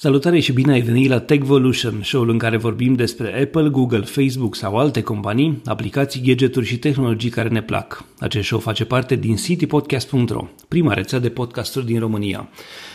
Salutare 0.00 0.40
și 0.40 0.52
bine 0.52 0.72
ai 0.72 0.80
venit 0.80 1.08
la 1.08 1.20
Techvolution, 1.20 2.00
show-ul 2.02 2.30
în 2.30 2.38
care 2.38 2.56
vorbim 2.56 2.94
despre 2.94 3.42
Apple, 3.42 3.68
Google, 3.68 4.00
Facebook 4.00 4.56
sau 4.56 4.76
alte 4.76 5.02
companii, 5.02 5.62
aplicații, 5.64 6.20
gadgeturi 6.20 6.66
și 6.66 6.78
tehnologii 6.78 7.30
care 7.30 7.48
ne 7.48 7.62
plac. 7.62 8.04
Acest 8.18 8.46
show 8.46 8.58
face 8.58 8.84
parte 8.84 9.16
din 9.16 9.36
citypodcast.ro, 9.36 10.46
prima 10.68 10.92
rețea 10.92 11.18
de 11.18 11.28
podcasturi 11.28 11.86
din 11.86 11.98
România. 11.98 12.48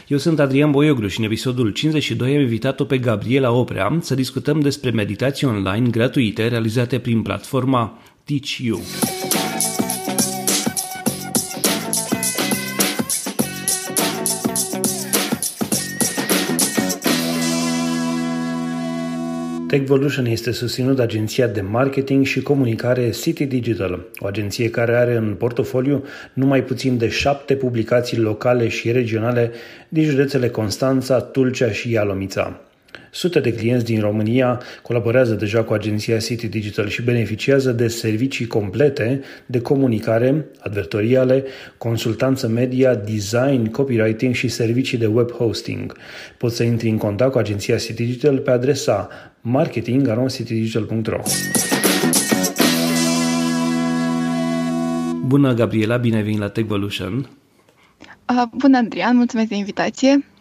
Eu 0.08 0.18
sunt 0.18 0.40
Adrian 0.40 0.72
Boioglu 0.72 1.08
și 1.08 1.20
în 1.20 1.26
episodul 1.26 1.70
52 1.70 2.36
am 2.36 2.42
invitat-o 2.42 2.84
pe 2.84 2.98
Gabriela 2.98 3.52
Oprea 3.52 3.98
să 4.02 4.16
discutăm 4.16 4.60
despre 4.60 4.90
meditații 4.90 5.48
online 5.48 5.90
gratuite 5.90 6.48
realizate 6.48 7.00
prin 7.00 7.22
platforma 7.22 8.00
Teach 8.24 8.58
Techvolution 19.74 20.26
este 20.26 20.52
susținut 20.52 20.96
de 20.96 21.02
agenția 21.02 21.48
de 21.48 21.62
marketing 21.62 22.26
și 22.26 22.42
comunicare 22.42 23.10
City 23.10 23.46
Digital, 23.46 24.06
o 24.20 24.26
agenție 24.26 24.70
care 24.70 24.96
are 24.96 25.16
în 25.16 25.36
portofoliu 25.36 26.04
numai 26.34 26.64
puțin 26.64 26.98
de 26.98 27.08
șapte 27.08 27.56
publicații 27.56 28.18
locale 28.18 28.68
și 28.68 28.92
regionale 28.92 29.52
din 29.90 30.04
județele 30.04 30.50
Constanța, 30.50 31.20
Tulcea 31.20 31.72
și 31.72 31.92
Ialomița. 31.92 32.62
Sute 33.16 33.40
de 33.40 33.54
clienți 33.54 33.86
din 33.86 34.00
România 34.00 34.62
colaborează 34.82 35.34
deja 35.34 35.64
cu 35.64 35.74
agenția 35.74 36.18
City 36.18 36.48
Digital 36.48 36.88
și 36.88 37.02
beneficiază 37.02 37.72
de 37.72 37.88
servicii 37.88 38.48
complete 38.48 39.22
de 39.46 39.62
comunicare, 39.62 40.46
advertoriale, 40.60 41.44
consultanță 41.78 42.48
media, 42.48 42.96
design, 42.96 43.72
copywriting 43.72 44.34
și 44.34 44.48
servicii 44.48 44.98
de 44.98 45.06
web 45.06 45.32
hosting. 45.32 45.98
Poți 46.38 46.56
să 46.56 46.64
intri 46.64 46.90
în 46.90 46.98
contact 46.98 47.32
cu 47.32 47.38
agenția 47.38 47.78
City 47.78 48.04
Digital 48.04 48.38
pe 48.38 48.52
adresa 48.52 49.10
marketing.citydigital.ro 49.42 51.22
Bună, 55.26 55.54
Gabriela, 55.54 55.98
bine 55.98 56.16
ai 56.16 56.24
venit 56.24 56.40
la 56.40 56.50
Techvolution! 56.50 57.30
Uh, 58.30 58.44
bună, 58.58 58.78
Adrian, 58.78 59.16
mulțumesc 59.16 59.50
de 59.50 59.56
invitație! 59.56 60.33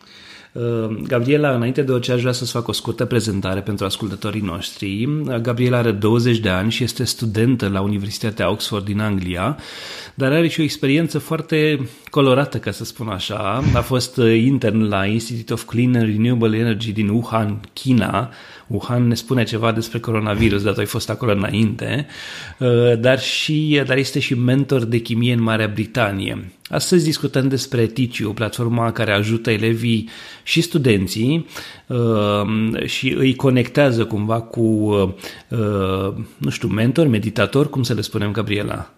Uh, 0.52 1.02
Gabriela, 1.06 1.54
înainte 1.54 1.82
de 1.82 1.92
orice, 1.92 2.12
aș 2.12 2.20
vrea 2.20 2.32
să-ți 2.32 2.52
fac 2.52 2.68
o 2.68 2.72
scurtă 2.72 3.04
prezentare 3.04 3.60
pentru 3.60 3.84
ascultătorii 3.84 4.40
noștri. 4.40 5.04
Uh, 5.04 5.34
Gabriela 5.34 5.78
are 5.78 5.90
20 5.90 6.38
de 6.38 6.48
ani 6.48 6.70
și 6.70 6.84
este 6.84 7.04
studentă 7.04 7.68
la 7.68 7.80
Universitatea 7.80 8.50
Oxford 8.50 8.84
din 8.84 9.00
Anglia, 9.00 9.56
dar 10.14 10.32
are 10.32 10.48
și 10.48 10.60
o 10.60 10.62
experiență 10.62 11.18
foarte 11.18 11.88
colorată, 12.12 12.58
ca 12.58 12.70
să 12.70 12.84
spun 12.84 13.08
așa. 13.08 13.62
A 13.74 13.80
fost 13.80 14.16
uh, 14.16 14.42
intern 14.44 14.88
la 14.88 15.06
Institute 15.06 15.52
of 15.52 15.64
Clean 15.64 15.94
and 15.94 16.06
Renewable 16.06 16.58
Energy 16.58 16.92
din 16.92 17.08
Wuhan, 17.08 17.60
China, 17.72 18.30
Wuhan 18.66 19.06
ne 19.06 19.14
spune 19.14 19.44
ceva 19.44 19.72
despre 19.72 19.98
coronavirus, 19.98 20.62
dar 20.62 20.72
tu 20.72 20.80
ai 20.80 20.86
fost 20.86 21.10
acolo 21.10 21.32
înainte, 21.32 22.06
uh, 22.58 22.98
dar, 22.98 23.20
și, 23.20 23.82
dar 23.86 23.96
este 23.96 24.18
și 24.18 24.34
mentor 24.34 24.84
de 24.84 24.98
chimie 24.98 25.32
în 25.32 25.42
Marea 25.42 25.70
Britanie. 25.74 26.52
Astăzi 26.68 27.04
discutăm 27.04 27.48
despre 27.48 27.86
Ticiu, 27.86 28.32
platforma 28.32 28.92
care 28.92 29.12
ajută 29.12 29.50
elevii 29.50 30.08
și 30.42 30.60
studenții 30.60 31.46
uh, 31.86 32.84
și 32.84 33.14
îi 33.18 33.34
conectează 33.34 34.04
cumva 34.04 34.40
cu, 34.40 34.60
uh, 34.60 36.14
nu 36.36 36.50
știu, 36.50 36.68
mentor, 36.68 37.06
meditator, 37.06 37.70
cum 37.70 37.82
să 37.82 37.94
le 37.94 38.00
spunem, 38.00 38.32
Gabriela? 38.32 38.90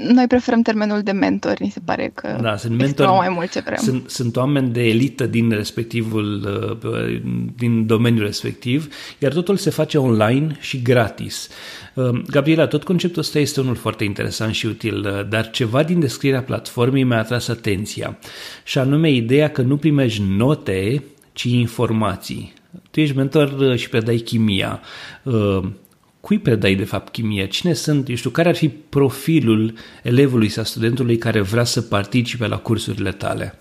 Noi 0.00 0.26
preferăm 0.26 0.62
termenul 0.62 1.02
de 1.02 1.12
mentor, 1.12 1.58
ni 1.58 1.70
se 1.70 1.80
pare 1.84 2.10
că 2.14 2.38
da, 2.42 2.56
sunt 2.56 2.76
mentor, 2.76 3.06
mai 3.06 3.28
mult 3.28 3.50
ce 3.50 3.60
vrem. 3.60 3.76
Sunt, 3.76 4.10
sunt 4.10 4.36
oameni 4.36 4.70
de 4.70 4.82
elită 4.82 5.26
din 5.26 5.50
respectivul, 5.50 6.46
uh, 6.82 7.20
din 7.56 7.86
domeniul 7.86 8.24
respectiv, 8.24 8.94
iar 9.18 9.32
totul 9.32 9.56
se 9.56 9.70
face 9.70 9.98
online 9.98 10.56
și 10.60 10.82
gratis. 10.82 11.48
Uh, 11.94 12.22
Gabriela, 12.30 12.66
tot 12.66 12.84
conceptul 12.84 13.20
ăsta 13.20 13.38
este 13.38 13.60
unul 13.60 13.74
foarte 13.74 14.04
interesant 14.04 14.54
și 14.54 14.66
util, 14.66 15.06
uh, 15.06 15.28
dar 15.28 15.50
ceva 15.50 15.82
din 15.82 16.00
descrierea 16.00 16.42
platformei 16.42 17.04
mi-a 17.04 17.18
atras 17.18 17.48
atenția, 17.48 18.18
și 18.64 18.78
anume 18.78 19.10
ideea 19.10 19.50
că 19.50 19.62
nu 19.62 19.76
primești 19.76 20.22
note, 20.36 21.02
ci 21.32 21.44
informații. 21.44 22.52
Tu 22.90 23.00
ești 23.00 23.16
mentor 23.16 23.76
și 23.76 23.88
predai 23.88 24.16
chimia 24.16 24.80
cui 26.28 26.38
predai 26.38 26.74
de 26.74 26.84
fapt 26.84 27.12
chimie? 27.12 27.46
Cine 27.46 27.72
sunt, 27.72 28.08
eu 28.08 28.14
știu, 28.14 28.30
care 28.30 28.48
ar 28.48 28.56
fi 28.56 28.68
profilul 28.68 29.74
elevului 30.02 30.48
sau 30.48 30.64
studentului 30.64 31.18
care 31.18 31.40
vrea 31.40 31.64
să 31.64 31.82
participe 31.82 32.46
la 32.46 32.58
cursurile 32.58 33.12
tale? 33.12 33.58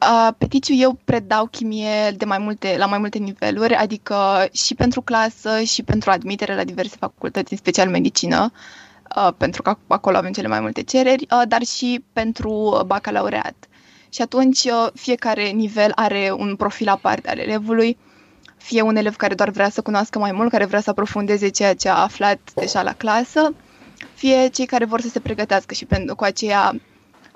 Uh, 0.00 0.28
Peticiu, 0.38 0.74
eu 0.74 0.98
predau 1.04 1.46
chimie 1.46 2.10
de 2.16 2.24
mai 2.24 2.38
multe, 2.38 2.74
la 2.78 2.86
mai 2.86 2.98
multe 2.98 3.18
niveluri, 3.18 3.74
adică 3.74 4.48
și 4.52 4.74
pentru 4.74 5.00
clasă 5.00 5.62
și 5.62 5.82
pentru 5.82 6.10
admitere 6.10 6.54
la 6.54 6.64
diverse 6.64 6.96
facultăți, 6.98 7.52
în 7.52 7.58
special 7.58 7.88
medicină, 7.88 8.52
uh, 9.16 9.32
pentru 9.36 9.62
că 9.62 9.76
acolo 9.86 10.16
avem 10.16 10.32
cele 10.32 10.48
mai 10.48 10.60
multe 10.60 10.82
cereri, 10.82 11.26
uh, 11.30 11.42
dar 11.48 11.62
și 11.62 12.04
pentru 12.12 12.82
bacalaureat. 12.86 13.68
Și 14.08 14.22
atunci 14.22 14.64
uh, 14.64 14.86
fiecare 14.94 15.48
nivel 15.48 15.92
are 15.94 16.34
un 16.38 16.56
profil 16.56 16.88
aparte 16.88 17.30
al 17.30 17.38
elevului 17.38 17.98
fie 18.58 18.82
un 18.82 18.96
elev 18.96 19.16
care 19.16 19.34
doar 19.34 19.50
vrea 19.50 19.70
să 19.70 19.80
cunoască 19.80 20.18
mai 20.18 20.32
mult, 20.32 20.50
care 20.50 20.64
vrea 20.64 20.80
să 20.80 20.90
aprofundeze 20.90 21.48
ceea 21.48 21.74
ce 21.74 21.88
a 21.88 22.02
aflat 22.02 22.38
deja 22.54 22.82
la 22.82 22.92
clasă, 22.92 23.52
fie 24.14 24.48
cei 24.52 24.66
care 24.66 24.84
vor 24.84 25.00
să 25.00 25.08
se 25.08 25.20
pregătească 25.20 25.74
și 25.74 25.84
pentru 25.84 26.14
cu 26.14 26.24
aceea 26.24 26.74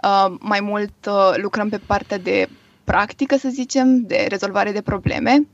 uh, 0.02 0.34
mai 0.38 0.60
mult 0.60 0.92
uh, 1.06 1.34
lucrăm 1.36 1.68
pe 1.68 1.80
partea 1.86 2.18
de 2.18 2.48
practică, 2.84 3.36
să 3.36 3.48
zicem, 3.48 4.02
de 4.06 4.26
rezolvare 4.28 4.72
de 4.72 4.80
probleme. 4.80 5.46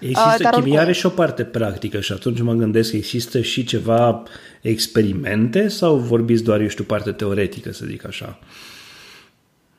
Există, 0.00 0.34
uh, 0.34 0.42
dar 0.42 0.52
chimia 0.52 0.58
oricum... 0.58 0.78
are 0.78 0.92
și 0.92 1.06
o 1.06 1.08
parte 1.08 1.44
practică 1.44 2.00
și 2.00 2.12
atunci 2.12 2.40
mă 2.40 2.52
gândesc, 2.52 2.92
există 2.92 3.40
și 3.40 3.64
ceva 3.64 4.22
experimente 4.60 5.68
sau 5.68 5.96
vorbiți 5.96 6.42
doar, 6.42 6.60
eu 6.60 6.68
știu, 6.68 6.84
parte 6.84 7.12
teoretică, 7.12 7.72
să 7.72 7.84
zic 7.88 8.06
așa? 8.06 8.38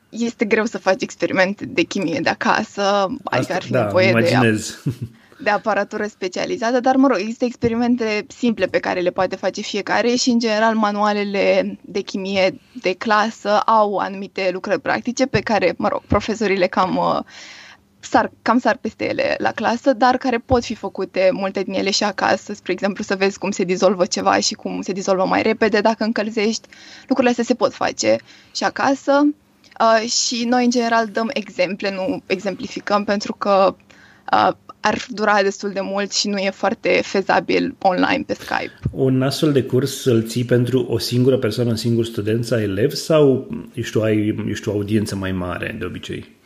Este 0.10 0.46
greu 0.46 0.66
să 0.66 0.78
faci 0.78 1.02
experimente 1.02 1.66
de 1.66 1.82
chimie 1.82 2.20
de 2.20 2.30
acasă, 2.30 2.82
Asta, 2.82 3.18
adică 3.24 3.54
ar 3.54 3.62
fi 3.62 3.72
da, 3.72 3.84
nevoie 3.84 4.10
imaginez. 4.10 4.82
de 4.84 4.92
de 5.44 5.50
aparatură 5.50 6.08
specializată, 6.08 6.80
dar 6.80 6.96
mă 6.96 7.08
rog, 7.08 7.18
există 7.20 7.46
experimente 7.46 8.26
simple 8.28 8.66
pe 8.66 8.80
care 8.80 9.00
le 9.00 9.10
poate 9.10 9.36
face 9.36 9.62
fiecare 9.62 10.16
și 10.16 10.30
în 10.30 10.40
general 10.40 10.76
manualele 10.76 11.78
de 11.82 12.02
chimie 12.02 12.60
de 12.82 12.94
clasă 12.94 13.60
au 13.60 13.98
anumite 13.98 14.50
lucrări 14.54 14.82
practice 14.82 15.26
pe 15.26 15.40
care, 15.40 15.74
mă 15.78 15.88
rog, 15.88 16.02
profesorii 16.08 16.58
le 16.58 16.68
cam 16.68 16.96
uh, 16.96 17.20
sar, 18.00 18.32
cam 18.42 18.60
sar 18.60 18.78
peste 18.78 19.10
ele 19.10 19.36
la 19.38 19.52
clasă, 19.52 19.94
dar 19.94 20.18
care 20.18 20.38
pot 20.38 20.64
fi 20.64 20.76
făcute 20.76 21.30
multe 21.34 21.62
din 21.64 21.74
ele 21.74 21.92
și 21.92 22.04
acasă, 22.04 22.54
spre 22.54 22.72
exemplu 22.72 23.04
să 23.04 23.16
vezi 23.16 23.38
cum 23.38 23.52
se 23.52 23.64
dizolvă 23.64 24.06
ceva 24.06 24.40
și 24.40 24.54
cum 24.54 24.82
se 24.82 24.92
dizolvă 24.92 25.26
mai 25.26 25.42
repede 25.42 25.82
dacă 25.82 26.04
încălzești. 26.04 26.68
Lucrurile 27.00 27.30
astea 27.30 27.44
se 27.44 27.54
pot 27.54 27.74
face 27.74 28.18
și 28.56 28.64
acasă. 28.64 29.22
Uh, 29.80 30.10
și 30.10 30.46
noi, 30.46 30.64
în 30.64 30.70
general, 30.70 31.08
dăm 31.08 31.30
exemple, 31.34 31.92
nu 31.92 32.22
exemplificăm, 32.26 33.04
pentru 33.04 33.34
că 33.34 33.76
uh, 34.34 34.52
ar 34.82 35.06
dura 35.10 35.42
destul 35.42 35.72
de 35.72 35.80
mult 35.82 36.14
și 36.14 36.28
nu 36.28 36.38
e 36.38 36.50
foarte 36.50 37.00
fezabil 37.04 37.76
online 37.82 38.24
pe 38.28 38.34
Skype. 38.34 38.72
Un 38.92 39.22
astfel 39.22 39.52
de 39.52 39.64
curs 39.64 40.06
îl 40.06 40.28
ții 40.28 40.44
pentru 40.44 40.86
o 40.90 40.98
singură 40.98 41.38
persoană, 41.38 41.70
un 41.70 41.76
singur 41.76 42.06
student 42.06 42.46
sau 42.46 42.60
elev 42.60 42.92
sau, 42.92 43.48
eu 43.74 43.84
știu, 43.84 44.02
ai, 44.02 44.28
eu 44.48 44.54
știu, 44.54 44.72
o 44.72 44.76
audiență 44.76 45.16
mai 45.16 45.32
mare 45.32 45.76
de 45.80 45.86
obicei? 45.86 46.40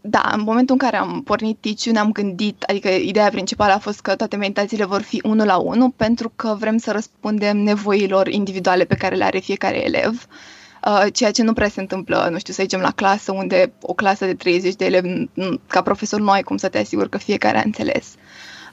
Da, 0.00 0.30
în 0.34 0.40
momentul 0.40 0.76
în 0.80 0.88
care 0.88 0.96
am 0.96 1.22
pornit 1.22 1.56
Ticiu 1.60 1.90
ne-am 1.90 2.12
gândit, 2.12 2.62
adică 2.62 2.88
ideea 2.88 3.28
principală 3.28 3.72
a 3.72 3.78
fost 3.78 4.00
că 4.00 4.14
toate 4.14 4.36
meditațiile 4.36 4.84
vor 4.84 5.00
fi 5.00 5.20
unul 5.24 5.46
la 5.46 5.56
unul 5.56 5.92
pentru 5.96 6.32
că 6.36 6.56
vrem 6.58 6.76
să 6.76 6.90
răspundem 6.90 7.56
nevoilor 7.56 8.28
individuale 8.28 8.84
pe 8.84 8.94
care 8.94 9.14
le 9.14 9.24
are 9.24 9.38
fiecare 9.38 9.84
elev. 9.84 10.10
Uh, 10.10 10.18
Uh, 10.24 10.63
ceea 11.12 11.30
ce 11.30 11.42
nu 11.42 11.52
prea 11.52 11.68
se 11.68 11.80
întâmplă, 11.80 12.28
nu 12.30 12.38
știu, 12.38 12.52
să 12.52 12.62
zicem 12.62 12.80
la 12.80 12.90
clasă, 12.90 13.32
unde 13.32 13.72
o 13.82 13.92
clasă 13.92 14.24
de 14.24 14.34
30 14.34 14.74
de 14.74 14.84
elevi, 14.84 15.24
ca 15.66 15.82
profesor 15.82 16.20
nu 16.20 16.30
ai 16.30 16.42
cum 16.42 16.56
să 16.56 16.68
te 16.68 16.78
asiguri 16.78 17.08
că 17.08 17.18
fiecare 17.18 17.58
a 17.58 17.62
înțeles. 17.64 18.14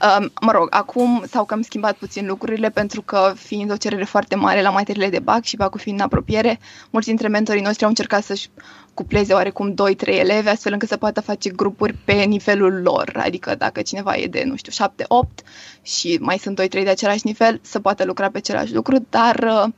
Uh, 0.01 0.25
mă 0.41 0.51
rog, 0.51 0.67
acum 0.69 1.23
s-au 1.29 1.45
cam 1.45 1.61
schimbat 1.61 1.95
puțin 1.95 2.25
lucrurile 2.25 2.69
pentru 2.69 3.01
că 3.01 3.33
fiind 3.35 3.71
o 3.71 3.75
cerere 3.75 4.03
foarte 4.03 4.35
mare 4.35 4.61
la 4.61 4.69
materiile 4.69 5.09
de 5.09 5.19
BAC 5.19 5.43
și 5.43 5.55
BAC 5.55 5.77
fiind 5.77 5.99
în 5.99 6.05
apropiere, 6.05 6.59
mulți 6.89 7.07
dintre 7.07 7.27
mentorii 7.27 7.61
noștri 7.61 7.83
au 7.83 7.89
încercat 7.89 8.23
să-și 8.23 8.49
cupleze 8.93 9.33
oarecum 9.33 9.73
2-3 9.73 10.05
elevi 10.05 10.47
astfel 10.47 10.73
încât 10.73 10.87
să 10.87 10.97
poată 10.97 11.21
face 11.21 11.49
grupuri 11.49 11.93
pe 12.05 12.13
nivelul 12.13 12.81
lor, 12.81 13.11
adică 13.23 13.55
dacă 13.55 13.81
cineva 13.81 14.15
e 14.15 14.27
de, 14.27 14.43
nu 14.45 14.55
știu, 14.55 14.87
7-8 14.87 15.45
și 15.81 16.17
mai 16.21 16.37
sunt 16.37 16.61
2-3 16.61 16.67
de 16.69 16.89
același 16.89 17.21
nivel, 17.23 17.59
să 17.63 17.79
poată 17.79 18.05
lucra 18.05 18.29
pe 18.29 18.37
același 18.37 18.73
lucru, 18.73 19.05
dar 19.09 19.63
uh, 19.65 19.73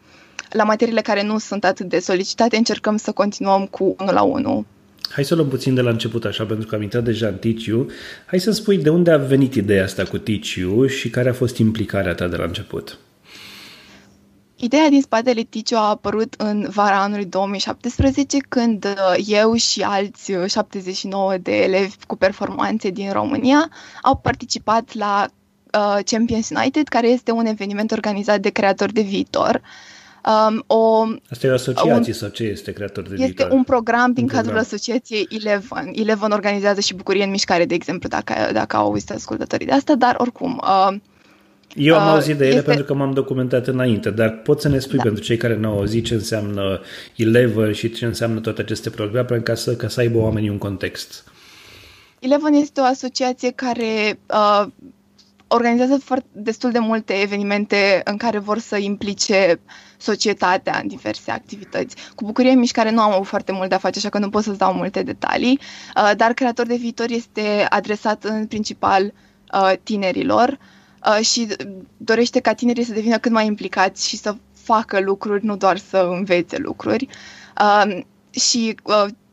la 0.53 0.63
materiile 0.63 1.01
care 1.01 1.23
nu 1.23 1.37
sunt 1.37 1.63
atât 1.63 1.89
de 1.89 1.99
solicitate, 1.99 2.57
încercăm 2.57 2.97
să 2.97 3.11
continuăm 3.11 3.65
cu 3.65 3.95
unul 3.99 4.13
la 4.13 4.21
unul. 4.21 4.65
Hai 5.09 5.23
să 5.23 5.35
luăm 5.35 5.47
puțin 5.47 5.73
de 5.73 5.81
la 5.81 5.89
început 5.89 6.25
așa, 6.25 6.45
pentru 6.45 6.67
că 6.67 6.75
am 6.75 6.81
intrat 6.81 7.03
deja 7.03 7.27
în 7.27 7.35
Ticiu. 7.35 7.89
Hai 8.25 8.39
să 8.39 8.51
spui 8.51 8.77
de 8.77 8.89
unde 8.89 9.11
a 9.11 9.17
venit 9.17 9.55
ideea 9.55 9.83
asta 9.83 10.03
cu 10.03 10.17
Ticiu 10.17 10.87
și 10.87 11.09
care 11.09 11.29
a 11.29 11.33
fost 11.33 11.57
implicarea 11.57 12.13
ta 12.13 12.27
de 12.27 12.35
la 12.35 12.43
început. 12.43 12.97
Ideea 14.55 14.89
din 14.89 15.01
spatele 15.01 15.41
Ticiu 15.41 15.75
a 15.75 15.89
apărut 15.89 16.33
în 16.37 16.67
vara 16.69 17.01
anului 17.01 17.25
2017, 17.25 18.37
când 18.49 18.85
uh, 18.85 19.23
eu 19.27 19.53
și 19.55 19.81
alți 19.81 20.31
79 20.47 21.37
de 21.37 21.63
elevi 21.63 21.95
cu 22.07 22.15
performanțe 22.15 22.89
din 22.89 23.11
România 23.11 23.69
au 24.01 24.17
participat 24.17 24.93
la 24.93 25.27
uh, 25.27 25.97
Champions 26.05 26.49
United, 26.49 26.87
care 26.87 27.07
este 27.07 27.31
un 27.31 27.45
eveniment 27.45 27.91
organizat 27.91 28.39
de 28.39 28.49
creatori 28.49 28.93
de 28.93 29.01
viitor. 29.01 29.61
Um, 30.25 30.63
o, 30.67 31.07
Asta 31.29 31.47
e 31.47 31.49
o 31.49 31.53
asociație 31.53 32.11
un, 32.11 32.17
sau 32.17 32.29
ce 32.29 32.43
este 32.43 32.71
creator 32.71 33.03
de 33.03 33.13
este 33.13 33.25
viitor? 33.25 33.45
Este 33.45 33.57
un 33.57 33.63
program 33.63 34.11
din 34.13 34.23
un 34.23 34.29
cadrul 34.29 34.51
program. 34.51 34.65
asociației 34.71 35.27
Eleven. 35.29 35.91
Eleven 35.93 36.31
organizează 36.31 36.79
și 36.79 36.93
Bucurie 36.93 37.23
în 37.23 37.29
Mișcare, 37.29 37.65
de 37.65 37.73
exemplu, 37.73 38.09
dacă, 38.09 38.33
dacă 38.53 38.75
au 38.75 38.85
auzit 38.85 39.11
ascultătorii 39.11 39.65
de 39.65 39.71
asta, 39.71 39.95
dar 39.95 40.15
oricum... 40.17 40.61
Uh, 40.63 40.95
eu 41.75 41.99
am 41.99 42.07
uh, 42.07 42.13
auzit 42.13 42.37
de 42.37 42.45
ele 42.45 42.55
este... 42.55 42.67
pentru 42.67 42.85
că 42.85 42.93
m-am 42.93 43.13
documentat 43.13 43.67
înainte, 43.67 44.09
dar 44.09 44.29
pot 44.29 44.61
să 44.61 44.67
ne 44.67 44.79
spui 44.79 44.97
da. 44.97 45.03
pentru 45.03 45.23
cei 45.23 45.37
care 45.37 45.55
nu 45.55 45.69
au 45.69 45.77
auzit 45.77 46.05
ce 46.05 46.13
înseamnă 46.13 46.81
Eleven 47.15 47.73
și 47.73 47.91
ce 47.91 48.05
înseamnă 48.05 48.39
toate 48.39 48.61
aceste 48.61 48.89
programe 48.89 49.37
ca 49.37 49.55
să, 49.55 49.75
ca 49.75 49.87
să 49.87 49.99
aibă 49.99 50.17
oamenii 50.17 50.49
un 50.49 50.57
context. 50.57 51.23
Eleven 52.19 52.53
este 52.53 52.81
o 52.81 52.83
asociație 52.83 53.51
care 53.51 54.19
uh, 54.33 54.65
organizează 55.53 55.97
foarte, 55.97 56.27
destul 56.31 56.71
de 56.71 56.79
multe 56.79 57.13
evenimente 57.13 58.01
în 58.03 58.17
care 58.17 58.37
vor 58.37 58.57
să 58.59 58.77
implice 58.77 59.59
societatea 59.97 60.79
în 60.81 60.87
diverse 60.87 61.31
activități. 61.31 61.95
Cu 62.15 62.25
Bucurie 62.25 62.51
în 62.51 62.59
Mișcare 62.59 62.91
nu 62.91 63.01
am 63.01 63.11
avut 63.11 63.27
foarte 63.27 63.51
mult 63.51 63.69
de 63.69 63.75
a 63.75 63.77
face, 63.77 63.97
așa 63.97 64.09
că 64.09 64.19
nu 64.19 64.29
pot 64.29 64.43
să-ți 64.43 64.57
dau 64.57 64.73
multe 64.73 65.03
detalii, 65.03 65.59
uh, 65.95 66.11
dar 66.17 66.33
Creator 66.33 66.65
de 66.65 66.75
Viitor 66.75 67.09
este 67.09 67.65
adresat 67.69 68.23
în 68.23 68.45
principal 68.47 69.13
uh, 69.53 69.71
tinerilor 69.83 70.57
uh, 71.17 71.25
și 71.25 71.47
dorește 71.97 72.39
ca 72.39 72.53
tinerii 72.53 72.83
să 72.83 72.93
devină 72.93 73.17
cât 73.17 73.31
mai 73.31 73.45
implicați 73.45 74.07
și 74.07 74.17
să 74.17 74.35
facă 74.53 74.99
lucruri, 74.99 75.45
nu 75.45 75.55
doar 75.57 75.77
să 75.77 75.97
învețe 76.11 76.57
lucruri. 76.57 77.07
Și 78.29 78.75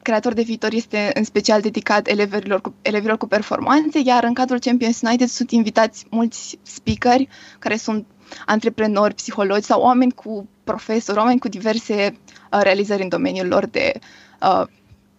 creator 0.02 0.32
de 0.32 0.42
viitor 0.42 0.72
este 0.72 1.10
în 1.14 1.24
special 1.24 1.60
dedicat 1.60 2.08
elevilor 2.08 2.60
cu, 2.60 2.74
elevilor 2.82 3.16
cu 3.16 3.26
performanțe, 3.26 4.00
iar 4.04 4.24
în 4.24 4.34
cadrul 4.34 4.58
Champions 4.58 5.00
United 5.00 5.28
sunt 5.28 5.50
invitați 5.50 6.06
mulți 6.10 6.58
speakeri 6.62 7.28
care 7.58 7.76
sunt 7.76 8.06
antreprenori, 8.46 9.14
psihologi 9.14 9.62
sau 9.62 9.82
oameni 9.82 10.12
cu 10.12 10.48
profesori, 10.64 11.18
oameni 11.18 11.38
cu 11.38 11.48
diverse 11.48 12.16
uh, 12.52 12.60
realizări 12.62 13.02
în 13.02 13.08
domeniul 13.08 13.46
lor 13.46 13.66
de, 13.66 13.92
uh, 14.42 14.66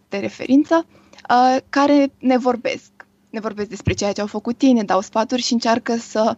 de 0.10 0.18
referință, 0.18 0.86
uh, 1.30 1.58
care 1.70 2.12
ne 2.20 2.38
vorbesc. 2.38 2.92
Ne 3.30 3.40
vorbesc 3.40 3.70
despre 3.70 3.94
ceea 3.94 4.12
ce 4.12 4.22
au 4.22 4.28
făcut 4.28 4.62
ei, 4.62 4.74
ne 4.74 4.84
dau 4.84 5.02
sfaturi 5.02 5.42
și 5.42 5.54
încearcă 5.54 5.96
să 5.96 6.38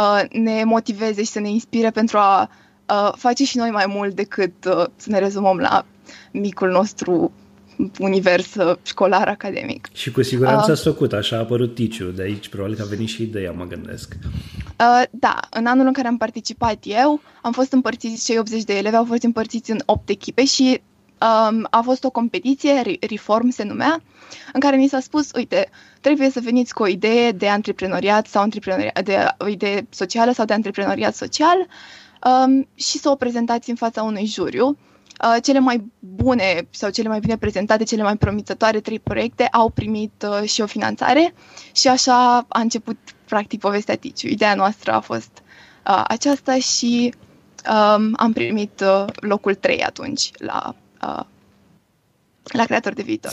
uh, 0.00 0.22
ne 0.30 0.64
motiveze 0.64 1.22
și 1.22 1.30
să 1.30 1.40
ne 1.40 1.48
inspire 1.48 1.90
pentru 1.90 2.18
a 2.18 2.50
uh, 2.88 3.12
face 3.16 3.44
și 3.44 3.56
noi 3.56 3.70
mai 3.70 3.84
mult 3.88 4.14
decât 4.14 4.64
uh, 4.64 4.84
să 4.96 5.10
ne 5.10 5.18
rezumăm 5.18 5.58
la 5.58 5.84
micul 6.32 6.70
nostru 6.70 7.32
univers 7.98 8.54
uh, 8.54 8.76
școlar 8.82 9.28
academic. 9.28 9.88
Și 9.92 10.10
cu 10.10 10.22
siguranță 10.22 10.64
uh, 10.64 10.70
ați 10.70 10.82
făcut, 10.82 11.12
așa 11.12 11.36
a 11.36 11.38
apărut 11.38 11.74
Ticiu, 11.74 12.04
de 12.04 12.22
aici 12.22 12.48
probabil 12.48 12.76
că 12.76 12.82
a 12.82 12.88
venit 12.88 13.08
și 13.08 13.22
ideea, 13.22 13.52
mă 13.52 13.64
gândesc. 13.64 14.16
Uh, 14.80 15.02
da, 15.10 15.40
în 15.50 15.66
anul 15.66 15.86
în 15.86 15.92
care 15.92 16.08
am 16.08 16.16
participat 16.16 16.78
eu, 16.82 17.20
am 17.42 17.52
fost 17.52 17.72
împărțiți, 17.72 18.24
cei 18.24 18.38
80 18.38 18.62
de 18.62 18.76
elevi 18.76 18.96
au 18.96 19.04
fost 19.04 19.22
împărțiți 19.22 19.70
în 19.70 19.78
8 19.86 20.08
echipe 20.08 20.44
și 20.44 20.80
um, 21.20 21.66
a 21.70 21.80
fost 21.80 22.04
o 22.04 22.10
competiție, 22.10 22.82
Reform 23.08 23.48
se 23.48 23.64
numea, 23.64 24.02
în 24.52 24.60
care 24.60 24.76
mi 24.76 24.88
s-a 24.88 25.00
spus, 25.00 25.30
uite, 25.34 25.68
trebuie 26.00 26.30
să 26.30 26.40
veniți 26.40 26.74
cu 26.74 26.82
o 26.82 26.86
idee 26.86 27.30
de 27.30 27.48
antreprenoriat 27.48 28.26
sau 28.26 28.42
antreprenoriat, 28.42 29.04
de 29.04 29.26
o 29.38 29.48
idee 29.48 29.86
socială 29.90 30.32
sau 30.32 30.44
de 30.44 30.52
antreprenoriat 30.52 31.14
social 31.14 31.66
um, 32.46 32.68
și 32.74 32.98
să 32.98 33.10
o 33.10 33.14
prezentați 33.14 33.70
în 33.70 33.76
fața 33.76 34.02
unui 34.02 34.26
juriu 34.26 34.76
Uh, 35.24 35.36
cele 35.42 35.58
mai 35.58 35.84
bune 35.98 36.66
sau 36.70 36.90
cele 36.90 37.08
mai 37.08 37.20
bine 37.20 37.36
prezentate, 37.36 37.84
cele 37.84 38.02
mai 38.02 38.16
promițătoare 38.16 38.80
trei 38.80 38.98
proiecte 38.98 39.44
au 39.46 39.68
primit 39.70 40.26
uh, 40.42 40.48
și 40.48 40.60
o 40.60 40.66
finanțare 40.66 41.34
și 41.72 41.88
așa 41.88 42.36
a 42.48 42.60
început 42.60 42.96
practic 43.28 43.60
povestea 43.60 43.96
Ticiu. 43.96 44.28
Ideea 44.28 44.54
noastră 44.54 44.92
a 44.92 45.00
fost 45.00 45.30
uh, 45.86 46.04
aceasta 46.08 46.58
și 46.58 47.14
um, 47.70 48.12
am 48.16 48.32
primit 48.32 48.80
uh, 48.80 49.04
locul 49.14 49.54
3 49.54 49.82
atunci 49.82 50.30
la, 50.38 50.74
uh, 51.02 51.24
la 52.42 52.64
Creator 52.64 52.92
de 52.92 53.02
Viitor. 53.02 53.32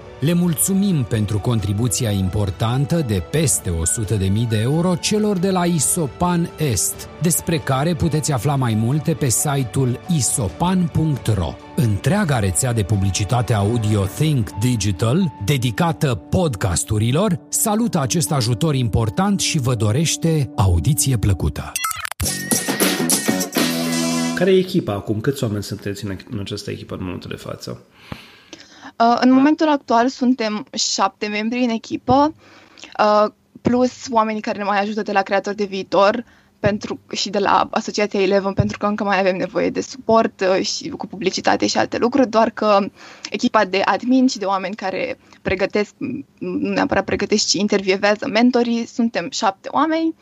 Le 0.21 0.33
mulțumim 0.33 1.03
pentru 1.03 1.39
contribuția 1.39 2.11
importantă 2.11 3.05
de 3.07 3.23
peste 3.31 3.69
100.000 3.69 4.47
de 4.49 4.57
euro 4.57 4.95
celor 4.95 5.37
de 5.37 5.49
la 5.49 5.65
Isopan 5.65 6.49
Est, 6.57 7.09
despre 7.21 7.57
care 7.57 7.95
puteți 7.95 8.31
afla 8.31 8.55
mai 8.55 8.73
multe 8.73 9.13
pe 9.13 9.29
site-ul 9.29 9.99
isopan.ro. 10.15 11.53
Întreaga 11.75 12.39
rețea 12.39 12.73
de 12.73 12.83
publicitate 12.83 13.53
audio 13.53 14.05
Think 14.05 14.49
Digital, 14.59 15.33
dedicată 15.45 16.15
podcasturilor, 16.29 17.39
salută 17.49 17.99
acest 17.99 18.31
ajutor 18.31 18.75
important 18.75 19.39
și 19.39 19.59
vă 19.59 19.75
dorește 19.75 20.51
audiție 20.55 21.17
plăcută. 21.17 21.71
Care 24.35 24.51
e 24.51 24.57
echipa 24.57 24.93
acum? 24.93 25.19
Câți 25.19 25.43
oameni 25.43 25.63
sunteți 25.63 26.05
în 26.05 26.39
această 26.39 26.71
echipă 26.71 26.95
în 26.95 27.03
momentul 27.03 27.29
de 27.29 27.35
față? 27.35 27.81
Uh, 28.99 29.17
în 29.19 29.31
momentul 29.31 29.67
actual 29.67 30.07
suntem 30.07 30.65
șapte 30.73 31.27
membri 31.27 31.63
în 31.63 31.69
echipă, 31.69 32.33
uh, 32.99 33.31
plus 33.61 34.05
oamenii 34.09 34.41
care 34.41 34.57
ne 34.57 34.63
mai 34.63 34.79
ajută 34.81 35.01
de 35.01 35.11
la 35.11 35.21
Creator 35.21 35.53
de 35.53 35.63
Viitor 35.63 36.25
pentru, 36.59 36.99
și 37.11 37.29
de 37.29 37.39
la 37.39 37.67
Asociația 37.71 38.21
Eleven, 38.21 38.53
pentru 38.53 38.77
că 38.77 38.85
încă 38.85 39.03
mai 39.03 39.19
avem 39.19 39.37
nevoie 39.37 39.69
de 39.69 39.81
suport 39.81 40.41
uh, 40.41 40.65
și 40.65 40.89
cu 40.89 41.07
publicitate 41.07 41.67
și 41.67 41.77
alte 41.77 41.97
lucruri, 41.97 42.29
doar 42.29 42.49
că 42.49 42.79
echipa 43.29 43.65
de 43.65 43.81
admin 43.85 44.27
și 44.27 44.37
de 44.37 44.45
oameni 44.45 44.75
care 44.75 45.17
pregătesc, 45.41 45.93
nu 46.37 46.69
neapărat 46.69 47.03
pregătesc, 47.03 47.47
ci 47.47 47.53
intervievează 47.53 48.27
mentorii, 48.27 48.85
suntem 48.85 49.29
șapte 49.31 49.69
oameni, 49.71 50.15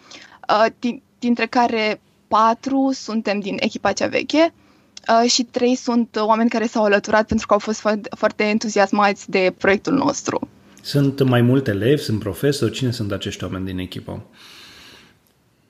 dintre 1.19 1.45
care 1.45 2.01
patru 2.27 2.91
suntem 2.93 3.39
din 3.39 3.57
echipa 3.59 3.91
cea 3.91 4.07
veche, 4.07 4.53
Uh, 4.53 4.68
și 5.27 5.43
trei 5.43 5.75
sunt 5.75 6.15
oameni 6.19 6.49
care 6.49 6.65
s-au 6.65 6.83
alăturat 6.83 7.27
pentru 7.27 7.47
că 7.47 7.53
au 7.53 7.59
fost 7.59 7.83
foarte 8.17 8.43
entuziasmați 8.43 9.29
de 9.29 9.53
proiectul 9.57 9.93
nostru. 9.93 10.47
Sunt 10.81 11.23
mai 11.23 11.41
multe 11.41 11.71
elevi, 11.71 12.01
sunt 12.01 12.19
profesori, 12.19 12.71
cine 12.71 12.91
sunt 12.91 13.11
acești 13.11 13.43
oameni 13.43 13.65
din 13.65 13.77
echipă? 13.77 14.25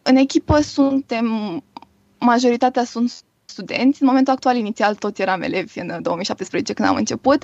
În 0.01 0.15
echipă 0.15 0.61
suntem, 0.61 1.27
majoritatea 2.17 2.83
sunt 2.83 3.13
studenți. 3.45 4.01
În 4.01 4.07
momentul 4.07 4.33
actual, 4.33 4.55
inițial, 4.55 4.95
toți 4.95 5.21
eram 5.21 5.41
elevi 5.41 5.79
în 5.79 5.99
2017 6.01 6.73
când 6.73 6.87
am 6.87 6.95
început, 6.95 7.43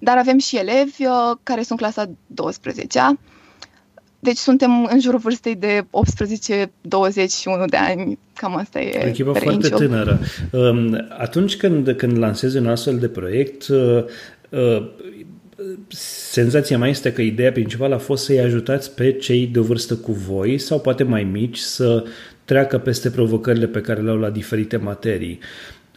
dar 0.00 0.16
avem 0.18 0.38
și 0.38 0.56
elevi 0.56 1.06
uh, 1.06 1.36
care 1.42 1.62
sunt 1.62 1.78
clasa 1.78 2.04
12-a 2.06 3.18
deci 4.26 4.36
suntem 4.36 4.88
în 4.92 5.00
jurul 5.00 5.18
vârstei 5.18 5.54
de 5.54 5.82
18-21 5.82 5.86
de 7.66 7.76
ani, 7.76 8.18
cam 8.34 8.56
asta 8.56 8.80
e 8.80 9.00
O 9.04 9.06
echipă 9.06 9.32
foarte 9.32 9.68
tânără. 9.68 10.20
Um, 10.52 11.06
atunci 11.18 11.56
când, 11.56 11.92
când 11.92 12.18
lansezi 12.18 12.56
un 12.56 12.66
astfel 12.66 12.98
de 12.98 13.08
proiect, 13.08 13.68
uh, 13.68 14.04
uh, 14.48 14.90
senzația 16.30 16.78
mea 16.78 16.88
este 16.88 17.12
că 17.12 17.22
ideea 17.22 17.52
principală 17.52 17.94
a 17.94 17.98
fost 17.98 18.24
să-i 18.24 18.40
ajutați 18.40 18.94
pe 18.94 19.12
cei 19.12 19.46
de 19.46 19.60
vârstă 19.60 19.94
cu 19.94 20.12
voi 20.12 20.58
sau 20.58 20.80
poate 20.80 21.02
mai 21.02 21.24
mici 21.24 21.58
să 21.58 22.04
treacă 22.44 22.78
peste 22.78 23.10
provocările 23.10 23.66
pe 23.66 23.80
care 23.80 24.00
le 24.00 24.10
au 24.10 24.16
la 24.16 24.30
diferite 24.30 24.76
materii. 24.76 25.38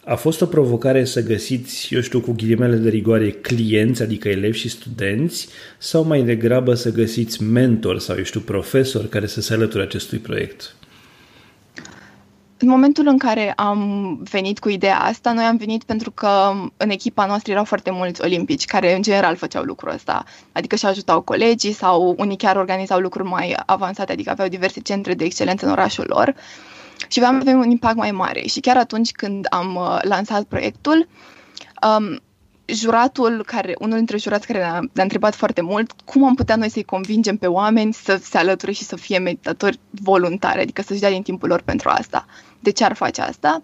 A 0.09 0.15
fost 0.15 0.41
o 0.41 0.45
provocare 0.45 1.05
să 1.05 1.23
găsiți, 1.23 1.93
eu 1.93 2.01
știu, 2.01 2.19
cu 2.19 2.31
ghilimele 2.31 2.75
de 2.75 2.89
rigoare, 2.89 3.31
clienți, 3.31 4.01
adică 4.01 4.27
elevi 4.27 4.57
și 4.57 4.69
studenți, 4.69 5.47
sau 5.77 6.03
mai 6.03 6.21
degrabă 6.21 6.73
să 6.73 6.91
găsiți 6.91 7.43
mentor 7.43 7.99
sau, 7.99 8.17
eu 8.17 8.23
știu, 8.23 8.39
profesori 8.39 9.09
care 9.09 9.27
să 9.27 9.41
se 9.41 9.53
alăture 9.53 9.83
acestui 9.83 10.17
proiect? 10.17 10.75
În 12.57 12.67
momentul 12.67 13.07
în 13.07 13.17
care 13.17 13.53
am 13.55 14.19
venit 14.31 14.59
cu 14.59 14.69
ideea 14.69 14.99
asta, 14.99 15.33
noi 15.33 15.43
am 15.43 15.57
venit 15.57 15.83
pentru 15.83 16.11
că 16.11 16.51
în 16.77 16.89
echipa 16.89 17.25
noastră 17.25 17.51
erau 17.51 17.63
foarte 17.63 17.91
mulți 17.91 18.21
olimpici 18.21 18.65
care 18.65 18.95
în 18.95 19.01
general 19.01 19.35
făceau 19.35 19.63
lucrul 19.63 19.91
ăsta, 19.93 20.23
adică 20.51 20.75
și 20.75 20.85
ajutau 20.85 21.21
colegii 21.21 21.71
sau 21.71 22.15
unii 22.17 22.37
chiar 22.37 22.55
organizau 22.55 22.99
lucruri 22.99 23.27
mai 23.27 23.55
avansate, 23.65 24.11
adică 24.11 24.29
aveau 24.29 24.47
diverse 24.47 24.79
centre 24.79 25.13
de 25.13 25.23
excelență 25.23 25.65
în 25.65 25.71
orașul 25.71 26.05
lor. 26.07 26.27
Uh, 26.27 26.78
și 27.07 27.19
vreau 27.19 27.33
să 27.33 27.39
avem 27.39 27.59
un 27.59 27.69
impact 27.69 27.95
mai 27.95 28.11
mare. 28.11 28.41
Și 28.47 28.59
chiar 28.59 28.77
atunci 28.77 29.11
când 29.11 29.45
am 29.49 29.75
uh, 29.75 29.99
lansat 30.01 30.43
proiectul, 30.43 31.07
um, 31.97 32.19
juratul, 32.65 33.43
care, 33.45 33.75
unul 33.79 33.97
dintre 33.97 34.17
jurați 34.17 34.47
care 34.47 34.59
ne-a, 34.59 34.79
ne-a 34.93 35.03
întrebat 35.03 35.35
foarte 35.35 35.61
mult 35.61 35.91
cum 36.05 36.23
am 36.23 36.35
putea 36.35 36.55
noi 36.55 36.69
să-i 36.69 36.83
convingem 36.83 37.37
pe 37.37 37.47
oameni 37.47 37.93
să 37.93 38.19
se 38.23 38.37
alăture 38.37 38.71
și 38.71 38.83
să 38.83 38.95
fie 38.95 39.17
meditatori 39.17 39.79
voluntari, 39.89 40.61
adică 40.61 40.81
să-și 40.81 40.99
dea 40.99 41.09
din 41.09 41.21
timpul 41.21 41.49
lor 41.49 41.61
pentru 41.61 41.89
asta. 41.89 42.25
De 42.59 42.71
ce 42.71 42.83
ar 42.83 42.93
face 42.93 43.21
asta? 43.21 43.63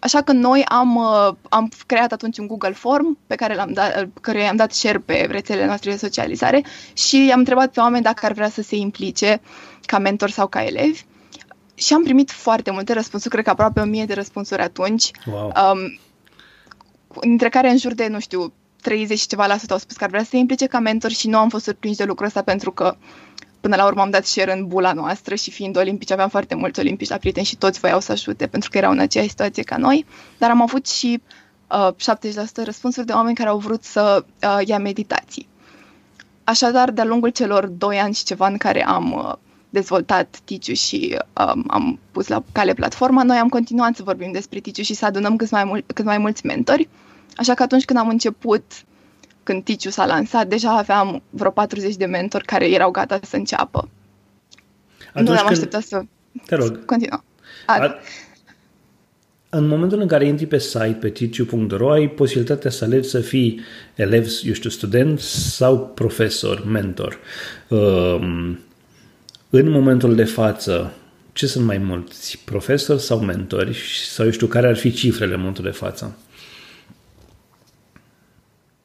Așa 0.00 0.22
că 0.22 0.32
noi 0.32 0.64
am, 0.64 0.96
uh, 0.96 1.34
am 1.48 1.70
creat 1.86 2.12
atunci 2.12 2.38
un 2.38 2.46
Google 2.46 2.72
Form 2.72 3.18
pe 3.26 3.34
care 3.34 3.54
l-am 3.54 3.72
dat, 3.72 4.08
căruia 4.20 4.48
am 4.48 4.56
dat 4.56 4.72
share 4.72 4.98
pe 4.98 5.26
rețelele 5.30 5.66
noastre 5.66 5.90
de 5.90 5.96
socializare 5.96 6.64
și 6.92 7.30
am 7.32 7.38
întrebat 7.38 7.72
pe 7.72 7.80
oameni 7.80 8.02
dacă 8.02 8.26
ar 8.26 8.32
vrea 8.32 8.48
să 8.48 8.62
se 8.62 8.76
implice 8.76 9.40
ca 9.86 9.98
mentor 9.98 10.30
sau 10.30 10.46
ca 10.46 10.64
elevi. 10.64 11.04
Și 11.82 11.94
am 11.94 12.02
primit 12.02 12.30
foarte 12.30 12.70
multe 12.70 12.92
răspunsuri, 12.92 13.32
cred 13.32 13.44
că 13.44 13.50
aproape 13.50 13.80
o 13.80 13.84
mie 13.84 14.04
de 14.04 14.14
răspunsuri 14.14 14.62
atunci. 14.62 15.10
Wow. 15.26 15.52
Um, 15.72 15.98
dintre 17.20 17.48
care 17.48 17.70
în 17.70 17.78
jur 17.78 17.94
de, 17.94 18.06
nu 18.06 18.20
știu, 18.20 18.52
30 18.82 19.18
și 19.18 19.26
ceva 19.26 19.46
la 19.46 19.56
sută 19.56 19.72
au 19.72 19.78
spus 19.78 19.96
că 19.96 20.04
ar 20.04 20.10
vrea 20.10 20.22
să 20.22 20.28
se 20.28 20.36
implice 20.36 20.66
ca 20.66 20.78
mentor 20.78 21.10
și 21.10 21.28
nu 21.28 21.38
am 21.38 21.48
fost 21.48 21.64
surprinși 21.64 21.98
de 21.98 22.04
lucrul 22.04 22.26
ăsta 22.26 22.42
pentru 22.42 22.70
că 22.70 22.96
până 23.60 23.76
la 23.76 23.86
urmă 23.86 24.00
am 24.00 24.10
dat 24.10 24.24
share 24.24 24.52
în 24.52 24.66
bula 24.66 24.92
noastră 24.92 25.34
și 25.34 25.50
fiind 25.50 25.76
olimpici, 25.76 26.10
aveam 26.10 26.28
foarte 26.28 26.54
mulți 26.54 26.80
olimpici 26.80 27.08
la 27.08 27.16
prieteni 27.16 27.46
și 27.46 27.56
toți 27.56 27.80
voiau 27.80 28.00
să 28.00 28.12
ajute 28.12 28.46
pentru 28.46 28.70
că 28.70 28.78
erau 28.78 28.90
în 28.90 28.98
aceeași 28.98 29.30
situație 29.30 29.62
ca 29.62 29.76
noi, 29.76 30.06
dar 30.38 30.50
am 30.50 30.62
avut 30.62 30.88
și 30.88 31.22
uh, 31.70 31.88
70% 32.62 32.64
răspunsuri 32.64 33.06
de 33.06 33.12
oameni 33.12 33.36
care 33.36 33.48
au 33.48 33.58
vrut 33.58 33.84
să 33.84 34.24
uh, 34.42 34.66
ia 34.66 34.78
meditații. 34.78 35.48
Așadar, 36.44 36.90
de-a 36.90 37.04
lungul 37.04 37.28
celor 37.28 37.66
2 37.66 37.98
ani 37.98 38.14
și 38.14 38.24
ceva 38.24 38.46
în 38.46 38.56
care 38.56 38.86
am 38.86 39.12
uh, 39.12 39.32
dezvoltat 39.72 40.40
Ticiu 40.44 40.72
și 40.72 41.18
um, 41.54 41.64
am 41.66 41.98
pus 42.10 42.28
la 42.28 42.42
cale 42.52 42.74
platforma, 42.74 43.22
noi 43.22 43.36
am 43.36 43.48
continuat 43.48 43.96
să 43.96 44.02
vorbim 44.02 44.32
despre 44.32 44.58
Ticiu 44.58 44.82
și 44.82 44.94
să 44.94 45.04
adunăm 45.04 45.36
cât 45.36 45.50
mai, 45.50 45.64
mul- 45.64 45.84
cât 45.94 46.04
mai 46.04 46.18
mulți 46.18 46.46
mentori. 46.46 46.88
Așa 47.36 47.54
că 47.54 47.62
atunci 47.62 47.84
când 47.84 47.98
am 47.98 48.08
început, 48.08 48.62
când 49.42 49.64
Ticiu 49.64 49.90
s-a 49.90 50.06
lansat, 50.06 50.46
deja 50.46 50.76
aveam 50.76 51.22
vreo 51.30 51.50
40 51.50 51.96
de 51.96 52.04
mentori 52.04 52.44
care 52.44 52.70
erau 52.70 52.90
gata 52.90 53.20
să 53.22 53.36
înceapă. 53.36 53.88
Atunci 55.08 55.28
nu 55.28 55.32
am 55.32 55.36
când... 55.38 55.50
așteptat 55.50 55.82
să 55.82 56.02
Te 56.46 56.54
rog. 56.54 56.84
continuăm. 56.84 57.24
A... 57.66 57.94
În 59.48 59.66
momentul 59.66 60.00
în 60.00 60.06
care 60.06 60.26
intri 60.26 60.46
pe 60.46 60.58
site, 60.58 60.96
pe 61.00 61.08
ticiu.ro, 61.08 61.90
ai 61.90 62.08
posibilitatea 62.08 62.70
să 62.70 62.84
alegi 62.84 63.08
să 63.08 63.20
fii 63.20 63.60
elev, 63.94 64.26
eu 64.44 64.52
știu, 64.52 64.70
student 64.70 65.20
sau 65.20 65.88
profesor, 65.94 66.64
mentor. 66.64 67.18
Um, 67.68 68.58
în 69.54 69.70
momentul 69.70 70.14
de 70.14 70.24
față, 70.24 70.92
ce 71.32 71.46
sunt 71.46 71.64
mai 71.64 71.78
mulți, 71.78 72.38
profesori 72.44 73.02
sau 73.02 73.18
mentori? 73.18 73.76
Sau 74.10 74.24
eu 74.24 74.30
știu, 74.30 74.46
care 74.46 74.66
ar 74.66 74.76
fi 74.76 74.92
cifrele 74.92 75.32
în 75.32 75.38
momentul 75.38 75.64
de 75.64 75.70
față? 75.70 76.16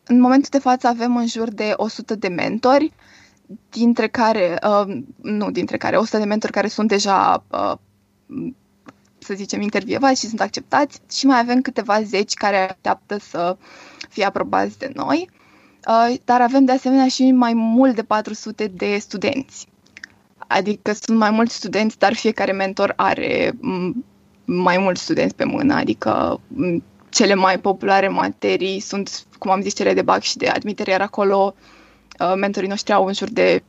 În 0.03 0.19
momentul 0.19 0.49
de 0.51 0.59
față 0.59 0.87
avem 0.87 1.17
în 1.17 1.27
jur 1.27 1.49
de 1.49 1.73
100 1.75 2.15
de 2.15 2.27
mentori, 2.27 2.93
dintre 3.69 4.07
care, 4.07 4.59
uh, 4.63 4.97
nu 5.21 5.51
dintre 5.51 5.77
care, 5.77 5.97
100 5.97 6.17
de 6.17 6.23
mentori 6.23 6.51
care 6.51 6.67
sunt 6.67 6.87
deja, 6.87 7.43
uh, 7.47 7.73
să 9.17 9.33
zicem, 9.33 9.61
intervievați 9.61 10.19
și 10.19 10.27
sunt 10.27 10.41
acceptați 10.41 11.01
și 11.11 11.25
mai 11.25 11.39
avem 11.39 11.61
câteva 11.61 12.01
zeci 12.01 12.33
care 12.33 12.69
așteaptă 12.69 13.17
să 13.19 13.57
fie 14.09 14.25
aprobați 14.25 14.77
de 14.77 14.91
noi, 14.93 15.29
uh, 15.87 16.15
dar 16.25 16.41
avem 16.41 16.65
de 16.65 16.71
asemenea 16.71 17.07
și 17.07 17.31
mai 17.31 17.53
mult 17.53 17.95
de 17.95 18.03
400 18.03 18.67
de 18.67 18.97
studenți. 18.99 19.67
Adică 20.47 20.91
sunt 20.93 21.17
mai 21.17 21.29
mulți 21.29 21.55
studenți, 21.55 21.97
dar 21.97 22.13
fiecare 22.13 22.51
mentor 22.51 22.93
are 22.95 23.51
mai 24.45 24.77
mulți 24.77 25.01
studenți 25.01 25.35
pe 25.35 25.43
mână, 25.43 25.73
adică 25.73 26.41
cele 27.09 27.33
mai 27.33 27.59
populare 27.59 28.07
materii 28.07 28.79
sunt, 28.79 29.25
cum 29.37 29.51
am 29.51 29.61
zis, 29.61 29.75
cele 29.75 29.93
de 29.93 30.01
BAC 30.01 30.21
și 30.21 30.37
de 30.37 30.47
admitere, 30.47 30.91
iar 30.91 31.01
acolo 31.01 31.55
uh, 32.19 32.33
mentorii 32.35 32.69
noștri 32.69 32.93
au 32.93 33.05
în 33.05 33.13
jur 33.13 33.29
de 33.29 33.63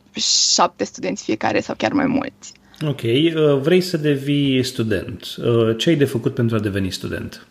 șapte 0.52 0.84
studenți 0.84 1.24
fiecare 1.24 1.60
sau 1.60 1.74
chiar 1.78 1.92
mai 1.92 2.06
mulți. 2.06 2.52
Ok, 2.86 3.02
uh, 3.02 3.60
vrei 3.60 3.80
să 3.80 3.96
devii 3.96 4.62
student. 4.64 5.36
Uh, 5.36 5.76
ce 5.76 5.88
ai 5.88 5.96
de 5.96 6.04
făcut 6.04 6.34
pentru 6.34 6.56
a 6.56 6.60
deveni 6.60 6.90
student? 6.90 7.46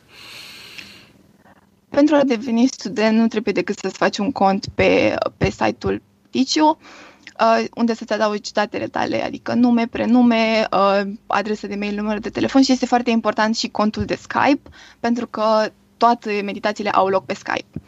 Pentru 1.90 2.16
a 2.16 2.24
deveni 2.24 2.68
student 2.68 3.18
nu 3.18 3.28
trebuie 3.28 3.54
decât 3.54 3.78
să-ți 3.78 3.98
faci 3.98 4.18
un 4.18 4.32
cont 4.32 4.66
pe, 4.76 5.16
pe 5.38 5.50
site-ul 5.50 6.02
Ticiu, 6.30 6.78
unde 7.76 7.94
să-ți 7.94 8.14
adaugi 8.14 8.52
datele 8.54 8.88
tale, 8.88 9.24
adică 9.24 9.54
nume, 9.54 9.88
prenume, 9.88 10.68
adresă 11.28 11.68
de 11.68 11.76
mail, 11.76 11.96
număr 11.96 12.20
de 12.20 12.30
telefon 12.30 12.62
și 12.62 12.72
este 12.72 12.86
foarte 12.86 13.10
important 13.10 13.56
și 13.56 13.68
contul 13.68 14.06
de 14.06 14.16
Skype, 14.16 14.70
pentru 15.00 15.28
că 15.28 15.70
toate 15.98 16.42
meditațiile 16.46 16.90
au 16.90 17.08
loc 17.08 17.26
pe 17.26 17.34
Skype. 17.34 17.82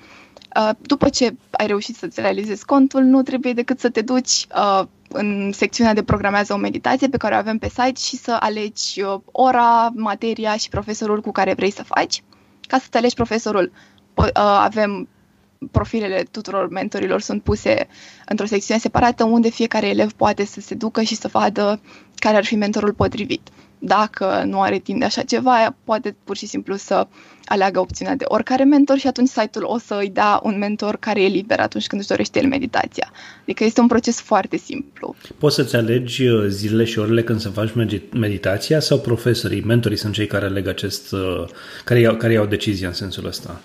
Uh, 0.56 0.70
după 0.82 1.10
ce 1.10 1.36
ai 1.52 1.68
reușit 1.68 1.96
să-ți 1.96 2.22
realizezi 2.22 2.66
contul, 2.66 3.02
nu 3.04 3.22
trebuie 3.22 3.54
decât 3.54 3.80
să 3.80 3.90
te 3.90 4.02
duci 4.02 4.48
uh, 4.56 4.84
în 5.10 5.52
secțiunea 5.54 5.94
de 5.94 6.04
programează 6.04 6.54
o 6.54 6.58
meditație 6.58 7.08
pe 7.08 7.18
care 7.18 7.36
o 7.36 7.38
avem 7.38 7.58
pe 7.58 7.68
site 7.70 7.94
și 8.00 8.16
să 8.18 8.38
alegi 8.40 9.02
uh, 9.02 9.20
ora, 9.26 9.90
materia 9.96 10.56
și 10.58 10.70
profesorul 10.70 11.22
cu 11.22 11.32
care 11.32 11.54
vrei 11.54 11.72
să 11.72 11.84
faci. 11.84 12.24
Ca 12.68 12.78
să 12.78 12.86
te 12.90 12.98
alegi 12.98 13.16
profesorul, 13.16 13.72
avem 14.34 15.08
profilele 15.72 16.24
tuturor 16.32 16.70
mentorilor 16.70 17.22
sunt 17.22 17.44
puse 17.44 17.88
într-o 18.26 18.46
secțiune 18.46 18.80
separată 18.80 19.24
unde 19.24 19.50
fiecare 19.50 19.88
elev 19.88 20.12
poate 20.12 20.46
să 20.46 20.60
se 20.62 20.76
ducă 20.76 21.02
și 21.02 21.16
să 21.16 21.28
vadă 21.28 21.82
care 22.16 22.38
ar 22.38 22.46
fi 22.46 22.56
mentorul 22.56 22.94
potrivit. 22.94 23.48
Dacă 23.82 24.44
nu 24.46 24.62
are 24.62 24.78
timp 24.78 25.00
de 25.00 25.06
așa 25.06 25.22
ceva, 25.22 25.76
poate 25.84 26.16
pur 26.24 26.38
și 26.38 26.46
simplu 26.46 26.76
să 26.76 27.08
aleagă 27.46 27.80
opțiunea 27.80 28.16
de 28.16 28.24
oricare 28.28 28.64
mentor 28.64 28.98
și 28.98 29.08
atunci 29.08 29.28
site-ul 29.28 29.66
o 29.66 29.78
să 29.78 29.98
îi 30.00 30.10
dea 30.10 30.40
un 30.44 30.58
mentor 30.58 30.98
care 30.98 31.24
e 31.24 31.28
liber 31.28 31.60
atunci 31.60 31.88
când 31.88 32.02
își 32.02 32.10
dorește 32.10 32.40
el 32.40 32.48
meditația. 32.48 33.12
Adică 33.42 33.64
este 33.64 33.82
un 33.82 33.88
proces 33.88 34.22
foarte 34.22 34.58
simplu. 34.58 35.16
Poți 35.38 35.56
să-ți 35.56 35.76
alegi 35.76 36.28
uh, 36.28 36.46
zilele 36.48 36.84
și 36.84 37.00
orele 37.00 37.24
când 37.24 37.40
să 37.40 37.50
faci 37.50 37.70
meditația 38.14 38.80
sau 38.80 39.00
profesorii, 39.00 39.62
mentorii 39.62 39.98
sunt 39.98 40.14
cei 40.14 40.28
care 40.28 40.46
aleg 40.46 40.68
acest, 40.68 41.12
uh, 41.12 41.46
care 41.86 42.00
iau, 42.00 42.16
care 42.16 42.34
iau 42.34 42.46
decizia 42.46 42.88
în 42.88 42.94
sensul 42.94 43.26
ăsta? 43.26 43.62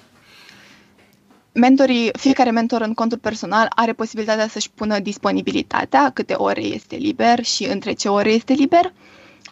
Mentorii, 1.55 2.11
fiecare 2.19 2.51
mentor 2.51 2.81
în 2.81 2.95
contul 2.95 3.19
personal 3.19 3.67
are 3.75 3.93
posibilitatea 3.93 4.49
să-și 4.49 4.71
pună 4.71 4.99
disponibilitatea, 4.99 6.11
câte 6.11 6.33
ore 6.35 6.61
este 6.63 6.97
liber 6.97 7.45
și 7.45 7.65
între 7.65 7.93
ce 7.93 8.09
ore 8.09 8.31
este 8.31 8.53
liber 8.53 8.93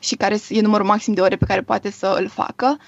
și 0.00 0.14
care 0.16 0.38
e 0.49 0.61
numărul 0.61 0.87
maxim 0.87 1.14
de 1.14 1.21
ore 1.21 1.37
pe 1.37 1.44
care 1.44 1.61
poate 1.62 1.90
să 1.90 2.16
îl 2.21 2.28
facă, 2.28 2.76
uh, 2.78 2.85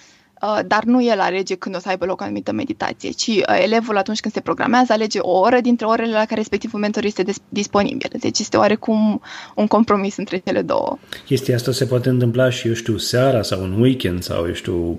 dar 0.67 0.85
nu 0.85 1.05
el 1.05 1.21
alege 1.21 1.55
când 1.55 1.77
o 1.77 1.79
să 1.79 1.89
aibă 1.89 2.05
loc 2.05 2.21
o 2.21 2.25
anumită 2.25 2.53
meditație, 2.53 3.11
ci 3.11 3.27
uh, 3.27 3.43
elevul 3.63 3.97
atunci 3.97 4.21
când 4.21 4.35
se 4.35 4.41
programează 4.41 4.93
alege 4.93 5.19
o 5.19 5.39
oră 5.39 5.61
dintre 5.61 5.87
orele 5.87 6.13
la 6.13 6.25
care 6.25 6.35
respectivul 6.35 6.81
mentor 6.81 7.05
este 7.05 7.25
disponibil. 7.49 8.11
Deci 8.19 8.39
este 8.39 8.57
oarecum 8.57 9.21
un 9.55 9.67
compromis 9.67 10.17
între 10.17 10.43
cele 10.45 10.63
două. 10.63 10.99
Este 11.29 11.55
asta 11.55 11.73
se 11.73 11.85
poate 11.85 12.09
întâmpla 12.09 12.51
și, 12.51 12.69
eu 12.69 12.75
știu, 12.75 12.97
seara 12.97 13.43
sau 13.43 13.63
un 13.63 13.81
weekend 13.81 14.23
sau, 14.23 14.47
eu 14.47 14.53
știu, 14.53 14.97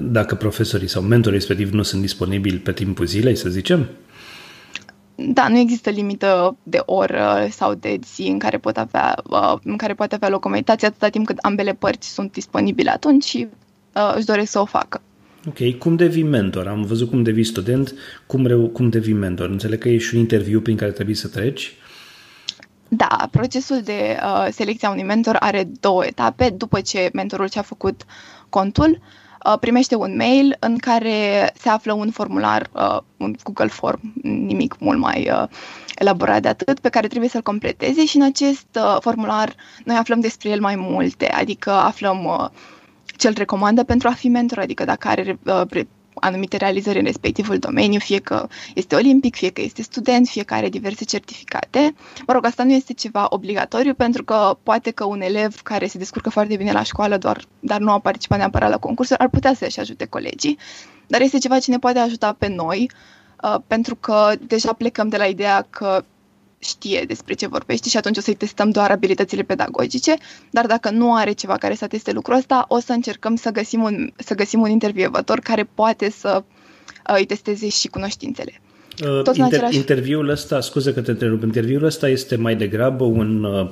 dacă 0.00 0.34
profesorii 0.34 0.88
sau 0.88 1.02
mentorii 1.02 1.38
respectiv 1.38 1.72
nu 1.72 1.82
sunt 1.82 2.00
disponibili 2.00 2.58
pe 2.58 2.72
timpul 2.72 3.06
zilei, 3.06 3.36
să 3.36 3.48
zicem? 3.48 3.88
Da, 5.14 5.48
nu 5.48 5.58
există 5.58 5.90
limită 5.90 6.56
de 6.62 6.82
oră 6.84 7.46
sau 7.50 7.74
de 7.74 7.98
zi 8.14 8.22
în 8.22 8.38
care, 8.38 8.58
pot 8.58 8.76
avea, 8.76 9.22
uh, 9.30 9.54
în 9.64 9.76
care 9.76 9.94
poate 9.94 10.14
avea 10.14 10.28
loc 10.28 10.44
o 10.44 10.48
meditație 10.48 10.86
atâta 10.86 11.08
timp 11.08 11.26
cât 11.26 11.38
ambele 11.38 11.72
părți 11.72 12.12
sunt 12.12 12.32
disponibile 12.32 12.90
atunci 12.90 13.24
și 13.24 13.48
uh, 13.96 14.12
își 14.16 14.24
doresc 14.24 14.50
să 14.50 14.60
o 14.60 14.64
facă. 14.64 15.00
Ok, 15.48 15.78
cum 15.78 15.96
devii 15.96 16.22
mentor? 16.22 16.66
Am 16.66 16.82
văzut 16.82 17.10
cum 17.10 17.22
devii 17.22 17.44
student, 17.44 17.94
cum, 18.26 18.46
reu- 18.46 18.68
cum 18.68 18.88
devii 18.88 19.12
mentor? 19.12 19.48
Înțeleg 19.48 19.78
că 19.78 19.88
e 19.88 19.98
și 19.98 20.14
un 20.14 20.20
interviu 20.20 20.60
prin 20.60 20.76
care 20.76 20.90
trebuie 20.90 21.14
să 21.14 21.28
treci? 21.28 21.74
Da, 22.88 23.28
procesul 23.30 23.80
de 23.84 24.18
uh, 24.22 24.48
selecție 24.50 24.88
a 24.88 24.90
unui 24.90 25.02
mentor 25.02 25.36
are 25.40 25.68
două 25.80 26.04
etape. 26.04 26.50
După 26.56 26.80
ce 26.80 27.10
mentorul 27.12 27.48
și-a 27.48 27.62
făcut 27.62 28.04
contul, 28.48 28.90
uh, 28.90 28.98
Uh, 29.46 29.58
primește 29.60 29.94
un 29.94 30.16
mail 30.16 30.56
în 30.60 30.78
care 30.78 31.50
se 31.58 31.68
află 31.68 31.92
un 31.92 32.10
formular, 32.10 32.68
uh, 32.72 32.98
un 33.16 33.34
Google 33.42 33.66
Form, 33.66 34.12
nimic 34.22 34.76
mult 34.78 34.98
mai 34.98 35.30
uh, 35.30 35.48
elaborat 35.98 36.42
de 36.42 36.48
atât, 36.48 36.80
pe 36.80 36.88
care 36.88 37.06
trebuie 37.06 37.30
să-l 37.30 37.42
completeze 37.42 38.04
și 38.06 38.16
în 38.16 38.22
acest 38.22 38.66
formular 39.00 39.54
noi 39.84 39.96
aflăm 39.96 40.20
despre 40.20 40.48
el 40.48 40.60
mai 40.60 40.76
multe, 40.76 41.26
adică 41.26 41.70
aflăm 41.70 42.50
ce 43.16 43.28
îl 43.28 43.34
recomandă 43.36 43.84
pentru 43.84 44.08
a 44.08 44.12
fi 44.12 44.28
mentor, 44.28 44.58
adică 44.58 44.84
dacă 44.84 45.08
are 45.08 45.38
anumite 46.20 46.56
realizări 46.56 46.98
în 46.98 47.04
respectivul 47.04 47.58
domeniu, 47.58 47.98
fie 47.98 48.18
că 48.18 48.48
este 48.74 48.94
olimpic, 48.94 49.34
fie 49.34 49.50
că 49.50 49.60
este 49.60 49.82
student, 49.82 50.28
fie 50.28 50.42
că 50.42 50.54
are 50.54 50.68
diverse 50.68 51.04
certificate. 51.04 51.94
Mă 52.26 52.32
rog, 52.32 52.44
asta 52.44 52.64
nu 52.64 52.72
este 52.72 52.92
ceva 52.92 53.26
obligatoriu 53.28 53.94
pentru 53.94 54.24
că 54.24 54.58
poate 54.62 54.90
că 54.90 55.04
un 55.04 55.20
elev 55.20 55.60
care 55.62 55.86
se 55.86 55.98
descurcă 55.98 56.30
foarte 56.30 56.56
bine 56.56 56.72
la 56.72 56.82
școală, 56.82 57.16
doar, 57.16 57.44
dar 57.60 57.80
nu 57.80 57.92
a 57.92 57.98
participat 57.98 58.38
neapărat 58.38 58.70
la 58.70 58.78
concursuri, 58.78 59.18
ar 59.18 59.28
putea 59.28 59.54
să-și 59.54 59.80
ajute 59.80 60.04
colegii, 60.04 60.58
dar 61.06 61.20
este 61.20 61.38
ceva 61.38 61.58
ce 61.58 61.70
ne 61.70 61.78
poate 61.78 61.98
ajuta 61.98 62.32
pe 62.38 62.48
noi, 62.48 62.90
uh, 63.42 63.54
pentru 63.66 63.94
că 63.94 64.32
deja 64.40 64.72
plecăm 64.72 65.08
de 65.08 65.16
la 65.16 65.24
ideea 65.24 65.66
că 65.70 66.04
știe 66.68 67.04
despre 67.06 67.34
ce 67.34 67.46
vorbește 67.46 67.88
și 67.88 67.96
atunci 67.96 68.16
o 68.16 68.20
să-i 68.20 68.34
testăm 68.34 68.70
doar 68.70 68.90
abilitățile 68.90 69.42
pedagogice, 69.42 70.16
dar 70.50 70.66
dacă 70.66 70.90
nu 70.90 71.14
are 71.14 71.32
ceva 71.32 71.56
care 71.56 71.74
să 71.74 71.86
teste 71.86 72.12
lucrul 72.12 72.36
ăsta, 72.36 72.64
o 72.68 72.78
să 72.78 72.92
încercăm 72.92 73.36
să 73.36 73.50
găsim 73.50 73.82
un, 73.82 74.12
să 74.16 74.34
găsim 74.34 74.60
un 74.60 74.70
intervievător 74.70 75.38
care 75.38 75.68
poate 75.74 76.10
să 76.10 76.42
îi 77.16 77.26
testeze 77.26 77.68
și 77.68 77.88
cunoștințele. 77.88 78.60
Uh, 79.02 79.22
Tot 79.22 79.36
inter- 79.36 79.46
același... 79.46 79.76
Interviul 79.76 80.28
ăsta, 80.28 80.60
scuze 80.60 80.92
că 80.92 81.00
te 81.00 81.10
întrerup, 81.10 81.42
interviul 81.42 81.84
ăsta 81.84 82.08
este 82.08 82.36
mai 82.36 82.56
degrabă 82.56 83.04
un... 83.04 83.44
Uh, 83.44 83.68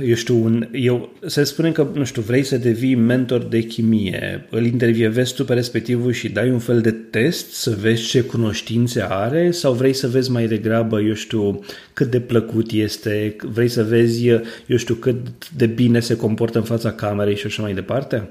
eu 0.00 0.14
știu, 0.14 0.44
un, 0.44 0.68
eu, 0.72 1.12
să 1.26 1.42
spunem 1.42 1.72
că, 1.72 1.86
nu 1.94 2.04
știu, 2.04 2.22
vrei 2.22 2.42
să 2.42 2.56
devii 2.56 2.94
mentor 2.94 3.42
de 3.42 3.60
chimie, 3.60 4.46
îl 4.50 4.64
intervievezi 4.64 5.34
tu 5.34 5.44
pe 5.44 5.54
respectivul 5.54 6.12
și 6.12 6.28
dai 6.28 6.50
un 6.50 6.58
fel 6.58 6.80
de 6.80 6.90
test 6.90 7.52
să 7.52 7.76
vezi 7.80 8.06
ce 8.08 8.20
cunoștințe 8.20 9.06
are 9.08 9.50
sau 9.50 9.72
vrei 9.72 9.92
să 9.92 10.08
vezi 10.08 10.30
mai 10.30 10.46
degrabă, 10.46 11.00
eu 11.00 11.14
știu, 11.14 11.64
cât 11.92 12.10
de 12.10 12.20
plăcut 12.20 12.70
este, 12.70 13.36
vrei 13.42 13.68
să 13.68 13.84
vezi, 13.84 14.26
eu 14.66 14.76
știu, 14.76 14.94
cât 14.94 15.50
de 15.50 15.66
bine 15.66 16.00
se 16.00 16.16
comportă 16.16 16.58
în 16.58 16.64
fața 16.64 16.92
camerei 16.92 17.36
și 17.36 17.46
așa 17.46 17.62
mai 17.62 17.74
departe? 17.74 18.28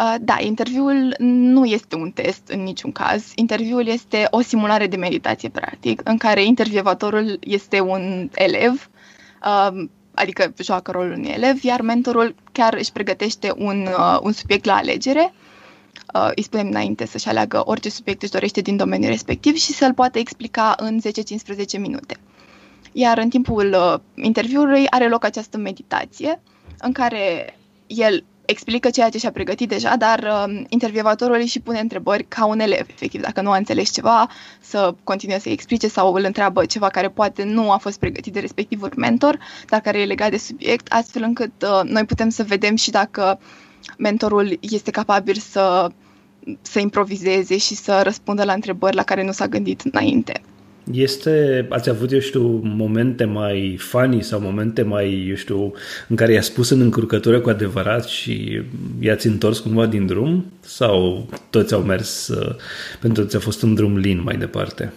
Uh, 0.00 0.14
da, 0.20 0.36
interviul 0.40 1.14
nu 1.18 1.64
este 1.64 1.96
un 1.96 2.10
test 2.10 2.48
în 2.48 2.62
niciun 2.62 2.92
caz. 2.92 3.32
Interviul 3.34 3.86
este 3.86 4.26
o 4.30 4.40
simulare 4.40 4.86
de 4.86 4.96
meditație, 4.96 5.48
practic, 5.48 6.00
în 6.04 6.16
care 6.16 6.44
intervievatorul 6.44 7.38
este 7.40 7.80
un 7.80 8.28
elev, 8.34 8.90
uh, 9.44 9.84
adică 10.14 10.54
joacă 10.62 10.90
rolul 10.90 11.12
unui 11.12 11.30
elev, 11.30 11.64
iar 11.64 11.80
mentorul 11.80 12.34
chiar 12.52 12.74
își 12.74 12.92
pregătește 12.92 13.52
un, 13.56 13.86
uh, 13.86 14.18
un 14.22 14.32
subiect 14.32 14.64
la 14.64 14.74
alegere. 14.74 15.34
Îi 16.34 16.42
spunem 16.42 16.66
înainte 16.66 17.06
să-și 17.06 17.28
aleagă 17.28 17.62
orice 17.64 17.90
subiect 17.90 18.22
își 18.22 18.30
dorește 18.30 18.60
din 18.60 18.76
domeniul 18.76 19.10
respectiv 19.10 19.54
și 19.54 19.72
să-l 19.72 19.94
poată 19.94 20.18
explica 20.18 20.74
în 20.78 21.00
10-15 21.00 21.78
minute. 21.78 22.16
Iar 22.92 23.18
în 23.18 23.28
timpul 23.28 24.00
interviului 24.14 24.86
are 24.90 25.08
loc 25.08 25.24
această 25.24 25.56
meditație 25.58 26.40
în 26.78 26.92
care 26.92 27.56
el 27.86 28.24
explică 28.52 28.90
ceea 28.90 29.08
ce 29.08 29.18
și-a 29.18 29.30
pregătit 29.30 29.68
deja, 29.68 29.96
dar 29.96 30.18
uh, 30.18 30.64
intervievatorul 30.68 31.36
îi 31.36 31.46
și 31.46 31.60
pune 31.60 31.78
întrebări 31.78 32.24
ca 32.28 32.44
un 32.44 32.60
elev, 32.60 32.86
efectiv, 32.90 33.20
dacă 33.20 33.40
nu 33.40 33.50
a 33.50 33.56
înțeles 33.56 33.90
ceva, 33.90 34.28
să 34.60 34.94
continue 35.04 35.38
să-i 35.38 35.52
explice 35.52 35.88
sau 35.88 36.14
îl 36.14 36.24
întreabă 36.24 36.64
ceva 36.64 36.88
care 36.88 37.08
poate 37.08 37.44
nu 37.44 37.70
a 37.70 37.76
fost 37.76 37.98
pregătit 37.98 38.32
de 38.32 38.40
respectivul 38.40 38.92
mentor, 38.96 39.38
dar 39.68 39.80
care 39.80 40.00
e 40.00 40.04
legat 40.04 40.30
de 40.30 40.36
subiect, 40.36 40.92
astfel 40.92 41.22
încât 41.22 41.52
uh, 41.62 41.80
noi 41.84 42.04
putem 42.04 42.28
să 42.28 42.42
vedem 42.42 42.76
și 42.76 42.90
dacă 42.90 43.40
mentorul 43.98 44.58
este 44.60 44.90
capabil 44.90 45.34
să, 45.34 45.90
să 46.62 46.78
improvizeze 46.78 47.56
și 47.56 47.74
să 47.74 48.00
răspundă 48.02 48.44
la 48.44 48.52
întrebări 48.52 48.96
la 48.96 49.02
care 49.02 49.24
nu 49.24 49.32
s-a 49.32 49.46
gândit 49.46 49.80
înainte. 49.80 50.42
Este, 50.90 51.66
ați 51.70 51.88
avut, 51.88 52.12
eu 52.12 52.18
știu, 52.18 52.60
momente 52.62 53.24
mai 53.24 53.76
funny 53.78 54.22
sau 54.22 54.40
momente 54.40 54.82
mai, 54.82 55.26
eu 55.28 55.34
știu, 55.34 55.72
în 56.08 56.16
care 56.16 56.32
i-a 56.32 56.42
spus 56.42 56.70
în 56.70 56.80
încurcătură 56.80 57.40
cu 57.40 57.48
adevărat 57.48 58.04
și 58.04 58.62
i-ați 59.00 59.26
întors 59.26 59.58
cumva 59.58 59.86
din 59.86 60.06
drum? 60.06 60.44
Sau 60.60 61.26
toți 61.50 61.74
au 61.74 61.80
mers, 61.80 62.28
uh, 62.28 62.54
pentru 63.00 63.22
toți 63.22 63.36
a 63.36 63.40
fost 63.40 63.62
un 63.62 63.74
drum 63.74 63.96
lin 63.96 64.22
mai 64.22 64.36
departe? 64.36 64.92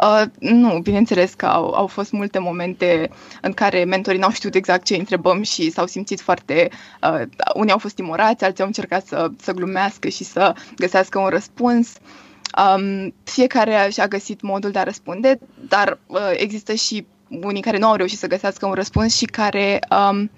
Uh, 0.00 0.22
nu, 0.38 0.78
bineînțeles 0.82 1.34
că 1.34 1.46
au, 1.46 1.70
au 1.70 1.86
fost 1.86 2.12
multe 2.12 2.38
momente 2.38 3.10
în 3.42 3.52
care 3.52 3.84
mentorii 3.84 4.20
n-au 4.20 4.30
știut 4.30 4.54
exact 4.54 4.84
ce 4.84 4.96
întrebăm 4.96 5.42
și 5.42 5.70
s-au 5.70 5.86
simțit 5.86 6.20
foarte... 6.20 6.68
Uh, 7.02 7.22
unii 7.54 7.72
au 7.72 7.78
fost 7.78 7.94
timorați, 7.94 8.44
alții 8.44 8.62
au 8.62 8.66
încercat 8.66 9.06
să, 9.06 9.30
să 9.40 9.52
glumească 9.52 10.08
și 10.08 10.24
să 10.24 10.54
găsească 10.76 11.18
un 11.18 11.28
răspuns. 11.28 11.88
Uh, 11.88 12.24
Um, 12.56 13.14
fiecare 13.24 13.88
și-a 13.92 14.08
găsit 14.08 14.40
modul 14.40 14.70
de 14.70 14.78
a 14.78 14.82
răspunde, 14.82 15.38
dar 15.68 15.98
uh, 16.06 16.18
există 16.36 16.74
și 16.74 17.06
unii 17.28 17.62
care 17.62 17.78
nu 17.78 17.86
au 17.86 17.94
reușit 17.94 18.18
să 18.18 18.26
găsească 18.26 18.66
un 18.66 18.72
răspuns 18.72 19.16
și 19.16 19.24
care 19.24 19.78
um, 19.90 20.30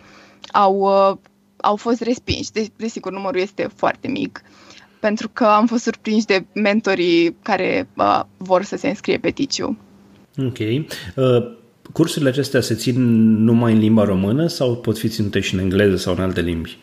au, 0.52 0.76
uh, 0.78 1.16
au 1.56 1.76
fost 1.76 2.00
respinși. 2.00 2.50
Deci, 2.50 2.68
desigur, 2.76 3.12
numărul 3.12 3.40
este 3.40 3.68
foarte 3.76 4.08
mic, 4.08 4.42
pentru 5.00 5.28
că 5.32 5.44
am 5.44 5.66
fost 5.66 5.82
surprinși 5.82 6.26
de 6.26 6.44
mentorii 6.54 7.36
care 7.42 7.88
uh, 7.96 8.20
vor 8.36 8.62
să 8.62 8.76
se 8.76 8.88
înscrie 8.88 9.18
pe 9.18 9.30
TICIU. 9.30 9.78
Ok. 10.38 10.58
Uh, 10.58 10.86
cursurile 11.92 12.30
acestea 12.30 12.60
se 12.60 12.74
țin 12.74 13.02
numai 13.42 13.72
în 13.72 13.78
limba 13.78 14.04
română 14.04 14.46
sau 14.46 14.76
pot 14.76 14.98
fi 14.98 15.08
ținute 15.08 15.40
și 15.40 15.54
în 15.54 15.60
engleză 15.60 15.96
sau 15.96 16.14
în 16.14 16.20
alte 16.20 16.40
limbi? 16.40 16.78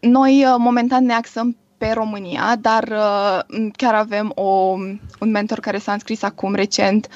Noi, 0.00 0.44
uh, 0.44 0.54
momentan, 0.58 1.04
ne 1.04 1.12
axăm 1.12 1.56
pe 1.78 1.90
România, 1.94 2.56
dar 2.60 2.82
uh, 2.82 3.68
chiar 3.76 3.94
avem 3.94 4.32
o, 4.34 4.76
un 5.20 5.30
mentor 5.30 5.60
care 5.60 5.78
s-a 5.78 5.92
înscris 5.92 6.22
acum 6.22 6.54
recent, 6.54 7.08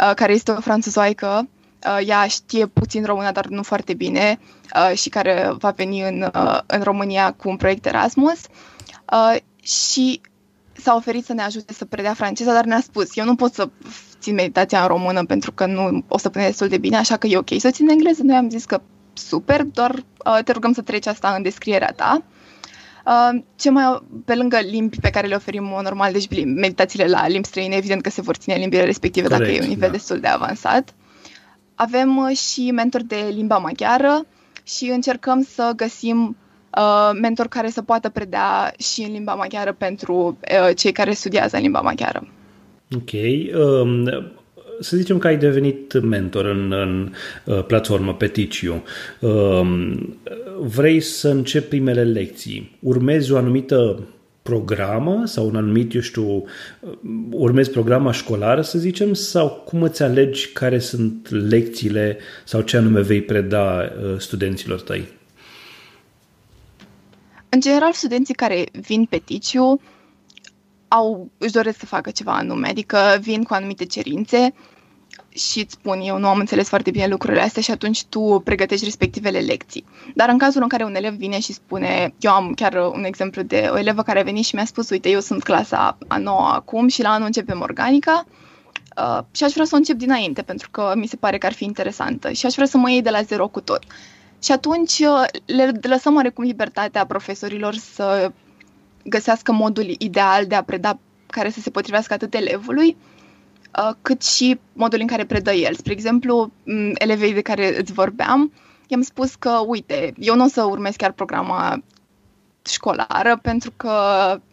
uh, 0.00 0.12
care 0.14 0.32
este 0.32 0.50
o 0.50 0.60
franțuzoaică. 0.60 1.48
Uh, 1.86 2.08
ea 2.08 2.26
știe 2.26 2.66
puțin 2.66 3.04
română, 3.04 3.30
dar 3.32 3.46
nu 3.46 3.62
foarte 3.62 3.94
bine 3.94 4.38
uh, 4.74 4.96
și 4.98 5.08
care 5.08 5.54
va 5.58 5.70
veni 5.70 6.02
în, 6.02 6.30
uh, 6.34 6.58
în 6.66 6.82
România 6.82 7.32
cu 7.32 7.48
un 7.48 7.56
proiect 7.56 7.86
Erasmus. 7.86 8.40
Uh, 9.12 9.36
și 9.62 10.20
s-a 10.72 10.94
oferit 10.94 11.24
să 11.24 11.32
ne 11.32 11.42
ajute 11.42 11.72
să 11.72 11.84
predea 11.84 12.14
franceza, 12.14 12.52
dar 12.52 12.64
ne-a 12.64 12.80
spus, 12.80 13.16
eu 13.16 13.24
nu 13.24 13.34
pot 13.34 13.54
să 13.54 13.68
țin 14.20 14.34
meditația 14.34 14.80
în 14.80 14.86
română 14.86 15.24
pentru 15.24 15.52
că 15.52 15.66
nu 15.66 16.04
o 16.08 16.18
să 16.18 16.28
pune 16.28 16.46
destul 16.46 16.68
de 16.68 16.78
bine, 16.78 16.96
așa 16.96 17.16
că 17.16 17.26
e 17.26 17.36
ok 17.36 17.48
să 17.58 17.70
țin 17.70 17.86
în 17.86 17.92
engleză. 17.92 18.22
Noi 18.22 18.36
am 18.36 18.50
zis 18.50 18.64
că 18.64 18.80
super, 19.12 19.62
doar 19.62 19.90
uh, 19.90 20.38
te 20.44 20.52
rugăm 20.52 20.72
să 20.72 20.82
treci 20.82 21.06
asta 21.06 21.34
în 21.36 21.42
descrierea 21.42 21.92
ta. 21.96 22.22
Uh, 23.06 23.42
ce 23.56 23.70
mai, 23.70 24.02
pe 24.24 24.34
lângă 24.34 24.58
limbi 24.58 25.00
pe 25.00 25.10
care 25.10 25.26
le 25.26 25.34
oferim 25.34 25.64
normal, 25.82 26.12
deci 26.12 26.44
meditațiile 26.44 27.06
la 27.06 27.28
limbi 27.28 27.46
străine, 27.46 27.76
evident 27.76 28.02
că 28.02 28.10
se 28.10 28.20
vor 28.20 28.34
ține 28.34 28.54
limbile 28.54 28.84
respective 28.84 29.26
Corect, 29.28 29.44
dacă 29.44 29.56
e 29.56 29.62
un 29.62 29.68
nivel 29.68 29.88
da. 29.88 29.94
destul 29.94 30.20
de 30.20 30.26
avansat. 30.26 30.94
Avem 31.74 32.16
uh, 32.16 32.36
și 32.36 32.70
mentor 32.70 33.02
de 33.02 33.32
limba 33.34 33.58
maghiară 33.58 34.26
și 34.62 34.84
încercăm 34.84 35.42
să 35.42 35.72
găsim 35.76 36.36
uh, 36.78 37.10
mentor 37.20 37.48
care 37.48 37.70
să 37.70 37.82
poată 37.82 38.08
predea 38.08 38.74
și 38.78 39.02
în 39.02 39.12
limba 39.12 39.34
maghiară 39.34 39.72
pentru 39.72 40.38
uh, 40.40 40.76
cei 40.76 40.92
care 40.92 41.12
studiază 41.12 41.56
în 41.56 41.62
limba 41.62 41.80
maghiară. 41.80 42.28
Ok. 42.96 43.10
Um, 43.54 44.04
să 44.80 44.96
zicem 44.96 45.18
că 45.18 45.26
ai 45.26 45.38
devenit 45.38 46.02
mentor 46.02 46.44
în, 46.44 46.72
în 46.72 47.12
uh, 47.44 47.64
platformă 47.64 48.14
Peticiu, 48.14 48.82
uh, 49.20 49.60
vrei 50.60 51.00
să 51.00 51.28
începi 51.28 51.68
primele 51.68 52.04
lecții, 52.04 52.78
urmezi 52.80 53.32
o 53.32 53.36
anumită 53.36 54.08
programă 54.42 55.22
sau 55.24 55.46
un 55.46 55.56
anumit, 55.56 55.94
eu 55.94 56.00
știu, 56.00 56.24
uh, 56.34 56.92
urmezi 57.30 57.70
programa 57.70 58.12
școlară, 58.12 58.62
să 58.62 58.78
zicem, 58.78 59.14
sau 59.14 59.48
cum 59.48 59.82
îți 59.82 60.02
alegi 60.02 60.52
care 60.52 60.78
sunt 60.78 61.30
lecțiile 61.30 62.18
sau 62.44 62.60
ce 62.60 62.76
anume 62.76 63.00
vei 63.00 63.22
preda 63.22 63.80
uh, 63.82 64.18
studenților 64.18 64.80
tăi? 64.80 65.08
În 67.48 67.60
general, 67.60 67.92
studenții 67.92 68.34
care 68.34 68.64
vin 68.72 69.04
pe 69.04 69.20
Ticiu 69.24 69.80
au, 70.94 71.30
își 71.38 71.52
doresc 71.52 71.78
să 71.78 71.86
facă 71.86 72.10
ceva 72.10 72.32
anume, 72.36 72.68
adică 72.68 73.18
vin 73.20 73.42
cu 73.42 73.54
anumite 73.54 73.84
cerințe 73.84 74.54
și 75.28 75.60
îți 75.60 75.72
spun 75.72 76.00
eu 76.00 76.18
nu 76.18 76.28
am 76.28 76.38
înțeles 76.38 76.68
foarte 76.68 76.90
bine 76.90 77.06
lucrurile 77.06 77.40
astea 77.42 77.62
și 77.62 77.70
atunci 77.70 78.04
tu 78.04 78.40
pregătești 78.44 78.84
respectivele 78.84 79.38
lecții. 79.38 79.84
Dar 80.14 80.28
în 80.28 80.38
cazul 80.38 80.62
în 80.62 80.68
care 80.68 80.84
un 80.84 80.94
elev 80.94 81.14
vine 81.14 81.40
și 81.40 81.52
spune, 81.52 82.14
eu 82.18 82.32
am 82.32 82.52
chiar 82.54 82.74
un 82.92 83.04
exemplu 83.04 83.42
de 83.42 83.68
o 83.72 83.78
elevă 83.78 84.02
care 84.02 84.20
a 84.20 84.22
venit 84.22 84.44
și 84.44 84.54
mi-a 84.54 84.64
spus, 84.64 84.90
uite, 84.90 85.08
eu 85.08 85.20
sunt 85.20 85.42
clasa 85.42 85.98
a 86.08 86.18
noua 86.18 86.52
acum 86.52 86.88
și 86.88 87.02
la 87.02 87.08
anul 87.10 87.26
începem 87.26 87.60
organica 87.60 88.24
uh, 88.96 89.18
și 89.30 89.44
aș 89.44 89.52
vrea 89.52 89.64
să 89.64 89.74
o 89.74 89.76
încep 89.76 89.96
dinainte 89.96 90.42
pentru 90.42 90.70
că 90.70 90.92
mi 90.96 91.06
se 91.06 91.16
pare 91.16 91.38
că 91.38 91.46
ar 91.46 91.52
fi 91.52 91.64
interesantă 91.64 92.32
și 92.32 92.46
aș 92.46 92.54
vrea 92.54 92.66
să 92.66 92.76
mă 92.76 92.90
iei 92.90 93.02
de 93.02 93.10
la 93.10 93.22
zero 93.22 93.48
cu 93.48 93.60
tot. 93.60 93.82
Și 94.42 94.52
atunci 94.52 94.98
uh, 94.98 95.24
le 95.46 95.72
lăsăm 95.82 96.14
oarecum 96.14 96.44
libertatea 96.44 97.06
profesorilor 97.06 97.74
să 97.74 98.32
găsească 99.04 99.52
modul 99.52 99.94
ideal 99.98 100.46
de 100.46 100.54
a 100.54 100.62
preda 100.62 100.98
care 101.26 101.50
să 101.50 101.60
se 101.60 101.70
potrivească 101.70 102.12
atât 102.12 102.34
elevului, 102.34 102.96
uh, 103.78 103.94
cât 104.02 104.22
și 104.22 104.58
modul 104.72 105.00
în 105.00 105.06
care 105.06 105.24
predă 105.24 105.52
el. 105.52 105.74
Spre 105.74 105.92
exemplu, 105.92 106.52
elevei 106.94 107.32
de 107.32 107.40
care 107.40 107.78
îți 107.80 107.92
vorbeam, 107.92 108.52
i-am 108.86 109.02
spus 109.02 109.34
că, 109.34 109.62
uite, 109.66 110.14
eu 110.18 110.34
nu 110.34 110.44
o 110.44 110.48
să 110.48 110.62
urmez 110.62 110.94
chiar 110.96 111.12
programa 111.12 111.82
școlară, 112.66 113.38
pentru 113.42 113.72
că 113.76 113.94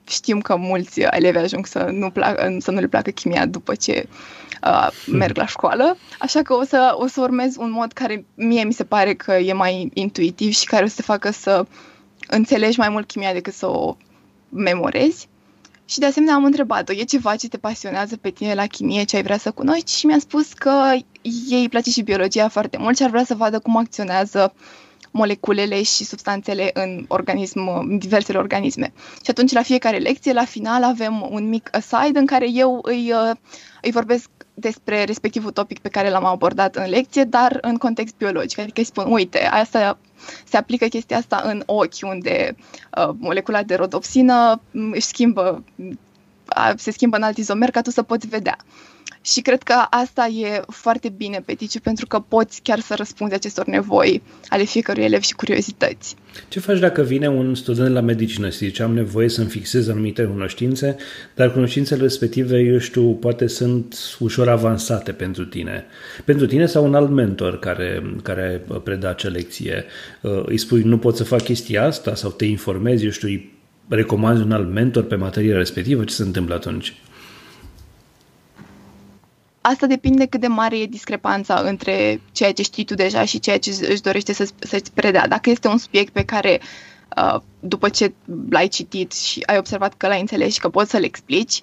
știm 0.07 0.39
că 0.39 0.55
mulți 0.55 0.99
elevi 0.99 1.37
ajung 1.37 1.65
să 1.65 1.89
nu, 1.91 2.09
plac, 2.09 2.39
să 2.59 2.71
nu 2.71 2.79
le 2.79 2.87
placă 2.87 3.09
chimia 3.09 3.45
după 3.45 3.75
ce 3.75 4.07
uh, 4.63 4.87
merg 5.05 5.37
la 5.37 5.45
școală, 5.45 5.97
așa 6.19 6.41
că 6.41 6.53
o 6.53 6.63
să, 6.63 6.95
o 6.95 7.07
să 7.07 7.21
urmez 7.21 7.55
un 7.57 7.71
mod 7.71 7.91
care 7.91 8.25
mie 8.35 8.63
mi 8.63 8.73
se 8.73 8.83
pare 8.83 9.13
că 9.13 9.33
e 9.33 9.53
mai 9.53 9.91
intuitiv 9.93 10.53
și 10.53 10.65
care 10.65 10.83
o 10.83 10.87
să 10.87 10.95
te 10.95 11.01
facă 11.01 11.31
să 11.31 11.65
înțelegi 12.27 12.79
mai 12.79 12.89
mult 12.89 13.07
chimia 13.07 13.33
decât 13.33 13.53
să 13.53 13.67
o 13.67 13.95
memorezi. 14.51 15.27
Și 15.85 15.99
de 15.99 16.05
asemenea 16.05 16.35
am 16.35 16.43
întrebat-o, 16.43 16.93
e 16.93 17.03
ceva 17.03 17.35
ce 17.35 17.47
te 17.47 17.57
pasionează 17.57 18.17
pe 18.17 18.29
tine 18.29 18.53
la 18.53 18.65
chimie, 18.65 19.03
ce 19.03 19.15
ai 19.15 19.23
vrea 19.23 19.37
să 19.37 19.51
cunoști? 19.51 19.97
Și 19.97 20.05
mi-a 20.05 20.19
spus 20.19 20.53
că 20.53 20.91
ei 21.49 21.61
îi 21.61 21.69
place 21.69 21.89
și 21.89 22.01
biologia 22.01 22.47
foarte 22.47 22.77
mult 22.77 22.97
și 22.97 23.03
ar 23.03 23.09
vrea 23.09 23.23
să 23.23 23.35
vadă 23.35 23.59
cum 23.59 23.77
acționează 23.77 24.53
moleculele 25.11 25.83
și 25.83 26.03
substanțele 26.03 26.69
în 26.73 27.05
organism, 27.07 27.67
în 27.67 27.97
diversele 27.97 28.37
organisme. 28.37 28.93
Și 29.23 29.29
atunci 29.29 29.51
la 29.51 29.61
fiecare 29.61 29.97
lecție, 29.97 30.33
la 30.33 30.45
final, 30.45 30.83
avem 30.83 31.27
un 31.29 31.49
mic 31.49 31.69
aside 31.71 32.19
în 32.19 32.25
care 32.25 32.49
eu 32.51 32.79
îi, 32.83 33.11
uh, 33.11 33.35
îi 33.81 33.91
vorbesc 33.91 34.29
despre 34.53 35.03
respectivul 35.03 35.51
topic 35.51 35.79
pe 35.79 35.89
care 35.89 36.09
l-am 36.09 36.25
abordat 36.25 36.75
în 36.75 36.89
lecție, 36.89 37.23
dar 37.23 37.57
în 37.61 37.77
context 37.77 38.15
biologic. 38.17 38.59
Adică 38.59 38.79
îi 38.79 38.85
spun, 38.85 39.11
uite, 39.11 39.45
asta 39.45 39.97
se 40.45 40.57
aplică 40.57 40.85
chestia 40.85 41.17
asta 41.17 41.41
în 41.43 41.63
ochi, 41.65 42.01
unde 42.03 42.55
uh, 42.97 43.09
molecula 43.17 43.63
de 43.63 43.75
rodopsină 43.75 44.61
mm, 44.71 44.91
își 44.91 45.05
schimbă, 45.05 45.63
uh, 45.77 46.71
se 46.75 46.91
schimbă 46.91 47.17
în 47.17 47.23
alt 47.23 47.37
izomer 47.37 47.71
ca 47.71 47.81
tu 47.81 47.89
să 47.89 48.03
poți 48.03 48.27
vedea. 48.27 48.57
Și 49.21 49.41
cred 49.41 49.63
că 49.63 49.73
asta 49.89 50.25
e 50.25 50.61
foarte 50.67 51.09
bine 51.09 51.43
pe 51.45 51.53
Ticiu, 51.53 51.79
pentru 51.79 52.07
că 52.07 52.19
poți 52.19 52.61
chiar 52.61 52.79
să 52.79 52.93
răspunzi 52.97 53.33
acestor 53.33 53.65
nevoi 53.65 54.21
ale 54.49 54.63
fiecărui 54.63 55.03
elev 55.03 55.21
și 55.21 55.33
curiozități. 55.33 56.15
Ce 56.47 56.59
faci 56.59 56.79
dacă 56.79 57.01
vine 57.01 57.29
un 57.29 57.55
student 57.55 57.93
la 57.93 57.99
medicină 57.99 58.49
și 58.49 58.57
zice 58.57 58.83
am 58.83 58.93
nevoie 58.93 59.29
să-mi 59.29 59.49
fixez 59.49 59.87
anumite 59.87 60.23
cunoștințe, 60.23 60.95
dar 61.35 61.51
cunoștințele 61.51 62.01
respective, 62.01 62.59
eu 62.59 62.77
știu, 62.77 63.13
poate 63.13 63.47
sunt 63.47 63.95
ușor 64.19 64.49
avansate 64.49 65.11
pentru 65.11 65.45
tine. 65.45 65.85
Pentru 66.25 66.45
tine 66.45 66.65
sau 66.65 66.85
un 66.85 66.95
alt 66.95 67.09
mentor 67.09 67.59
care, 67.59 68.15
care 68.23 68.61
preda 68.83 69.09
acea 69.09 69.29
lecție. 69.29 69.85
Uh, 70.21 70.43
îi 70.45 70.57
spui 70.57 70.81
nu 70.81 70.97
pot 70.97 71.15
să 71.15 71.23
fac 71.23 71.41
chestia 71.41 71.85
asta 71.85 72.15
sau 72.15 72.31
te 72.31 72.45
informezi, 72.45 73.03
eu 73.03 73.11
știu, 73.11 73.27
îi 73.27 73.59
recomanzi 73.87 74.41
un 74.41 74.51
alt 74.51 74.71
mentor 74.71 75.03
pe 75.03 75.15
materia 75.15 75.57
respectivă, 75.57 76.03
ce 76.03 76.13
se 76.13 76.23
întâmplă 76.23 76.55
atunci? 76.55 76.93
Asta 79.61 79.87
depinde 79.87 80.25
cât 80.25 80.39
de 80.39 80.47
mare 80.47 80.79
e 80.79 80.85
discrepanța 80.85 81.59
între 81.59 82.21
ceea 82.31 82.53
ce 82.53 82.61
știi 82.61 82.83
tu 82.83 82.93
deja 82.93 83.25
și 83.25 83.39
ceea 83.39 83.59
ce 83.59 83.69
își 83.89 84.01
dorește 84.01 84.33
să, 84.33 84.49
să-ți 84.59 84.91
predea. 84.93 85.27
Dacă 85.27 85.49
este 85.49 85.67
un 85.67 85.77
subiect 85.77 86.13
pe 86.13 86.25
care 86.25 86.61
uh, 87.17 87.41
după 87.59 87.89
ce 87.89 88.13
l-ai 88.49 88.67
citit 88.67 89.11
și 89.11 89.43
ai 89.45 89.57
observat 89.57 89.93
că 89.93 90.07
l-ai 90.07 90.19
înțeles 90.19 90.53
și 90.53 90.59
că 90.59 90.69
poți 90.69 90.89
să-l 90.89 91.03
explici, 91.03 91.61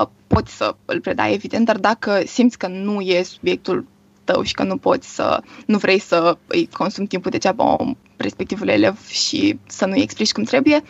uh, 0.00 0.08
poți 0.26 0.56
să 0.56 0.76
îl 0.84 1.00
predai, 1.00 1.32
evident, 1.32 1.66
dar 1.66 1.78
dacă 1.78 2.22
simți 2.26 2.58
că 2.58 2.66
nu 2.66 3.00
e 3.00 3.22
subiectul 3.22 3.86
tău 4.24 4.42
și 4.42 4.54
că 4.54 4.62
nu 4.62 4.76
poți 4.76 5.14
să, 5.14 5.42
nu 5.66 5.78
vrei 5.78 5.98
să 5.98 6.38
îi 6.46 6.68
consumi 6.72 7.06
timpul 7.06 7.30
degeaba 7.30 7.76
respectivul 8.16 8.68
elev 8.68 9.06
și 9.08 9.58
să 9.66 9.86
nu-i 9.86 10.02
explici 10.02 10.32
cum 10.32 10.42
trebuie, 10.42 10.82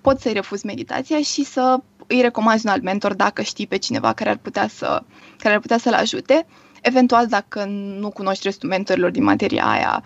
poți 0.00 0.22
să-i 0.22 0.32
refuzi 0.32 0.66
meditația 0.66 1.20
și 1.20 1.44
să 1.44 1.80
îi 2.10 2.20
recomanzi 2.20 2.66
un 2.66 2.72
alt 2.72 2.82
mentor 2.82 3.14
dacă 3.14 3.42
știi 3.42 3.66
pe 3.66 3.76
cineva 3.76 4.12
care 4.12 4.30
ar 4.30 4.36
putea, 4.36 4.68
să, 4.68 5.02
care 5.38 5.54
ar 5.54 5.60
putea 5.60 5.78
să-l 5.78 5.92
ajute. 5.92 6.46
Eventual, 6.82 7.26
dacă 7.26 7.64
nu 7.98 8.10
cunoști 8.10 8.46
restul 8.46 8.68
mentorilor 8.68 9.10
din 9.10 9.22
materia 9.22 9.64
aia, 9.64 10.04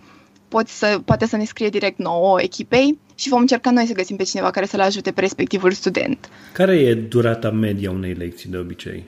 poți 0.49 0.79
să, 0.79 1.01
poate 1.05 1.27
să 1.27 1.37
ne 1.37 1.45
scrie 1.45 1.69
direct 1.69 1.99
nouă 1.99 2.43
echipei 2.43 2.99
și 3.15 3.29
vom 3.29 3.41
încerca 3.41 3.71
noi 3.71 3.87
să 3.87 3.93
găsim 3.93 4.17
pe 4.17 4.23
cineva 4.23 4.51
care 4.51 4.67
să-l 4.67 4.81
ajute 4.81 5.13
pe 5.13 5.21
respectivul 5.21 5.73
student. 5.73 6.29
Care 6.53 6.77
e 6.77 6.95
durata 6.95 7.51
media 7.51 7.91
unei 7.91 8.13
lecții 8.13 8.51
de 8.51 8.57
obicei? 8.57 9.05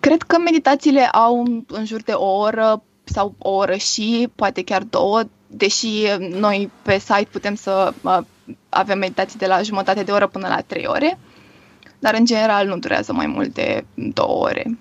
Cred 0.00 0.22
că 0.22 0.38
meditațiile 0.38 1.00
au 1.00 1.64
în 1.66 1.84
jur 1.84 2.02
de 2.02 2.12
o 2.12 2.36
oră 2.36 2.82
sau 3.04 3.34
o 3.38 3.50
oră 3.50 3.74
și 3.74 4.28
poate 4.34 4.62
chiar 4.62 4.82
două, 4.82 5.22
deși 5.46 5.88
noi 6.30 6.70
pe 6.82 6.98
site 6.98 7.28
putem 7.30 7.54
să 7.54 7.92
avem 8.68 8.98
meditații 8.98 9.38
de 9.38 9.46
la 9.46 9.62
jumătate 9.62 10.02
de 10.02 10.10
oră 10.10 10.26
până 10.26 10.48
la 10.48 10.60
trei 10.66 10.84
ore, 10.86 11.18
dar 11.98 12.14
în 12.18 12.24
general 12.24 12.66
nu 12.66 12.78
durează 12.78 13.12
mai 13.12 13.26
mult 13.26 13.54
de 13.54 13.84
două 13.94 14.42
ore. 14.42 14.78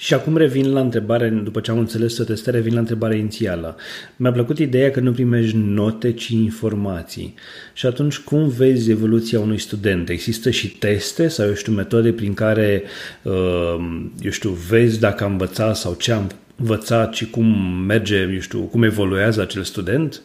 Și 0.00 0.14
acum 0.14 0.36
revin 0.36 0.72
la 0.72 0.80
întrebare, 0.80 1.28
după 1.28 1.60
ce 1.60 1.70
am 1.70 1.78
înțeles 1.78 2.14
să 2.14 2.24
testare, 2.24 2.56
revin 2.56 2.72
la 2.72 2.78
întrebarea 2.78 3.16
inițială. 3.16 3.76
Mi-a 4.16 4.32
plăcut 4.32 4.58
ideea 4.58 4.90
că 4.90 5.00
nu 5.00 5.12
primești 5.12 5.56
note, 5.56 6.12
ci 6.12 6.28
informații. 6.28 7.34
Și 7.72 7.86
atunci 7.86 8.18
cum 8.18 8.48
vezi 8.48 8.90
evoluția 8.90 9.40
unui 9.40 9.58
student? 9.58 10.08
Există 10.08 10.50
și 10.50 10.68
teste 10.68 11.28
sau, 11.28 11.46
eu 11.46 11.54
știu, 11.54 11.72
metode 11.72 12.12
prin 12.12 12.34
care, 12.34 12.82
uh, 13.22 14.02
eu 14.20 14.30
știu, 14.30 14.50
vezi 14.50 15.00
dacă 15.00 15.24
am 15.24 15.30
învățat 15.30 15.76
sau 15.76 15.94
ce 15.94 16.12
am 16.12 16.30
învățat 16.56 17.14
și 17.14 17.30
cum 17.30 17.46
merge, 17.86 18.30
eu 18.32 18.40
știu, 18.40 18.60
cum 18.60 18.82
evoluează 18.82 19.40
acel 19.40 19.62
student? 19.62 20.22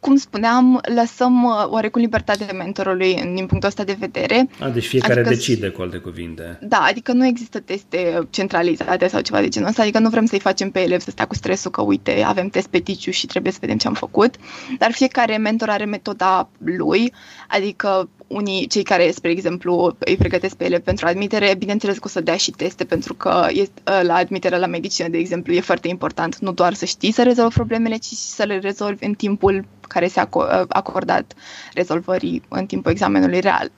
Cum 0.00 0.16
spuneam, 0.16 0.80
lăsăm 0.94 1.44
uh, 1.44 1.66
oarecum 1.66 2.00
libertatea 2.00 2.52
mentorului 2.52 3.14
din 3.14 3.46
punctul 3.46 3.68
ăsta 3.68 3.84
de 3.84 3.96
vedere. 3.98 4.48
A, 4.60 4.68
deci 4.68 4.86
fiecare 4.86 5.12
adică, 5.12 5.28
decide, 5.28 5.68
cu 5.68 5.82
alte 5.82 5.96
cuvinte. 5.96 6.58
Da, 6.62 6.78
adică 6.78 7.12
nu 7.12 7.26
există 7.26 7.60
teste 7.60 8.26
centralizate 8.30 9.08
sau 9.08 9.20
ceva 9.20 9.40
de 9.40 9.48
genul 9.48 9.68
ăsta, 9.68 9.82
adică 9.82 9.98
nu 9.98 10.08
vrem 10.08 10.26
să-i 10.26 10.40
facem 10.40 10.70
pe 10.70 10.80
elev 10.80 11.00
să 11.00 11.10
stea 11.10 11.26
cu 11.26 11.34
stresul 11.34 11.70
că, 11.70 11.82
uite, 11.82 12.22
avem 12.26 12.48
test 12.48 12.68
pe 12.68 12.78
ticiu 12.78 13.10
și 13.10 13.26
trebuie 13.26 13.52
să 13.52 13.58
vedem 13.60 13.76
ce 13.76 13.86
am 13.86 13.94
făcut, 13.94 14.34
dar 14.78 14.92
fiecare 14.92 15.36
mentor 15.36 15.68
are 15.68 15.84
metoda 15.84 16.48
lui, 16.58 17.12
adică 17.48 18.08
unii, 18.28 18.66
cei 18.66 18.82
care, 18.82 19.10
spre 19.10 19.30
exemplu, 19.30 19.96
îi 19.98 20.16
pregătesc 20.16 20.54
pe 20.56 20.64
ele 20.64 20.78
pentru 20.78 21.06
admitere, 21.06 21.54
bineînțeles 21.58 21.96
că 21.96 22.02
o 22.04 22.08
să 22.08 22.20
dea 22.20 22.36
și 22.36 22.50
teste, 22.50 22.84
pentru 22.84 23.14
că 23.14 23.46
este, 23.50 23.80
ă, 23.86 24.02
la 24.02 24.14
admitere 24.14 24.58
la 24.58 24.66
medicină, 24.66 25.08
de 25.08 25.18
exemplu, 25.18 25.52
e 25.52 25.60
foarte 25.60 25.88
important 25.88 26.38
nu 26.38 26.52
doar 26.52 26.74
să 26.74 26.84
știi 26.84 27.12
să 27.12 27.22
rezolvi 27.22 27.54
problemele, 27.54 27.96
ci 27.96 28.04
și 28.04 28.14
să 28.16 28.44
le 28.44 28.58
rezolvi 28.58 29.04
în 29.04 29.14
timpul 29.14 29.64
care 29.80 30.08
se-a 30.08 30.28
ă, 30.34 30.64
acordat 30.68 31.34
rezolvării 31.74 32.42
în 32.48 32.66
timpul 32.66 32.90
examenului 32.90 33.40
real. 33.40 33.70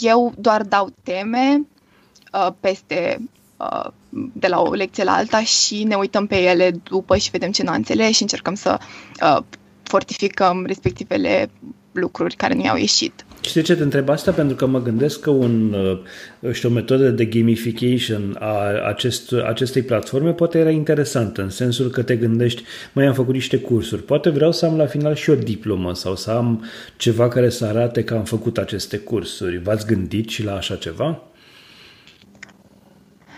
Eu 0.00 0.32
doar 0.38 0.62
dau 0.62 0.88
teme 1.02 1.66
uh, 2.32 2.48
peste 2.60 3.18
uh, 3.56 3.90
de 4.32 4.46
la 4.48 4.60
o 4.60 4.72
lecție 4.74 5.04
la 5.04 5.12
alta 5.14 5.42
și 5.42 5.84
ne 5.84 5.94
uităm 5.94 6.26
pe 6.26 6.36
ele 6.42 6.70
după 6.70 7.16
și 7.16 7.30
vedem 7.30 7.50
ce 7.50 7.62
nu 7.62 7.72
înțeles 7.72 8.16
și 8.16 8.22
încercăm 8.22 8.54
să 8.54 8.78
uh, 9.22 9.42
fortificăm 9.82 10.64
respectivele 10.66 11.50
lucruri 11.92 12.34
care 12.36 12.54
nu 12.54 12.62
i-au 12.64 12.76
ieșit. 12.76 13.24
Și 13.44 13.54
de 13.54 13.62
ce 13.62 13.76
te 13.76 13.82
întreb 13.82 14.08
asta? 14.08 14.32
Pentru 14.32 14.56
că 14.56 14.66
mă 14.66 14.82
gândesc 14.82 15.20
că 15.20 15.30
un, 15.30 15.72
uh, 16.40 16.52
știu, 16.52 16.68
o 16.68 16.72
metodă 16.72 17.10
de 17.10 17.24
gamification 17.24 18.36
a 18.40 18.86
acest, 18.86 19.32
acestei 19.32 19.82
platforme 19.82 20.32
poate 20.32 20.58
era 20.58 20.70
interesantă, 20.70 21.42
în 21.42 21.50
sensul 21.50 21.90
că 21.90 22.02
te 22.02 22.16
gândești, 22.16 22.62
mai 22.92 23.06
am 23.06 23.14
făcut 23.14 23.34
niște 23.34 23.58
cursuri, 23.58 24.02
poate 24.02 24.30
vreau 24.30 24.52
să 24.52 24.66
am 24.66 24.76
la 24.76 24.86
final 24.86 25.14
și 25.14 25.30
o 25.30 25.34
diplomă 25.34 25.94
sau 25.94 26.16
să 26.16 26.30
am 26.30 26.64
ceva 26.96 27.28
care 27.28 27.48
să 27.48 27.64
arate 27.64 28.04
că 28.04 28.14
am 28.14 28.24
făcut 28.24 28.58
aceste 28.58 28.96
cursuri. 28.96 29.58
V-ați 29.58 29.86
gândit 29.86 30.28
și 30.28 30.44
la 30.44 30.54
așa 30.54 30.76
ceva? 30.76 31.22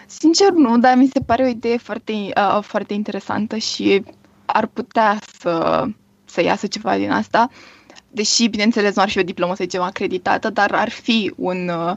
Sincer 0.07 0.51
nu, 0.51 0.79
dar 0.79 0.97
mi 0.97 1.11
se 1.13 1.21
pare 1.27 1.43
o 1.43 1.49
idee 1.49 1.77
foarte, 1.77 2.13
uh, 2.13 2.59
foarte 2.63 2.95
interesantă 2.95 3.57
și 3.57 4.03
ar 4.45 4.67
putea 4.67 5.19
să, 5.39 5.85
să 6.25 6.43
iasă 6.43 6.67
ceva 6.67 6.97
din 6.97 7.11
asta. 7.11 7.51
Uh, 7.51 7.76
deși, 8.17 8.49
bineînțeles, 8.49 8.95
nu 8.95 9.03
ar 9.03 9.09
fi 9.09 9.19
o 9.19 9.23
diplomă, 9.23 9.55
să 9.55 9.63
zicem, 9.63 9.81
acreditată, 9.81 10.51
dar 10.51 10.71
ar 10.73 10.89
fi 10.89 11.33
un 11.37 11.69
uh, 11.69 11.97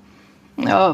uh, 0.56 0.94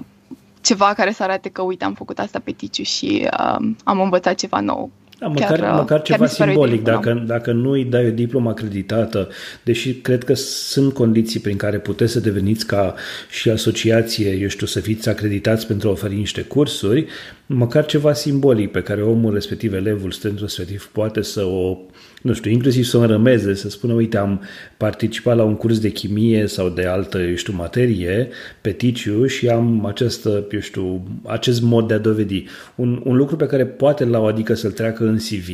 ceva 0.61 0.93
care 0.95 1.11
să 1.11 1.23
arate 1.23 1.49
că, 1.49 1.61
uite, 1.61 1.85
am 1.85 1.93
făcut 1.93 2.19
asta 2.19 2.39
pe 2.43 2.51
ticiu 2.51 2.83
și 2.83 3.27
uh, 3.31 3.67
am 3.83 3.99
învățat 4.01 4.35
ceva 4.35 4.59
nou. 4.59 4.91
Da, 5.19 5.27
măcar, 5.27 5.59
chiar, 5.59 5.71
măcar 5.71 5.85
chiar 5.85 6.01
ceva 6.01 6.25
simbolic, 6.25 6.83
dacă, 6.83 7.23
dacă 7.27 7.51
nu 7.51 7.71
îi 7.71 7.83
dai 7.83 8.05
o 8.05 8.09
diplomă 8.09 8.49
acreditată, 8.49 9.27
deși 9.63 9.93
cred 9.93 10.23
că 10.23 10.33
sunt 10.33 10.93
condiții 10.93 11.39
prin 11.39 11.57
care 11.57 11.77
puteți 11.77 12.11
să 12.11 12.19
deveniți 12.19 12.65
ca 12.65 12.95
și 13.29 13.49
asociație, 13.49 14.37
eu 14.41 14.47
știu, 14.47 14.65
să 14.65 14.79
fiți 14.79 15.09
acreditați 15.09 15.67
pentru 15.67 15.87
a 15.87 15.91
oferi 15.91 16.15
niște 16.15 16.41
cursuri, 16.41 17.05
măcar 17.45 17.85
ceva 17.85 18.13
simbolic 18.13 18.71
pe 18.71 18.81
care 18.81 19.01
omul 19.01 19.33
respectiv, 19.33 19.73
elevul, 19.73 20.11
studentul 20.11 20.45
respectiv 20.45 20.89
poate 20.91 21.21
să 21.21 21.43
o 21.43 21.77
nu 22.25 22.33
știu, 22.33 22.51
inclusiv 22.51 22.83
să 22.83 22.97
mă 22.97 23.05
rămeze, 23.05 23.53
să 23.53 23.69
spună, 23.69 23.93
uite, 23.93 24.17
am 24.17 24.41
participat 24.77 25.35
la 25.35 25.43
un 25.43 25.55
curs 25.55 25.79
de 25.79 25.91
chimie 25.91 26.47
sau 26.47 26.69
de 26.69 26.85
altă, 26.85 27.17
eu 27.17 27.35
știu, 27.35 27.53
materie 27.53 28.29
pe 28.61 28.71
Ticiu 28.71 29.25
și 29.25 29.49
am 29.49 29.85
această, 29.85 30.47
eu 30.51 30.59
știu, 30.59 31.07
acest 31.25 31.61
mod 31.61 31.87
de 31.87 31.93
a 31.93 31.97
dovedi. 31.97 32.45
Un, 32.75 33.01
un 33.03 33.15
lucru 33.15 33.35
pe 33.35 33.45
care 33.45 33.65
poate 33.65 34.05
la 34.05 34.19
o 34.19 34.25
adică 34.25 34.53
să-l 34.53 34.71
treacă 34.71 35.03
în 35.03 35.15
CV 35.15 35.49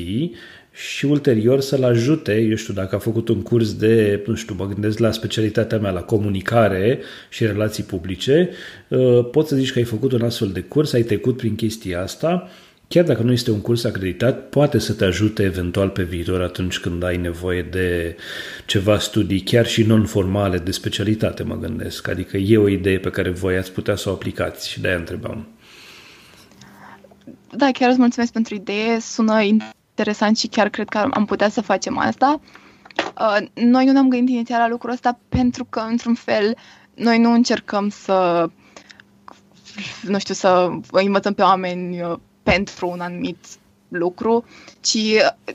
și 0.71 1.05
ulterior 1.05 1.59
să-l 1.59 1.83
ajute, 1.83 2.41
eu 2.49 2.55
știu, 2.55 2.73
dacă 2.73 2.95
a 2.95 2.99
făcut 2.99 3.27
un 3.29 3.41
curs 3.41 3.73
de, 3.73 4.23
nu 4.25 4.35
știu, 4.35 4.55
mă 4.57 4.67
gândesc 4.67 4.99
la 4.99 5.11
specialitatea 5.11 5.77
mea, 5.77 5.91
la 5.91 6.01
comunicare 6.01 6.99
și 7.29 7.45
relații 7.45 7.83
publice, 7.83 8.49
uh, 8.87 9.29
poți 9.31 9.49
să 9.49 9.55
zici 9.55 9.71
că 9.71 9.79
ai 9.79 9.85
făcut 9.85 10.11
un 10.11 10.21
astfel 10.21 10.49
de 10.49 10.61
curs, 10.61 10.93
ai 10.93 11.03
trecut 11.03 11.37
prin 11.37 11.55
chestia 11.55 12.01
asta 12.01 12.49
chiar 12.91 13.03
dacă 13.03 13.23
nu 13.23 13.31
este 13.31 13.51
un 13.51 13.61
curs 13.61 13.83
acreditat, 13.83 14.49
poate 14.49 14.79
să 14.79 14.93
te 14.93 15.05
ajute 15.05 15.43
eventual 15.43 15.89
pe 15.89 16.03
viitor 16.03 16.41
atunci 16.41 16.79
când 16.79 17.03
ai 17.03 17.17
nevoie 17.17 17.61
de 17.61 18.15
ceva 18.65 18.99
studii, 18.99 19.41
chiar 19.41 19.65
și 19.65 19.83
non-formale, 19.83 20.57
de 20.57 20.71
specialitate, 20.71 21.43
mă 21.43 21.55
gândesc. 21.55 22.07
Adică 22.07 22.37
e 22.37 22.57
o 22.57 22.67
idee 22.67 22.99
pe 22.99 23.09
care 23.09 23.29
voi 23.29 23.57
ați 23.57 23.71
putea 23.71 23.95
să 23.95 24.09
o 24.09 24.11
aplicați 24.11 24.69
și 24.69 24.81
de-aia 24.81 24.97
întrebam. 24.97 25.47
Da, 27.51 27.69
chiar 27.71 27.89
îți 27.89 27.99
mulțumesc 27.99 28.31
pentru 28.31 28.55
idee, 28.55 28.99
sună 28.99 29.41
interesant 29.41 30.37
și 30.37 30.47
chiar 30.47 30.69
cred 30.69 30.89
că 30.89 30.97
am 30.97 31.25
putea 31.25 31.49
să 31.49 31.61
facem 31.61 31.97
asta. 31.97 32.41
Uh, 33.19 33.47
noi 33.53 33.85
nu 33.85 33.91
ne-am 33.91 34.09
gândit 34.09 34.35
inițial 34.35 34.59
la 34.59 34.69
lucrul 34.69 34.91
ăsta 34.91 35.19
pentru 35.29 35.65
că, 35.65 35.79
într-un 35.79 36.13
fel, 36.13 36.57
noi 36.95 37.19
nu 37.19 37.31
încercăm 37.31 37.89
să 37.89 38.49
nu 40.01 40.19
știu, 40.19 40.33
să 40.33 40.69
învățăm 40.91 41.33
pe 41.33 41.41
oameni 41.41 42.01
uh, 42.01 42.17
pentru 42.43 42.89
un 42.89 42.99
anumit 42.99 43.37
lucru, 43.87 44.45
ci 44.79 44.97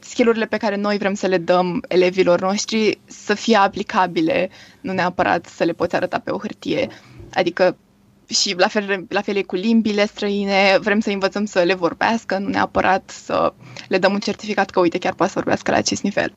skillurile 0.01 0.47
pe 0.47 0.57
care 0.57 0.77
noi 0.77 0.99
vrem 0.99 1.15
să 1.15 1.27
le 1.27 1.39
dăm 1.39 1.85
elevilor 1.89 2.41
noștri 2.41 2.99
să 3.05 3.35
fie 3.35 3.57
aplicabile, 3.57 4.51
nu 4.81 4.93
neapărat 4.93 5.47
să 5.47 5.65
le 5.65 5.73
poți 5.73 5.95
arăta 5.97 6.19
pe 6.19 6.31
o 6.31 6.39
hârtie. 6.39 6.89
Adică 7.33 7.77
și 8.29 8.55
la 8.59 8.69
fel, 8.69 9.07
la 9.09 9.21
fel 9.21 9.37
e 9.37 9.43
cu 9.43 9.55
limbile 9.55 10.07
străine, 10.07 10.79
vrem 10.81 11.01
să 11.01 11.11
învățăm 11.11 11.45
să 11.45 11.63
le 11.63 11.75
vorbească, 11.75 12.39
nu 12.39 12.49
neapărat 12.49 13.11
să 13.25 13.53
le 13.89 13.99
dăm 13.99 14.13
un 14.13 14.19
certificat 14.19 14.71
că, 14.71 14.81
uite, 14.81 14.99
chiar 14.99 15.15
poate 15.15 15.33
să 15.33 15.39
vorbească 15.39 15.71
la 15.71 15.77
acest 15.77 16.03
nivel. 16.03 16.33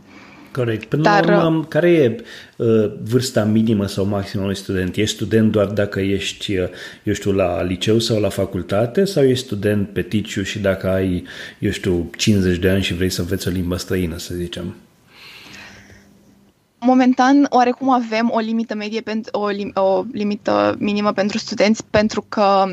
Corect. 0.51 0.85
Până 0.85 1.01
Dar, 1.01 1.25
la 1.25 1.45
urmă, 1.45 1.63
care 1.63 1.91
e 1.91 2.23
uh, 2.55 2.91
vârsta 3.03 3.43
minimă 3.43 3.87
sau 3.87 4.05
maximă 4.05 4.43
unui 4.43 4.55
student? 4.55 4.95
Ești 4.95 5.15
student 5.15 5.51
doar 5.51 5.65
dacă 5.65 5.99
ești, 5.99 6.57
uh, 6.57 6.67
eu 7.03 7.13
știu, 7.13 7.31
la 7.31 7.63
liceu 7.63 7.99
sau 7.99 8.19
la 8.19 8.29
facultate 8.29 9.05
sau 9.05 9.23
ești 9.23 9.45
student 9.45 9.89
pe 9.89 10.01
ticiu 10.01 10.43
și 10.43 10.59
dacă 10.59 10.89
ai, 10.89 11.23
eu 11.59 11.71
știu, 11.71 12.09
50 12.17 12.57
de 12.57 12.69
ani 12.69 12.83
și 12.83 12.93
vrei 12.93 13.09
să 13.09 13.21
înveți 13.21 13.47
o 13.47 13.51
limbă 13.51 13.75
străină, 13.75 14.17
să 14.17 14.33
zicem? 14.35 14.75
Momentan, 16.79 17.47
oarecum 17.49 17.89
avem 17.89 18.29
o 18.33 18.39
limită 18.39 18.75
medie, 18.75 19.03
o, 19.31 19.51
lim- 19.51 19.73
o 19.73 20.03
limită 20.11 20.75
minimă 20.79 21.11
pentru 21.11 21.37
studenți, 21.37 21.85
pentru 21.89 22.25
că 22.29 22.65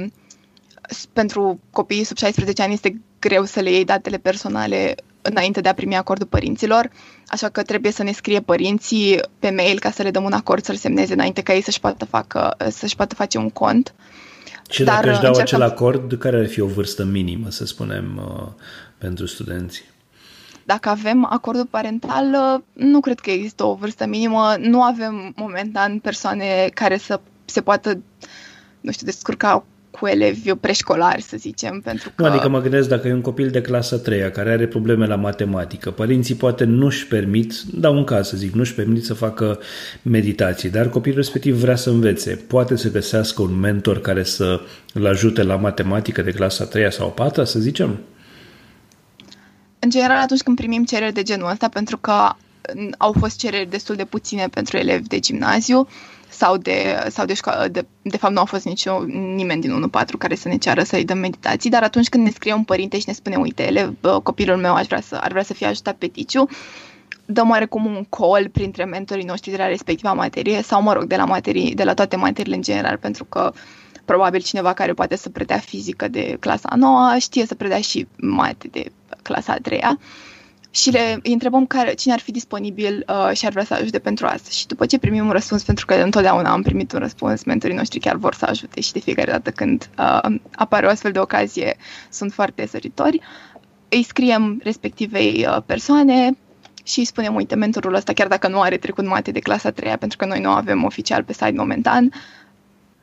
pentru 1.13 1.61
copiii 1.71 2.05
sub 2.05 2.17
16 2.17 2.63
ani 2.63 2.73
este 2.73 3.01
greu 3.19 3.45
să 3.45 3.61
le 3.61 3.71
iei 3.71 3.85
datele 3.85 4.17
personale 4.17 4.95
înainte 5.23 5.61
de 5.61 5.69
a 5.69 5.75
primi 5.75 5.97
acordul 5.97 6.27
părinților, 6.27 6.91
așa 7.27 7.49
că 7.49 7.63
trebuie 7.63 7.93
să 7.93 8.03
ne 8.03 8.13
scrie 8.13 8.41
părinții 8.41 9.21
pe 9.39 9.51
mail 9.51 9.79
ca 9.79 9.91
să 9.91 10.03
le 10.03 10.11
dăm 10.11 10.25
un 10.25 10.33
acord 10.33 10.65
să-l 10.65 10.77
semneze 10.77 11.13
înainte 11.13 11.43
ca 11.43 11.55
ei 11.55 11.63
să-și 11.63 11.81
poată, 11.81 12.05
facă, 12.05 12.57
să-și 12.71 12.97
poată 12.97 13.15
face 13.15 13.39
un 13.39 13.51
cont. 13.51 13.95
Și 14.71 14.85
Dar 14.85 14.95
dacă 14.95 15.11
își 15.11 15.21
dau 15.21 15.31
încercăm... 15.31 15.63
acel 15.63 15.77
acord, 15.77 16.19
care 16.19 16.39
ar 16.39 16.47
fi 16.47 16.61
o 16.61 16.67
vârstă 16.67 17.05
minimă, 17.05 17.51
să 17.51 17.65
spunem, 17.65 18.17
uh, 18.17 18.49
pentru 18.99 19.27
studenți? 19.27 19.85
Dacă 20.65 20.89
avem 20.89 21.27
acordul 21.31 21.67
parental, 21.67 22.25
uh, 22.33 22.63
nu 22.73 23.01
cred 23.01 23.21
că 23.21 23.31
există 23.31 23.65
o 23.65 23.75
vârstă 23.75 24.07
minimă. 24.07 24.55
Nu 24.59 24.83
avem 24.83 25.33
momentan 25.37 25.99
persoane 25.99 26.71
care 26.75 26.97
să 26.97 27.21
se 27.45 27.61
poată, 27.61 28.01
nu 28.81 28.91
știu, 28.93 29.07
descurca 29.07 29.65
cu 29.99 30.07
elevi 30.07 30.55
preșcolari, 30.55 31.23
să 31.23 31.37
zicem, 31.37 31.81
pentru 31.81 32.13
că... 32.15 32.23
Nu, 32.23 32.29
adică 32.29 32.49
mă 32.49 32.61
gândesc 32.61 32.89
dacă 32.89 33.09
e 33.09 33.13
un 33.13 33.21
copil 33.21 33.51
de 33.51 33.61
clasa 33.61 33.99
3 33.99 34.31
care 34.31 34.51
are 34.51 34.67
probleme 34.67 35.07
la 35.07 35.17
matematică, 35.17 35.91
părinții 35.91 36.35
poate 36.35 36.65
nu-și 36.65 37.07
permit, 37.07 37.55
dau 37.61 37.97
un 37.97 38.05
caz 38.05 38.29
să 38.29 38.37
zic, 38.37 38.53
nu-și 38.53 38.75
permit 38.75 39.05
să 39.05 39.15
facă 39.15 39.59
meditații, 40.03 40.71
dar 40.71 40.89
copilul 40.89 41.17
respectiv 41.17 41.55
vrea 41.55 41.77
să 41.77 41.91
învețe, 41.91 42.45
poate 42.47 42.77
să 42.77 42.91
găsească 42.91 43.43
un 43.43 43.59
mentor 43.59 44.01
care 44.01 44.23
să-l 44.23 45.07
ajute 45.07 45.43
la 45.43 45.57
matematică 45.57 46.23
de 46.23 46.31
clasa 46.31 46.65
3 46.65 46.93
sau 46.93 47.11
4 47.11 47.45
să 47.45 47.59
zicem? 47.59 47.99
În 49.79 49.91
general, 49.91 50.23
atunci 50.23 50.43
când 50.43 50.57
primim 50.57 50.85
cereri 50.85 51.13
de 51.13 51.23
genul 51.23 51.51
ăsta, 51.51 51.69
pentru 51.69 51.99
că 51.99 52.13
au 52.99 53.15
fost 53.19 53.39
cereri 53.39 53.71
destul 53.71 53.97
de 53.97 54.05
puține 54.05 54.49
pentru 54.51 54.77
elevi 54.77 55.09
de 55.09 55.19
gimnaziu, 55.19 55.89
sau 56.37 56.57
de, 56.57 57.07
sau 57.09 57.25
de 57.25 57.35
școală, 57.35 57.69
de, 57.69 57.87
de 58.03 58.17
fapt 58.17 58.33
nu 58.33 58.41
a 58.41 58.45
fost 58.45 58.65
nici 58.65 58.89
nimeni 59.35 59.61
din 59.61 59.91
1-4 59.91 60.05
care 60.19 60.35
să 60.35 60.49
ne 60.49 60.57
ceară 60.57 60.83
să-i 60.83 61.05
dăm 61.05 61.19
meditații, 61.19 61.71
dar 61.71 61.83
atunci 61.83 62.09
când 62.09 62.25
ne 62.25 62.31
scrie 62.31 62.53
un 62.53 62.65
părinte 62.65 62.99
și 62.99 63.05
ne 63.07 63.13
spune, 63.13 63.37
uite, 63.37 63.67
ele, 63.67 63.97
copilul 64.23 64.57
meu 64.57 64.75
aș 64.75 64.87
vrea 64.87 65.01
să, 65.01 65.19
ar 65.21 65.31
vrea 65.31 65.43
să 65.43 65.55
fie 65.55 65.67
ajutat 65.67 65.95
pe 65.95 66.07
ticiu, 66.07 66.49
dăm 67.27 67.51
oarecum 67.51 67.85
un 67.85 68.05
call 68.09 68.49
printre 68.49 68.85
mentorii 68.85 69.25
noștri 69.25 69.51
de 69.51 69.57
la 69.57 69.67
respectiva 69.67 70.13
materie 70.13 70.63
sau, 70.63 70.83
mă 70.83 70.93
rog, 70.93 71.05
de 71.05 71.17
la, 71.17 71.25
materii, 71.25 71.75
de 71.75 71.85
la 71.85 71.95
toate 71.95 72.17
materiile 72.17 72.57
în 72.57 72.63
general, 72.63 72.97
pentru 72.97 73.25
că 73.25 73.53
probabil 74.05 74.41
cineva 74.41 74.73
care 74.73 74.93
poate 74.93 75.17
să 75.17 75.29
predea 75.29 75.59
fizică 75.59 76.09
de 76.09 76.37
clasa 76.41 76.69
9 76.77 77.17
știe 77.19 77.47
să 77.47 77.55
predea 77.55 77.81
și 77.81 78.07
mate 78.17 78.69
de 78.69 78.93
clasa 79.23 79.53
a 79.53 79.59
3 79.63 79.81
și 80.77 80.91
le 80.91 81.19
îi 81.23 81.33
întrebăm 81.33 81.67
care, 81.67 81.95
cine 81.95 82.13
ar 82.13 82.21
fi 82.21 82.31
disponibil 82.31 83.05
uh, 83.09 83.37
și 83.37 83.47
ar 83.47 83.53
vrea 83.53 83.65
să 83.65 83.75
ajute 83.75 83.99
pentru 83.99 84.27
asta. 84.27 84.51
Și 84.51 84.67
după 84.67 84.87
ce 84.87 84.99
primim 84.99 85.25
un 85.27 85.31
răspuns, 85.31 85.63
pentru 85.63 85.87
că 85.87 85.95
întotdeauna 85.95 86.51
am 86.51 86.63
primit 86.63 86.93
un 86.93 86.99
răspuns, 86.99 87.45
mentorii 87.45 87.77
noștri 87.77 87.99
chiar 87.99 88.17
vor 88.17 88.35
să 88.35 88.45
ajute 88.45 88.81
și 88.81 88.93
de 88.93 88.99
fiecare 88.99 89.31
dată 89.31 89.51
când 89.51 89.91
uh, 89.99 90.39
apare 90.55 90.87
o 90.87 90.89
astfel 90.89 91.13
de 91.13 91.19
ocazie 91.19 91.77
sunt 92.11 92.33
foarte 92.33 92.67
săritori, 92.67 93.21
îi 93.89 94.03
scriem 94.03 94.61
respectivei 94.63 95.47
uh, 95.49 95.63
persoane 95.67 96.37
și 96.85 96.99
îi 96.99 97.05
spunem, 97.05 97.35
uite, 97.35 97.55
mentorul 97.55 97.95
ăsta, 97.95 98.13
chiar 98.13 98.29
dacă 98.29 98.49
nu 98.49 98.61
are 98.61 98.77
trecut 98.77 99.07
mate 99.07 99.31
de 99.31 99.41
clasa 99.41 99.71
3 99.71 99.97
pentru 99.97 100.19
că 100.19 100.27
noi 100.27 100.41
nu 100.41 100.51
avem 100.51 100.85
oficial 100.85 101.25
pe 101.25 101.33
site 101.33 101.55
momentan, 101.57 102.13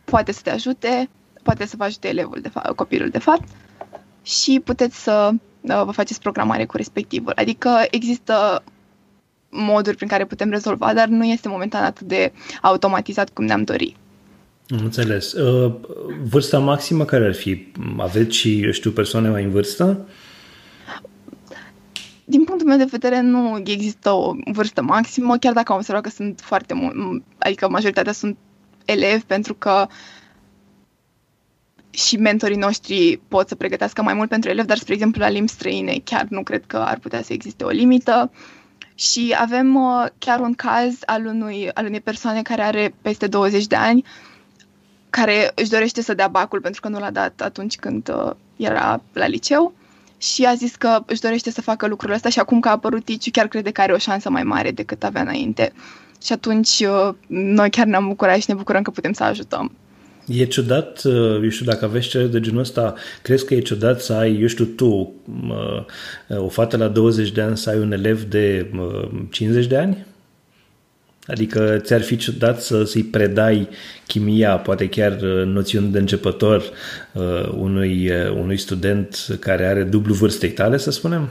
poate 0.03 0.31
să 0.31 0.39
te 0.43 0.49
ajute, 0.49 1.09
poate 1.43 1.65
să 1.65 1.75
vă 1.77 1.83
ajute 1.83 2.07
elevul, 2.07 2.39
de 2.41 2.49
fa- 2.49 2.75
copilul 2.75 3.09
de 3.09 3.19
fapt 3.19 3.47
și 4.23 4.61
puteți 4.63 5.03
să 5.03 5.31
vă 5.63 5.91
faceți 5.91 6.19
programare 6.19 6.65
cu 6.65 6.77
respectivul. 6.77 7.31
Adică 7.35 7.69
există 7.89 8.63
moduri 9.49 9.95
prin 9.95 10.07
care 10.07 10.25
putem 10.25 10.49
rezolva, 10.49 10.93
dar 10.93 11.07
nu 11.07 11.25
este 11.25 11.47
momentan 11.47 11.83
atât 11.83 12.07
de 12.07 12.31
automatizat 12.61 13.29
cum 13.29 13.45
ne-am 13.45 13.63
dori. 13.63 13.95
Înțeles. 14.67 15.33
Uh, 15.33 15.73
vârsta 16.29 16.59
maximă 16.59 17.05
care 17.05 17.25
ar 17.25 17.33
fi? 17.33 17.71
Aveți 17.97 18.35
și, 18.35 18.63
eu 18.63 18.71
știu, 18.71 18.91
persoane 18.91 19.29
mai 19.29 19.43
în 19.43 19.49
vârstă? 19.49 20.07
Din 22.25 22.43
punctul 22.43 22.67
meu 22.67 22.77
de 22.77 22.87
vedere, 22.89 23.21
nu 23.21 23.61
există 23.65 24.09
o 24.09 24.35
vârstă 24.51 24.81
maximă, 24.81 25.37
chiar 25.37 25.53
dacă 25.53 25.71
am 25.71 25.77
observat 25.77 26.03
că 26.03 26.09
sunt 26.09 26.39
foarte 26.43 26.73
mult, 26.73 27.23
adică 27.37 27.69
majoritatea 27.69 28.11
sunt 28.11 28.37
elevi, 28.85 29.23
pentru 29.23 29.53
că 29.53 29.87
uh, 29.87 29.93
și 31.93 32.17
mentorii 32.17 32.57
noștri 32.57 33.19
pot 33.27 33.47
să 33.47 33.55
pregătească 33.55 34.01
mai 34.01 34.13
mult 34.13 34.29
pentru 34.29 34.49
elevi, 34.49 34.67
dar, 34.67 34.77
spre 34.77 34.93
exemplu, 34.93 35.21
la 35.21 35.29
limbi 35.29 35.51
străine 35.51 36.01
chiar 36.03 36.25
nu 36.29 36.43
cred 36.43 36.63
că 36.67 36.77
ar 36.77 36.99
putea 36.99 37.21
să 37.21 37.33
existe 37.33 37.63
o 37.63 37.69
limită. 37.69 38.31
Și 38.95 39.35
avem 39.37 39.75
uh, 39.75 40.05
chiar 40.17 40.39
un 40.39 40.53
caz 40.53 40.97
al, 41.05 41.25
unui, 41.25 41.69
al 41.73 41.85
unei 41.85 42.01
persoane 42.01 42.41
care 42.41 42.61
are 42.61 42.95
peste 43.01 43.27
20 43.27 43.67
de 43.67 43.75
ani, 43.75 44.03
care 45.09 45.51
își 45.55 45.69
dorește 45.69 46.01
să 46.01 46.13
dea 46.13 46.27
bacul 46.27 46.61
pentru 46.61 46.81
că 46.81 46.87
nu 46.87 46.99
l-a 46.99 47.11
dat 47.11 47.41
atunci 47.41 47.75
când 47.75 48.09
uh, 48.09 48.31
era 48.55 49.01
la 49.13 49.27
liceu 49.27 49.73
și 50.17 50.45
a 50.45 50.53
zis 50.53 50.75
că 50.75 51.03
își 51.05 51.21
dorește 51.21 51.51
să 51.51 51.61
facă 51.61 51.87
lucrul 51.87 52.11
ăsta 52.11 52.29
și 52.29 52.39
acum 52.39 52.59
că 52.59 52.67
a 52.67 52.71
apărut 52.71 53.05
Ticiu 53.05 53.31
chiar 53.31 53.47
crede 53.47 53.71
că 53.71 53.81
are 53.81 53.93
o 53.93 53.97
șansă 53.97 54.29
mai 54.29 54.43
mare 54.43 54.71
decât 54.71 55.03
avea 55.03 55.21
înainte. 55.21 55.73
Și 56.23 56.33
atunci 56.33 56.79
uh, 56.79 57.13
noi 57.27 57.69
chiar 57.69 57.85
ne-am 57.85 58.07
bucurat 58.07 58.37
și 58.37 58.45
ne 58.47 58.55
bucurăm 58.55 58.81
că 58.81 58.91
putem 58.91 59.13
să 59.13 59.23
ajutăm. 59.23 59.71
E 60.27 60.45
ciudat, 60.45 61.01
uh, 61.03 61.39
eu 61.43 61.49
știu, 61.49 61.65
dacă 61.65 61.85
aveți 61.85 62.07
cereri 62.07 62.31
de 62.31 62.39
genul 62.39 62.59
ăsta, 62.59 62.93
crezi 63.21 63.45
că 63.45 63.53
e 63.53 63.59
ciudat 63.59 64.01
să 64.01 64.13
ai, 64.13 64.37
eu 64.41 64.47
știu, 64.47 64.65
tu, 64.65 65.13
o 66.37 66.47
fată 66.47 66.77
la 66.77 66.87
20 66.87 67.31
de 67.31 67.41
ani, 67.41 67.57
să 67.57 67.69
ai 67.69 67.77
un 67.77 67.91
elev 67.91 68.23
de 68.23 68.71
50 69.29 69.65
de 69.65 69.77
ani? 69.77 70.05
Adică 71.27 71.79
ți-ar 71.81 72.01
fi 72.01 72.17
ciudat 72.17 72.61
să, 72.61 72.83
să-i 72.83 73.03
predai 73.03 73.69
chimia, 74.07 74.57
poate 74.57 74.89
chiar 74.89 75.11
uh, 75.21 75.45
noțiuni 75.45 75.91
de 75.91 75.99
începător 75.99 76.63
uh, 77.13 77.49
unui, 77.57 78.11
unui 78.35 78.57
student 78.57 79.37
care 79.39 79.65
are 79.65 79.83
dublu 79.83 80.13
vârstei 80.13 80.49
tale, 80.49 80.77
să 80.77 80.91
spunem? 80.91 81.29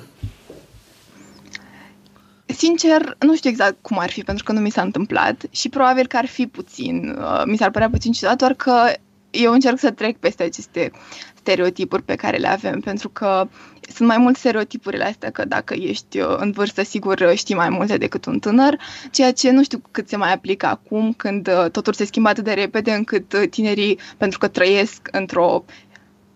Sincer, 2.63 3.17
nu 3.19 3.37
știu 3.37 3.51
exact 3.51 3.77
cum 3.81 3.99
ar 3.99 4.11
fi, 4.11 4.23
pentru 4.23 4.45
că 4.45 4.53
nu 4.53 4.61
mi 4.61 4.71
s-a 4.71 4.83
întâmplat 4.83 5.45
și 5.51 5.69
probabil 5.69 6.07
că 6.07 6.17
ar 6.17 6.27
fi 6.27 6.47
puțin, 6.47 7.17
uh, 7.19 7.43
mi 7.47 7.57
s-ar 7.57 7.71
părea 7.71 7.91
puțin 7.91 8.13
ciudat, 8.13 8.37
doar 8.39 8.55
că 8.55 8.93
eu 9.31 9.53
încerc 9.53 9.79
să 9.79 9.91
trec 9.91 10.17
peste 10.17 10.43
aceste 10.43 10.91
stereotipuri 11.35 12.03
pe 12.03 12.15
care 12.15 12.37
le 12.37 12.49
avem, 12.49 12.81
pentru 12.81 13.09
că 13.09 13.49
sunt 13.95 14.09
mai 14.09 14.19
mult 14.19 14.37
stereotipurile 14.37 15.05
astea 15.05 15.31
că 15.31 15.45
dacă 15.45 15.75
ești 15.75 16.21
uh, 16.21 16.37
în 16.37 16.51
vârstă, 16.51 16.83
sigur 16.83 17.33
știi 17.35 17.55
mai 17.55 17.69
multe 17.69 17.97
decât 17.97 18.25
un 18.25 18.39
tânăr, 18.39 18.79
ceea 19.11 19.33
ce 19.33 19.51
nu 19.51 19.63
știu 19.63 19.83
cât 19.91 20.09
se 20.09 20.17
mai 20.17 20.33
aplică 20.33 20.67
acum, 20.67 21.13
când 21.13 21.49
uh, 21.49 21.71
totul 21.71 21.93
se 21.93 22.05
schimbă 22.05 22.29
atât 22.29 22.45
de 22.45 22.53
repede 22.53 22.93
încât 22.93 23.51
tinerii, 23.51 23.99
pentru 24.17 24.39
că 24.39 24.49
trăiesc 24.49 25.09
într-o, 25.11 25.65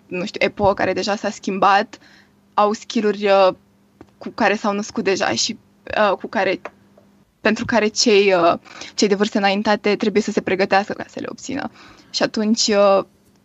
nu 0.07 0.25
știu, 0.25 0.41
epocă 0.45 0.75
care 0.75 0.93
deja 0.93 1.17
s-a 1.17 1.31
schimbat, 1.31 1.99
au 2.55 2.73
skill-uri 2.73 3.29
cu 4.19 4.29
care 4.29 4.55
s-au 4.55 4.73
născut 4.73 5.05
deja 5.05 5.31
și 5.31 5.57
uh, 6.11 6.16
cu 6.16 6.27
care 6.27 6.61
pentru 7.46 7.64
care 7.64 7.87
cei, 7.87 8.33
uh, 8.33 8.59
cei 8.94 9.09
de 9.09 9.14
vârste 9.14 9.38
înaintate 9.38 9.96
trebuie 9.96 10.22
să 10.22 10.31
se 10.31 10.40
pregătească 10.40 10.92
ca 10.92 11.05
să 11.09 11.18
le 11.20 11.27
obțină. 11.29 11.70
Și 12.11 12.22
atunci 12.22 12.66
uh, 12.66 13.05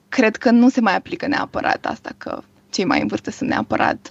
cred 0.10 0.36
că 0.36 0.52
nu 0.52 0.70
se 0.70 0.82
mai 0.82 0.96
aplică 0.96 1.28
neapărat 1.28 1.86
asta, 1.86 2.10
că 2.18 2.42
cei 2.70 2.86
mai 2.86 3.02
în 3.02 3.08
vârstă 3.08 3.32
sunt 3.32 3.50
neapărat 3.50 4.10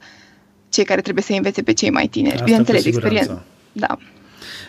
cei 0.68 0.84
care 0.84 1.00
trebuie 1.00 1.24
să 1.24 1.32
învețe 1.32 1.62
pe 1.62 1.72
cei 1.72 1.90
mai 1.90 2.06
tineri. 2.06 2.34
Asta 2.34 2.44
Bineînțeles, 2.44 2.84
experiență. 2.84 3.44
Da. 3.72 3.98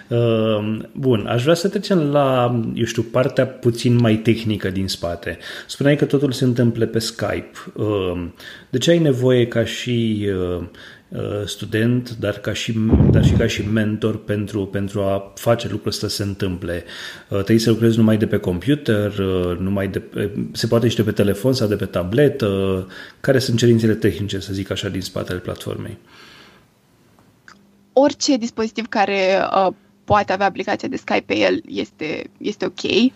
Uh, 0.07 0.79
bun, 0.91 1.25
aș 1.27 1.43
vrea 1.43 1.55
să 1.55 1.69
trecem 1.69 1.99
la, 1.99 2.59
eu 2.73 2.85
știu, 2.85 3.01
partea 3.01 3.47
puțin 3.47 3.95
mai 3.95 4.15
tehnică 4.15 4.69
din 4.69 4.87
spate. 4.87 5.37
Spuneai 5.67 5.95
că 5.95 6.05
totul 6.05 6.31
se 6.31 6.43
întâmplă 6.43 6.85
pe 6.85 6.99
Skype. 6.99 7.51
Uh, 7.73 8.27
de 8.69 8.77
ce 8.77 8.91
ai 8.91 8.99
nevoie 8.99 9.47
ca 9.47 9.65
și 9.65 10.27
uh, 10.29 10.63
Uh, 10.63 10.67
student, 11.45 12.15
dar, 12.19 12.33
ca 12.33 12.53
și, 12.53 12.79
dar 13.11 13.25
și 13.25 13.33
ca 13.33 13.47
și 13.47 13.61
mentor 13.61 14.23
pentru, 14.23 14.65
pentru 14.65 15.01
a 15.01 15.31
face 15.35 15.69
lucrul 15.69 15.89
ăsta 15.89 16.07
să 16.07 16.15
se 16.15 16.23
întâmple. 16.23 16.83
Uh, 17.29 17.35
trebuie 17.35 17.59
să 17.59 17.69
lucrezi 17.69 17.97
numai 17.97 18.17
de 18.17 18.27
pe 18.27 18.37
computer, 18.37 19.17
uh, 19.17 19.57
numai 19.57 19.87
de 19.87 19.99
pe, 19.99 20.31
se 20.51 20.67
poate 20.67 20.87
și 20.87 20.95
de 20.95 21.03
pe 21.03 21.11
telefon 21.11 21.53
sau 21.53 21.67
de 21.67 21.75
pe 21.75 21.85
tabletă. 21.85 22.87
Care 23.19 23.39
sunt 23.39 23.57
cerințele 23.57 23.93
tehnice, 23.93 24.39
să 24.39 24.53
zic 24.53 24.71
așa, 24.71 24.89
din 24.89 25.01
spatele 25.01 25.39
platformei? 25.39 25.97
Orice 27.93 28.37
dispozitiv 28.37 28.85
care 28.87 29.39
uh, 29.67 29.73
poate 30.03 30.33
avea 30.33 30.45
aplicația 30.45 30.87
de 30.87 30.95
Skype 30.95 31.23
pe 31.25 31.37
el 31.37 31.61
este, 31.67 32.29
este 32.37 32.65
ok. 32.65 33.11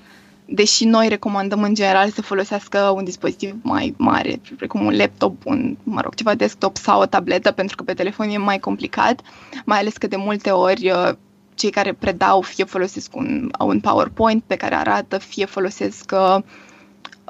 Deși 0.45 0.85
noi 0.85 1.07
recomandăm 1.07 1.63
în 1.63 1.73
general 1.73 2.09
să 2.09 2.21
folosească 2.21 2.79
un 2.79 3.03
dispozitiv 3.03 3.55
mai 3.61 3.93
mare, 3.97 4.41
precum 4.57 4.85
un 4.85 4.95
laptop, 4.95 5.45
un, 5.45 5.77
mă 5.83 6.01
rog, 6.01 6.13
ceva 6.13 6.35
desktop 6.35 6.77
sau 6.77 7.01
o 7.01 7.05
tabletă, 7.05 7.51
pentru 7.51 7.75
că 7.75 7.83
pe 7.83 7.93
telefon 7.93 8.29
e 8.29 8.37
mai 8.37 8.59
complicat, 8.59 9.21
mai 9.65 9.79
ales 9.79 9.97
că 9.97 10.07
de 10.07 10.15
multe 10.15 10.49
ori 10.49 10.89
uh, 10.89 11.09
cei 11.55 11.69
care 11.69 11.93
predau 11.93 12.41
fie 12.41 12.63
folosesc 12.63 13.15
un, 13.15 13.51
un 13.59 13.79
PowerPoint 13.79 14.43
pe 14.47 14.55
care 14.55 14.75
arată, 14.75 15.17
fie 15.17 15.45
folosesc 15.45 16.11
uh, 16.13 16.37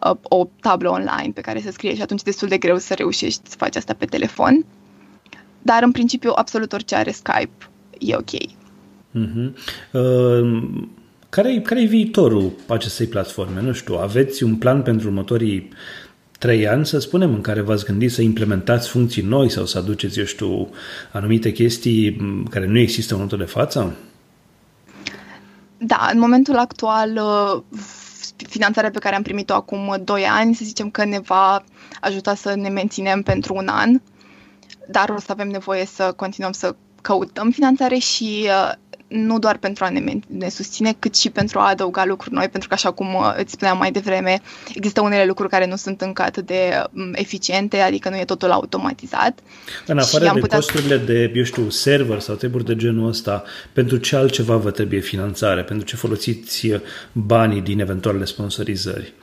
uh, 0.09 0.17
o 0.23 0.47
tablă 0.61 0.89
online 0.89 1.31
pe 1.33 1.41
care 1.41 1.61
să 1.61 1.71
scrie 1.71 1.95
și 1.95 2.01
atunci 2.01 2.19
e 2.19 2.23
destul 2.25 2.47
de 2.47 2.57
greu 2.57 2.77
să 2.77 2.93
reușești 2.93 3.49
să 3.49 3.55
faci 3.57 3.75
asta 3.75 3.93
pe 3.93 4.05
telefon. 4.05 4.65
Dar 5.61 5.83
în 5.83 5.91
principiu 5.91 6.31
absolut 6.35 6.73
orice 6.73 6.95
are 6.95 7.11
Skype 7.11 7.67
e 7.99 8.15
ok. 8.15 8.31
Uh-huh. 9.15 9.53
Uh, 9.91 10.87
care 11.35 11.53
e 11.53 11.59
care 11.59 11.85
viitorul 11.85 12.51
acestei 12.67 13.05
platforme? 13.05 13.61
Nu 13.61 13.73
știu, 13.73 13.95
aveți 13.95 14.43
un 14.43 14.55
plan 14.55 14.81
pentru 14.81 15.07
următorii 15.07 15.69
trei 16.39 16.67
ani, 16.67 16.85
să 16.85 16.99
spunem, 16.99 17.33
în 17.33 17.41
care 17.41 17.61
v-ați 17.61 17.85
gândit 17.85 18.11
să 18.11 18.21
implementați 18.21 18.89
funcții 18.89 19.21
noi 19.21 19.49
sau 19.49 19.65
să 19.65 19.77
aduceți, 19.77 20.19
eu 20.19 20.25
știu, 20.25 20.69
anumite 21.11 21.51
chestii 21.51 22.17
care 22.49 22.67
nu 22.67 22.79
există 22.79 23.13
în 23.13 23.19
momentul 23.19 23.45
de 23.45 23.51
față? 23.51 23.95
Da, 25.77 26.09
în 26.13 26.19
momentul 26.19 26.57
actual, 26.57 27.09
uh, 27.15 27.81
finanțarea 28.49 28.91
pe 28.91 28.99
care 28.99 29.15
am 29.15 29.21
primit-o 29.21 29.53
acum 29.53 30.01
2 30.03 30.23
ani, 30.23 30.55
să 30.55 30.65
zicem 30.65 30.89
că 30.89 31.05
ne 31.05 31.19
va 31.19 31.63
ajuta 32.01 32.35
să 32.35 32.55
ne 32.55 32.69
menținem 32.69 33.21
pentru 33.21 33.55
un 33.55 33.67
an, 33.67 34.01
dar 34.87 35.09
o 35.09 35.19
să 35.19 35.31
avem 35.31 35.47
nevoie 35.47 35.85
să 35.85 36.13
continuăm 36.15 36.51
să 36.51 36.75
căutăm 37.01 37.51
finanțare 37.51 37.97
și 37.97 38.43
uh, 38.43 38.71
nu 39.07 39.39
doar 39.39 39.57
pentru 39.57 39.83
a 39.85 39.89
ne, 39.89 40.13
ne 40.27 40.49
susține, 40.49 40.95
cât 40.99 41.15
și 41.15 41.29
pentru 41.29 41.59
a 41.59 41.69
adăuga 41.69 42.05
lucruri 42.05 42.35
noi, 42.35 42.49
pentru 42.49 42.67
că, 42.69 42.73
așa 42.73 42.91
cum 42.91 43.13
uh, 43.13 43.33
îți 43.37 43.51
spuneam 43.51 43.77
mai 43.77 43.91
devreme, 43.91 44.41
există 44.73 45.01
unele 45.01 45.25
lucruri 45.25 45.49
care 45.49 45.65
nu 45.65 45.75
sunt 45.75 46.01
încă 46.01 46.21
atât 46.21 46.45
de 46.45 46.83
um, 46.91 47.11
eficiente, 47.13 47.77
adică 47.77 48.09
nu 48.09 48.17
e 48.17 48.25
totul 48.25 48.51
automatizat. 48.51 49.39
În 49.85 49.97
afară 49.97 50.31
de 50.33 50.39
putea... 50.39 50.57
costurile 50.57 50.97
de, 50.97 51.31
eu 51.35 51.43
știu, 51.43 51.69
server 51.69 52.19
sau 52.19 52.35
treburi 52.35 52.65
de 52.65 52.75
genul 52.75 53.07
ăsta, 53.07 53.43
pentru 53.73 53.97
ce 53.97 54.15
altceva 54.15 54.55
vă 54.55 54.71
trebuie 54.71 54.99
finanțare? 54.99 55.63
Pentru 55.63 55.85
ce 55.85 55.95
folosiți 55.95 56.67
uh, 56.67 56.79
banii 57.11 57.61
din 57.61 57.79
eventuale 57.79 58.25
sponsorizări? 58.25 59.13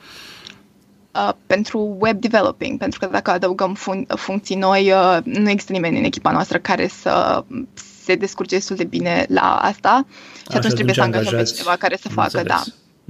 Uh, 1.15 1.29
pentru 1.47 1.97
web 1.99 2.19
developing, 2.19 2.79
pentru 2.79 2.99
că 2.99 3.07
dacă 3.11 3.31
adăugăm 3.31 3.77
fun- 3.77 4.07
funcții 4.15 4.55
noi, 4.55 4.91
uh, 4.91 5.17
nu 5.23 5.49
există 5.49 5.71
nimeni 5.71 5.97
în 5.97 6.03
echipa 6.03 6.31
noastră 6.31 6.57
care 6.57 6.87
să 6.87 7.43
se 8.03 8.15
descurce 8.15 8.55
destul 8.55 8.75
de 8.75 8.83
bine 8.83 9.25
la 9.29 9.55
asta 9.61 10.05
și 10.37 10.43
Așa, 10.47 10.57
atunci 10.57 10.73
trebuie 10.73 10.95
să 10.95 11.01
angajăm 11.01 11.37
pe 11.37 11.43
cineva 11.43 11.75
care 11.79 11.97
să 12.01 12.09
facă, 12.09 12.37
înțeles. 12.37 12.47
da. 12.47 12.63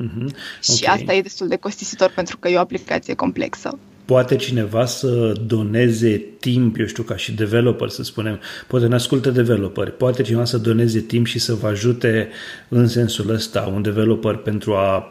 Uh-huh. 0.03 0.35
Și 0.61 0.83
okay. 0.83 0.95
asta 0.95 1.13
e 1.13 1.21
destul 1.21 1.47
de 1.47 1.55
costisitor 1.55 2.11
pentru 2.15 2.37
că 2.37 2.47
e 2.47 2.55
o 2.57 2.59
aplicație 2.59 3.13
complexă. 3.13 3.77
Poate 4.05 4.35
cineva 4.35 4.85
să 4.85 5.33
doneze 5.45 6.23
timp, 6.39 6.79
eu 6.79 6.85
știu, 6.85 7.03
ca 7.03 7.15
și 7.15 7.31
developer, 7.31 7.89
să 7.89 8.03
spunem, 8.03 8.39
poate 8.67 8.87
ne 8.87 8.95
ascultă 8.95 9.29
developer, 9.29 9.91
poate 9.91 10.21
cineva 10.21 10.45
să 10.45 10.57
doneze 10.57 10.99
timp 10.99 11.25
și 11.25 11.39
să 11.39 11.53
vă 11.53 11.67
ajute 11.67 12.29
în 12.67 12.87
sensul 12.87 13.29
ăsta, 13.29 13.71
un 13.73 13.81
developer 13.81 14.35
pentru 14.35 14.73
a 14.73 15.07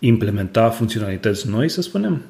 implementa 0.00 0.70
funcționalități 0.70 1.48
noi, 1.48 1.68
să 1.68 1.80
spunem? 1.80 2.22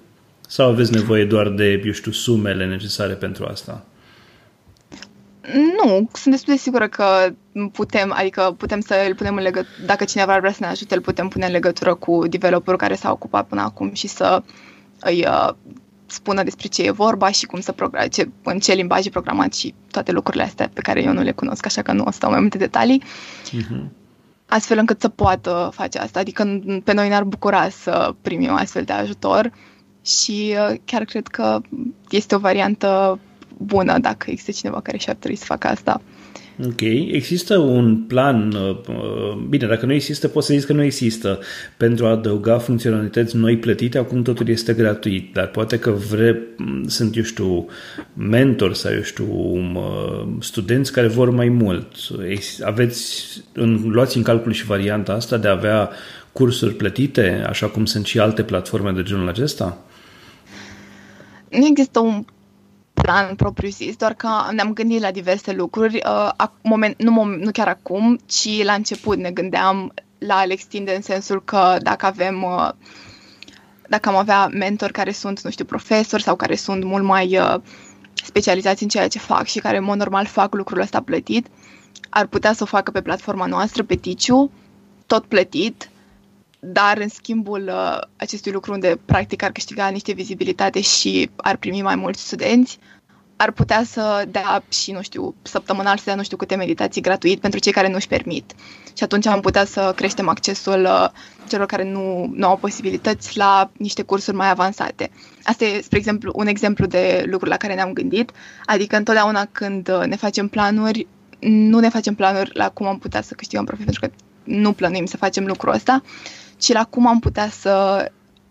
Sau 0.48 0.68
aveți 0.68 0.92
nevoie 0.92 1.24
doar 1.24 1.48
de, 1.48 1.83
eu 1.85 1.92
știu, 1.92 2.12
sumele 2.12 2.66
necesare 2.66 3.14
pentru 3.14 3.44
asta? 3.44 3.85
Nu, 5.54 6.09
sunt 6.12 6.35
destul 6.35 6.52
de 6.54 6.59
sigură 6.59 6.88
că 6.88 7.33
putem, 7.72 8.12
adică 8.16 8.54
putem 8.59 8.81
să 8.81 8.94
îl 9.09 9.14
punem 9.14 9.37
în 9.37 9.42
legătură, 9.42 9.72
dacă 9.87 10.04
cineva 10.04 10.38
vrea 10.38 10.52
să 10.52 10.59
ne 10.61 10.66
ajute, 10.66 10.94
îl 10.94 11.00
putem 11.00 11.28
pune 11.28 11.46
în 11.46 11.52
legătură 11.52 11.94
cu 11.94 12.26
developerul 12.28 12.78
care 12.78 12.94
s-a 12.94 13.11
ocupat 13.11 13.46
până 13.46 13.61
acum 13.61 13.92
și 13.92 14.07
să 14.07 14.42
îi 15.00 15.24
uh, 15.26 15.48
spună 16.07 16.42
despre 16.42 16.68
ce 16.68 16.83
e 16.83 16.90
vorba 16.90 17.31
și 17.31 17.46
cum 17.46 17.61
să 17.61 17.72
programe, 17.72 18.09
ce, 18.09 18.28
în 18.42 18.59
ce 18.59 18.72
limbaj 18.72 19.07
e 19.07 19.11
programat 19.11 19.54
și 19.54 19.74
toate 19.90 20.12
lucrurile 20.12 20.42
astea 20.42 20.70
pe 20.72 20.81
care 20.81 21.02
eu 21.02 21.12
nu 21.12 21.22
le 21.22 21.33
cunosc, 21.33 21.66
așa 21.66 21.83
că 21.83 21.92
nu 21.92 22.04
o 22.07 22.11
să 22.11 22.18
dau 22.20 22.31
mai 22.31 22.40
multe 22.40 22.59
detalii. 22.59 23.02
Uh-huh. 23.02 23.98
Astfel 24.49 24.79
încât 24.79 25.01
să 25.01 25.09
poată 25.09 25.71
face 25.73 25.99
asta, 25.99 26.21
adică 26.21 26.61
pe 26.85 26.93
noi 26.93 27.09
ne-ar 27.09 27.25
bucura 27.25 27.69
să 27.69 28.15
primim 28.23 28.51
astfel 28.51 28.83
de 28.83 28.93
ajutor 28.93 29.53
și 30.05 30.57
uh, 30.71 30.77
chiar 30.85 31.05
cred 31.05 31.27
că 31.27 31.61
este 32.11 32.35
o 32.35 32.39
variantă 32.39 33.19
bună 33.57 33.99
dacă 33.99 34.31
există 34.31 34.51
cineva 34.51 34.81
care 34.81 34.97
și-ar 34.97 35.17
trebui 35.17 35.37
să 35.37 35.45
facă 35.45 35.69
asta. 35.69 36.01
Ok. 36.66 36.81
Există 36.81 37.59
un 37.59 37.97
plan, 37.97 38.53
uh, 38.53 38.77
uh, 38.88 39.47
bine, 39.49 39.66
dacă 39.66 39.87
nu 39.87 39.92
există, 39.92 40.29
poți 40.29 40.47
să 40.47 40.53
zici 40.53 40.64
că 40.64 40.73
nu 40.73 40.83
există, 40.83 41.38
pentru 41.77 42.07
a 42.07 42.11
adăuga 42.11 42.59
funcționalități 42.59 43.37
noi 43.37 43.59
plătite, 43.59 43.99
acum 43.99 44.23
totul 44.23 44.49
este 44.49 44.73
gratuit, 44.73 45.33
dar 45.33 45.47
poate 45.47 45.79
că 45.79 45.90
vre, 45.90 46.42
sunt, 46.87 47.16
eu 47.16 47.23
știu, 47.23 47.66
mentori 48.14 48.77
sau, 48.77 48.92
eu 48.92 49.03
știu, 49.03 49.57
studenți 50.40 50.92
care 50.92 51.07
vor 51.07 51.31
mai 51.31 51.49
mult. 51.49 51.87
Aveți, 52.62 53.27
în, 53.53 53.83
luați 53.88 54.16
în 54.16 54.23
calcul 54.23 54.53
și 54.53 54.64
varianta 54.64 55.12
asta 55.12 55.37
de 55.37 55.49
a 55.49 55.53
avea 55.53 55.90
cursuri 56.33 56.75
plătite, 56.75 57.44
așa 57.49 57.66
cum 57.66 57.85
sunt 57.85 58.07
și 58.07 58.18
alte 58.18 58.42
platforme 58.42 58.90
de 58.90 59.03
genul 59.03 59.29
acesta? 59.29 59.79
Nu 61.51 61.66
există 61.66 61.99
un 61.99 62.25
plan 63.03 63.35
propriu 63.35 63.69
zis, 63.69 63.97
doar 63.97 64.15
că 64.15 64.29
ne-am 64.51 64.73
gândit 64.73 65.01
la 65.01 65.11
diverse 65.11 65.53
lucruri, 65.53 66.01
uh, 66.07 66.47
moment, 66.63 67.03
nu, 67.03 67.25
nu 67.25 67.51
chiar 67.51 67.69
acum, 67.69 68.19
ci 68.27 68.65
la 68.65 68.73
început 68.73 69.19
ne 69.19 69.31
gândeam 69.31 69.93
la 70.19 70.35
a 70.37 70.45
le 70.45 70.53
extinde 70.53 70.95
în 70.95 71.03
sensul 71.03 71.43
că 71.45 71.77
dacă 71.83 72.07
avem 72.07 72.43
uh, 72.43 72.69
dacă 73.89 74.09
am 74.09 74.17
avea 74.17 74.47
mentori 74.47 74.93
care 74.93 75.13
sunt, 75.13 75.41
nu 75.41 75.51
știu, 75.51 75.65
profesori 75.65 76.23
sau 76.23 76.37
care 76.37 76.55
sunt 76.55 76.85
mult 76.85 77.05
mai 77.05 77.39
uh, 77.39 77.55
specializați 78.15 78.83
în 78.83 78.89
ceea 78.89 79.09
ce 79.09 79.19
fac 79.19 79.47
și 79.47 79.59
care, 79.59 79.77
în 79.77 79.85
mod 79.85 79.97
normal, 79.97 80.27
fac 80.27 80.55
lucrul 80.55 80.81
ăsta 80.81 81.01
plătit, 81.03 81.47
ar 82.09 82.27
putea 82.27 82.53
să 82.53 82.63
o 82.63 82.67
facă 82.67 82.91
pe 82.91 83.03
platforma 83.03 83.47
noastră, 83.47 83.83
pe 83.83 83.95
Ticiu, 83.95 84.51
tot 85.07 85.25
plătit, 85.25 85.91
dar 86.61 86.99
în 86.99 87.09
schimbul 87.09 87.71
uh, 87.73 87.99
acestui 88.16 88.53
lucru 88.53 88.73
unde 88.73 88.99
practic 89.05 89.42
ar 89.42 89.51
câștiga 89.51 89.88
niște 89.88 90.12
vizibilitate 90.12 90.81
și 90.81 91.31
ar 91.37 91.57
primi 91.57 91.83
mai 91.83 91.97
mulți 91.97 92.27
studenți, 92.27 92.79
ar 93.37 93.51
putea 93.51 93.83
să 93.85 94.25
dea 94.29 94.62
și, 94.68 94.92
nu 94.92 95.03
știu, 95.03 95.35
săptămânal 95.42 95.97
să 95.97 96.03
dea 96.05 96.14
nu 96.14 96.23
știu 96.23 96.37
câte 96.37 96.55
meditații 96.55 97.01
gratuit 97.01 97.40
pentru 97.40 97.61
cei 97.61 97.73
care 97.73 97.88
nu 97.88 97.94
își 97.94 98.09
permit. 98.09 98.55
Și 98.97 99.05
atunci 99.05 99.27
am 99.27 99.40
putea 99.40 99.64
să 99.64 99.92
creștem 99.97 100.29
accesul 100.29 100.83
uh, 100.83 101.09
celor 101.49 101.66
care 101.66 101.85
nu, 101.85 102.31
nu 102.35 102.47
au 102.47 102.57
posibilități 102.57 103.37
la 103.37 103.71
niște 103.77 104.03
cursuri 104.03 104.37
mai 104.37 104.51
avansate. 104.51 105.11
Asta 105.42 105.64
e, 105.64 105.81
spre 105.81 105.99
exemplu, 105.99 106.33
un 106.35 106.47
exemplu 106.47 106.87
de 106.87 107.25
lucru 107.27 107.49
la 107.49 107.57
care 107.57 107.75
ne-am 107.75 107.92
gândit, 107.92 108.31
adică 108.64 108.97
întotdeauna 108.97 109.44
când 109.53 109.88
uh, 109.88 110.07
ne 110.07 110.16
facem 110.16 110.49
planuri, 110.49 111.07
nu 111.40 111.79
ne 111.79 111.88
facem 111.88 112.14
planuri 112.14 112.51
la 112.55 112.71
cum 112.71 112.87
am 112.87 112.99
putea 112.99 113.23
să 113.23 113.35
câștigăm 113.35 113.64
profit, 113.64 113.85
pentru 113.85 114.09
că 114.09 114.14
nu 114.44 114.73
plănuim 114.73 115.07
să 115.07 115.16
facem 115.16 115.47
lucrul 115.47 115.73
ăsta, 115.73 116.03
ci 116.59 116.73
la 116.73 116.85
cum 116.85 117.07
am 117.07 117.18
putea 117.18 117.49
să 117.49 118.05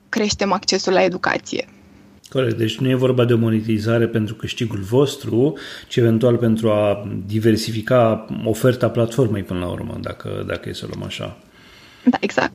creștem 0.10 0.52
accesul 0.52 0.94
la 0.94 1.04
educație. 1.04 1.68
Corect, 2.30 2.58
deci 2.58 2.78
nu 2.78 2.90
e 2.90 2.96
vorba 2.96 3.26
de 3.26 3.34
o 3.34 3.38
monetizare 3.38 4.08
pentru 4.08 4.36
câștigul 4.36 4.80
vostru, 4.80 5.58
ci 5.88 5.96
eventual 5.96 6.38
pentru 6.38 6.70
a 6.70 7.08
diversifica 7.26 8.28
oferta 8.46 8.90
platformei 8.90 9.44
până 9.44 9.60
la 9.60 9.68
urmă, 9.68 9.98
dacă, 10.02 10.44
dacă 10.48 10.70
e 10.70 10.74
să 10.74 10.86
luăm 10.90 11.04
așa. 11.04 11.38
Da, 12.04 12.18
exact. 12.20 12.54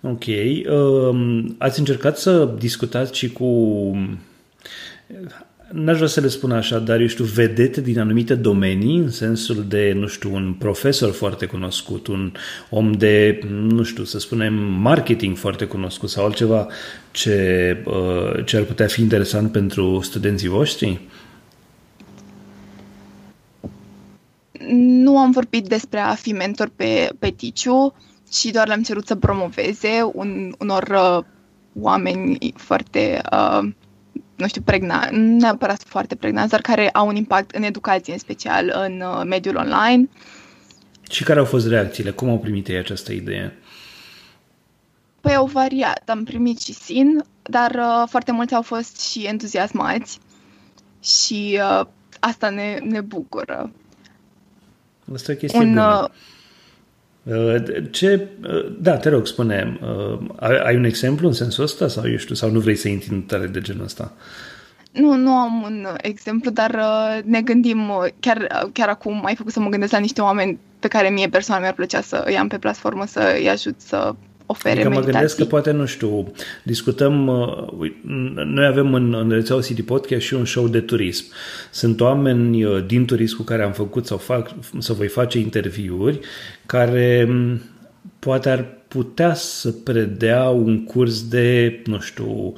Ok. 0.00 0.24
Um, 0.70 1.54
ați 1.58 1.78
încercat 1.78 2.18
să 2.18 2.54
discutați 2.58 3.18
și 3.18 3.32
cu 3.32 3.46
n-aș 5.72 5.96
vrea 5.96 6.08
să 6.08 6.20
le 6.20 6.28
spun 6.28 6.52
așa, 6.52 6.78
dar 6.78 7.00
eu 7.00 7.06
știu, 7.06 7.24
vedete 7.24 7.80
din 7.80 7.98
anumite 7.98 8.34
domenii, 8.34 8.98
în 8.98 9.10
sensul 9.10 9.64
de, 9.68 9.92
nu 9.94 10.06
știu, 10.06 10.34
un 10.34 10.54
profesor 10.58 11.12
foarte 11.12 11.46
cunoscut, 11.46 12.06
un 12.06 12.32
om 12.70 12.92
de, 12.92 13.40
nu 13.48 13.82
știu, 13.82 14.04
să 14.04 14.18
spunem, 14.18 14.54
marketing 14.62 15.36
foarte 15.36 15.64
cunoscut 15.64 16.08
sau 16.08 16.24
altceva 16.24 16.66
ce, 17.10 17.76
uh, 17.84 18.44
ce 18.44 18.56
ar 18.56 18.62
putea 18.62 18.86
fi 18.86 19.00
interesant 19.00 19.52
pentru 19.52 20.00
studenții 20.02 20.48
voștri? 20.48 21.00
Nu 24.76 25.18
am 25.18 25.30
vorbit 25.30 25.66
despre 25.66 25.98
a 25.98 26.14
fi 26.14 26.32
mentor 26.32 26.70
pe, 26.76 27.08
pe 27.18 27.30
Ticiu 27.30 27.94
și 28.32 28.50
doar 28.50 28.66
le-am 28.66 28.82
cerut 28.82 29.06
să 29.06 29.14
promoveze 29.14 30.10
un, 30.12 30.54
unor 30.58 30.88
uh, 31.18 31.24
oameni 31.80 32.52
foarte 32.56 33.22
uh, 33.32 33.68
nu 34.42 34.48
știu, 34.48 34.62
pregna, 34.62 35.08
nu 35.10 35.38
neapărat 35.38 35.82
foarte 35.82 36.14
pregnați, 36.14 36.50
dar 36.50 36.60
care 36.60 36.90
au 36.90 37.06
un 37.06 37.16
impact 37.16 37.50
în 37.50 37.62
educație, 37.62 38.12
în 38.12 38.18
special 38.18 38.72
în 38.86 39.00
uh, 39.00 39.22
mediul 39.26 39.56
online. 39.56 40.08
Și 41.10 41.24
care 41.24 41.38
au 41.38 41.44
fost 41.44 41.68
reacțiile? 41.68 42.10
Cum 42.10 42.28
au 42.28 42.38
primit 42.38 42.68
ei 42.68 42.76
această 42.76 43.12
idee? 43.12 43.56
Păi 45.20 45.34
au 45.34 45.46
variat. 45.46 46.08
Am 46.08 46.24
primit 46.24 46.60
și 46.60 46.72
sin, 46.72 47.24
dar 47.42 47.70
uh, 47.70 48.08
foarte 48.08 48.32
mulți 48.32 48.54
au 48.54 48.62
fost 48.62 49.00
și 49.00 49.26
entuziasmați 49.26 50.18
și 51.02 51.60
uh, 51.80 51.86
asta 52.20 52.50
ne, 52.50 52.78
ne 52.82 53.00
bucură. 53.00 53.72
Asta 55.14 55.32
e 55.32 55.34
chestie 55.34 55.60
un, 55.60 55.68
bună. 55.68 56.10
Uh, 57.22 57.54
Ce, 57.90 58.28
da, 58.80 58.96
te 58.96 59.08
rog, 59.08 59.26
spune, 59.26 59.78
ai 60.64 60.76
un 60.76 60.84
exemplu 60.84 61.26
în 61.26 61.32
sensul 61.32 61.64
ăsta 61.64 61.88
sau, 61.88 62.10
eu 62.10 62.16
știu, 62.16 62.34
sau 62.34 62.50
nu 62.50 62.60
vrei 62.60 62.76
să 62.76 62.88
intri 62.88 63.10
în 63.10 63.20
detalii 63.20 63.48
de 63.48 63.60
genul 63.60 63.84
ăsta? 63.84 64.12
Nu, 64.92 65.14
nu 65.16 65.30
am 65.30 65.62
un 65.62 65.86
exemplu, 66.00 66.50
dar 66.50 66.82
ne 67.24 67.40
gândim, 67.40 67.90
chiar, 68.20 68.66
chiar 68.72 68.88
acum 68.88 69.20
mai 69.22 69.34
făcut 69.34 69.52
să 69.52 69.60
mă 69.60 69.68
gândesc 69.68 69.92
la 69.92 69.98
niște 69.98 70.20
oameni 70.20 70.58
pe 70.78 70.88
care 70.88 71.08
mie 71.08 71.28
personal 71.28 71.60
mi-ar 71.60 71.74
plăcea 71.74 72.00
să 72.00 72.22
îi 72.26 72.38
am 72.38 72.48
pe 72.48 72.58
platformă, 72.58 73.06
să 73.06 73.34
îi 73.38 73.48
ajut 73.48 73.74
să 73.80 74.14
ofere 74.52 74.80
adică 74.80 74.88
meditații. 74.88 75.12
mă 75.12 75.18
gândesc 75.18 75.36
că 75.36 75.44
poate, 75.44 75.70
nu 75.70 75.86
știu, 75.86 76.32
discutăm, 76.62 77.26
uh, 77.26 77.90
noi 78.44 78.66
avem 78.66 78.94
în, 78.94 79.14
în 79.14 79.30
rețeaua 79.30 79.62
City 79.62 79.82
Podcast 79.82 80.22
și 80.22 80.34
un 80.34 80.44
show 80.44 80.68
de 80.68 80.80
turism. 80.80 81.24
Sunt 81.70 82.00
oameni 82.00 82.64
uh, 82.64 82.86
din 82.86 83.04
turism 83.04 83.36
cu 83.36 83.42
care 83.42 83.62
am 83.62 83.72
făcut 83.72 84.06
sau 84.06 84.16
fac, 84.16 84.50
să 84.78 84.92
voi 84.92 85.08
face 85.08 85.38
interviuri 85.38 86.20
care 86.66 87.26
um, 87.28 87.60
poate 88.18 88.50
ar 88.50 88.81
putea 88.92 89.34
să 89.34 89.70
predea 89.70 90.48
un 90.48 90.84
curs 90.84 91.28
de, 91.28 91.80
nu 91.84 92.00
știu, 92.00 92.52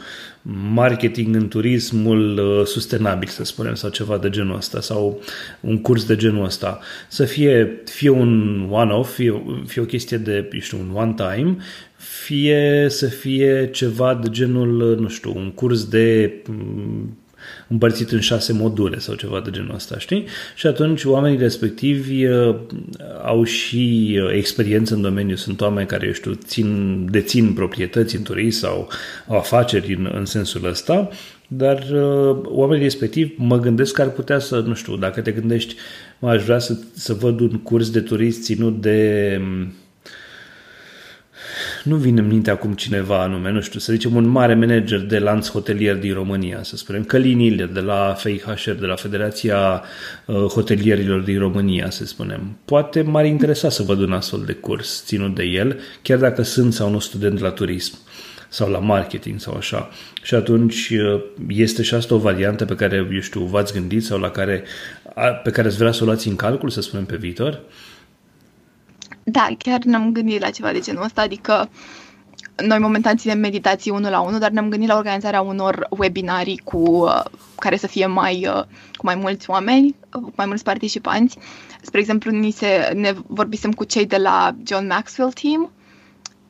marketing 0.72 1.34
în 1.34 1.48
turismul 1.48 2.38
uh, 2.38 2.66
sustenabil, 2.66 3.28
să 3.28 3.44
spunem, 3.44 3.74
sau 3.74 3.90
ceva 3.90 4.18
de 4.18 4.30
genul 4.30 4.56
ăsta, 4.56 4.80
sau 4.80 5.20
un 5.60 5.80
curs 5.80 6.04
de 6.04 6.16
genul 6.16 6.44
ăsta. 6.44 6.80
Să 7.08 7.24
fie, 7.24 7.82
fie 7.84 8.08
un 8.08 8.66
one-off, 8.70 9.14
fie, 9.14 9.42
fie 9.66 9.82
o 9.82 9.84
chestie 9.84 10.16
de, 10.16 10.48
știu, 10.60 10.78
un 10.78 10.90
one-time, 10.94 11.56
fie 11.96 12.86
să 12.88 13.06
fie 13.06 13.70
ceva 13.72 14.14
de 14.14 14.28
genul, 14.30 14.96
nu 15.00 15.08
știu, 15.08 15.32
un 15.36 15.50
curs 15.50 15.84
de 15.84 16.32
mm, 16.48 17.16
împărțit 17.68 18.10
în 18.10 18.20
șase 18.20 18.52
module 18.52 18.98
sau 18.98 19.14
ceva 19.14 19.40
de 19.44 19.50
genul 19.50 19.74
ăsta, 19.74 19.98
știi? 19.98 20.26
Și 20.54 20.66
atunci 20.66 21.04
oamenii 21.04 21.38
respectivi 21.38 22.26
uh, 22.26 22.56
au 23.24 23.44
și 23.44 24.18
uh, 24.22 24.32
experiență 24.36 24.94
în 24.94 25.02
domeniu, 25.02 25.36
sunt 25.36 25.60
oameni 25.60 25.86
care, 25.86 26.06
eu 26.06 26.12
știu, 26.12 26.32
țin, 26.32 26.98
dețin 27.10 27.52
proprietăți 27.52 28.16
în 28.16 28.22
turism 28.22 28.58
sau 28.58 28.88
au 29.28 29.36
afaceri 29.36 29.94
în, 29.94 30.10
în 30.14 30.24
sensul 30.24 30.64
ăsta, 30.64 31.08
dar 31.48 31.78
uh, 31.92 32.36
oamenii 32.44 32.82
respectivi 32.82 33.32
mă 33.36 33.58
gândesc 33.58 33.94
că 33.94 34.02
ar 34.02 34.10
putea 34.10 34.38
să, 34.38 34.58
nu 34.66 34.74
știu, 34.74 34.96
dacă 34.96 35.20
te 35.20 35.30
gândești, 35.30 35.74
mă 36.18 36.30
aș 36.30 36.44
vrea 36.44 36.58
să, 36.58 36.76
să 36.94 37.12
văd 37.12 37.40
un 37.40 37.58
curs 37.62 37.90
de 37.90 38.00
turism 38.00 38.42
ținut 38.42 38.80
de 38.80 39.40
nu 41.84 41.96
vine 41.96 42.20
în 42.20 42.26
minte 42.26 42.50
acum 42.50 42.72
cineva 42.72 43.22
anume, 43.22 43.50
nu 43.50 43.60
știu, 43.60 43.78
să 43.78 43.92
zicem 43.92 44.14
un 44.14 44.26
mare 44.26 44.54
manager 44.54 44.98
de 45.00 45.18
lanț 45.18 45.48
hotelier 45.48 45.96
din 45.96 46.12
România, 46.12 46.62
să 46.62 46.76
spunem, 46.76 47.04
Călin 47.04 47.38
Ilie 47.38 47.70
de 47.72 47.80
la 47.80 48.14
FIHR, 48.18 48.70
de 48.70 48.86
la 48.86 48.94
Federația 48.94 49.82
uh, 50.26 50.36
Hotelierilor 50.36 51.20
din 51.20 51.38
România, 51.38 51.90
să 51.90 52.04
spunem. 52.04 52.56
Poate 52.64 53.02
m-ar 53.02 53.24
interesa 53.24 53.68
să 53.68 53.82
văd 53.82 53.98
un 53.98 54.12
astfel 54.12 54.42
de 54.46 54.52
curs 54.52 55.02
ținut 55.04 55.34
de 55.34 55.44
el, 55.44 55.80
chiar 56.02 56.18
dacă 56.18 56.42
sunt 56.42 56.72
sau 56.72 56.90
nu 56.90 56.98
student 56.98 57.38
la 57.38 57.50
turism 57.50 57.98
sau 58.48 58.70
la 58.70 58.78
marketing 58.78 59.40
sau 59.40 59.56
așa. 59.56 59.88
Și 60.22 60.34
atunci 60.34 60.90
uh, 60.90 61.22
este 61.48 61.82
și 61.82 61.94
asta 61.94 62.14
o 62.14 62.18
variantă 62.18 62.64
pe 62.64 62.74
care, 62.74 63.08
eu 63.12 63.20
știu, 63.20 63.40
v-ați 63.40 63.72
gândit 63.72 64.04
sau 64.04 64.18
la 64.18 64.30
care, 64.30 64.64
pe 65.42 65.50
care 65.50 65.68
ați 65.68 65.76
vrea 65.76 65.92
să 65.92 66.02
o 66.02 66.06
luați 66.06 66.28
în 66.28 66.36
calcul, 66.36 66.70
să 66.70 66.80
spunem, 66.80 67.04
pe 67.04 67.16
viitor? 67.16 67.52
Uh, 67.52 67.58
da, 69.24 69.48
chiar 69.58 69.82
ne-am 69.82 70.12
gândit 70.12 70.40
la 70.40 70.50
ceva 70.50 70.72
de 70.72 70.80
genul 70.80 71.02
ăsta, 71.02 71.22
adică 71.22 71.68
noi 72.56 72.78
momentan 72.78 73.16
ținem 73.16 73.38
meditații 73.38 73.90
unul 73.90 74.10
la 74.10 74.20
unul, 74.20 74.38
dar 74.38 74.50
ne-am 74.50 74.68
gândit 74.68 74.88
la 74.88 74.96
organizarea 74.96 75.40
unor 75.40 75.86
webinarii 75.90 76.60
cu, 76.64 76.78
uh, 76.78 77.22
care 77.58 77.76
să 77.76 77.86
fie 77.86 78.06
mai, 78.06 78.46
uh, 78.46 78.62
cu 78.92 79.04
mai 79.04 79.14
mulți 79.14 79.50
oameni, 79.50 79.86
uh, 79.86 80.22
cu 80.22 80.32
mai 80.36 80.46
mulți 80.46 80.64
participanți. 80.64 81.38
Spre 81.82 82.00
exemplu, 82.00 82.30
ni 82.30 82.50
se, 82.50 82.92
ne 82.94 83.12
vorbisem 83.26 83.72
cu 83.72 83.84
cei 83.84 84.06
de 84.06 84.16
la 84.16 84.54
John 84.66 84.86
Maxwell 84.86 85.32
Team, 85.32 85.70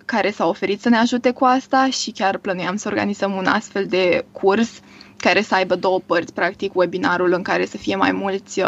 care 0.04 0.30
s-au 0.30 0.48
oferit 0.48 0.80
să 0.80 0.88
ne 0.88 0.96
ajute 0.96 1.30
cu 1.30 1.44
asta 1.44 1.88
și 1.90 2.10
chiar 2.10 2.38
plănuiam 2.38 2.76
să 2.76 2.88
organizăm 2.88 3.32
un 3.32 3.46
astfel 3.46 3.86
de 3.86 4.24
curs 4.32 4.80
care 5.16 5.42
să 5.42 5.54
aibă 5.54 5.74
două 5.74 6.00
părți, 6.06 6.32
practic 6.32 6.74
webinarul 6.74 7.32
în 7.32 7.42
care 7.42 7.66
să 7.66 7.76
fie 7.76 7.96
mai 7.96 8.12
mulți, 8.12 8.60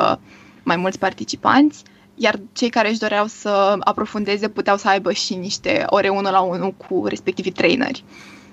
mai 0.62 0.76
mulți 0.76 0.98
participanți 0.98 1.82
iar 2.16 2.40
cei 2.52 2.68
care 2.68 2.88
își 2.88 2.98
doreau 2.98 3.26
să 3.26 3.76
aprofundeze 3.80 4.48
puteau 4.48 4.76
să 4.76 4.88
aibă 4.88 5.12
și 5.12 5.34
niște 5.34 5.82
ore 5.86 6.08
unul 6.08 6.32
la 6.32 6.40
unul 6.40 6.72
cu 6.72 7.06
respectivii 7.06 7.52
traineri. 7.52 8.04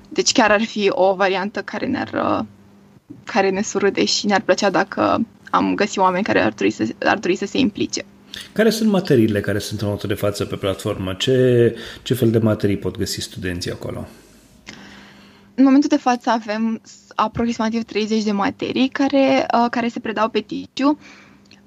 Deci 0.10 0.32
chiar 0.32 0.52
ar 0.52 0.64
fi 0.64 0.90
o 0.90 1.14
variantă 1.16 1.62
care 1.62 1.86
ne-ar 1.86 2.46
care 3.24 3.50
ne 3.50 3.62
surâde 3.62 4.06
și 4.06 4.26
ne-ar 4.26 4.42
plăcea 4.42 4.70
dacă 4.70 5.26
am 5.50 5.76
găsit 5.76 5.98
oameni 5.98 6.24
care 6.24 6.42
ar 6.42 6.54
trebui 6.54 6.74
să, 6.74 6.84
ar 7.00 7.18
trebui 7.18 7.38
să 7.38 7.46
se 7.46 7.58
implice. 7.58 8.06
Care 8.54 8.70
sunt 8.70 8.90
materiile 8.90 9.40
care 9.40 9.60
sunt 9.60 9.80
în 9.80 9.86
momentul 9.86 10.10
de 10.10 10.16
față 10.16 10.46
pe 10.46 10.56
platformă? 10.56 11.14
Ce, 11.14 11.76
ce 12.04 12.14
fel 12.14 12.32
de 12.32 12.38
materii 12.38 12.78
pot 12.78 12.98
găsi 12.98 13.20
studenții 13.20 13.72
acolo? 13.72 14.08
În 15.56 15.64
momentul 15.64 15.90
de 15.90 15.98
față 15.98 16.30
avem 16.30 16.82
aproximativ 17.16 17.84
30 17.84 18.24
de 18.24 18.32
materii 18.32 18.88
care, 18.88 19.46
uh, 19.54 19.66
care 19.70 19.88
se 19.88 20.00
predau 20.00 20.30
pe 20.30 20.40
TICU 20.40 21.00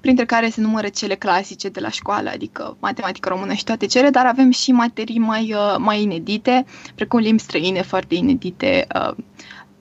printre 0.01 0.25
care 0.25 0.49
se 0.49 0.61
numără 0.61 0.87
cele 0.87 1.15
clasice 1.15 1.69
de 1.69 1.79
la 1.79 1.89
școală, 1.89 2.29
adică 2.29 2.77
matematică 2.79 3.29
română 3.29 3.53
și 3.53 3.63
toate 3.63 3.85
cele, 3.85 4.09
dar 4.09 4.25
avem 4.25 4.51
și 4.51 4.71
materii 4.71 5.19
mai, 5.19 5.53
uh, 5.53 5.75
mai 5.77 6.01
inedite, 6.01 6.65
precum 6.95 7.19
limbi 7.19 7.41
străine 7.41 7.81
foarte 7.81 8.15
inedite, 8.15 8.87
uh, 8.95 9.15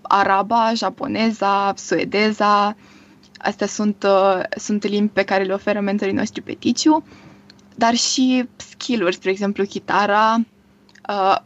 araba, 0.02 0.72
japoneza, 0.74 1.72
suedeza, 1.76 2.76
astea 3.38 3.66
sunt, 3.66 4.02
uh, 4.02 4.40
sunt 4.56 4.84
limbi 4.86 5.12
pe 5.12 5.22
care 5.22 5.44
le 5.44 5.52
oferă 5.52 5.80
mentorii 5.80 6.14
noștri 6.14 6.42
pe 6.42 6.52
Ticiu, 6.52 7.04
dar 7.74 7.94
și 7.94 8.48
skill-uri, 8.56 9.14
spre 9.14 9.30
exemplu, 9.30 9.64
chitara, 9.64 10.36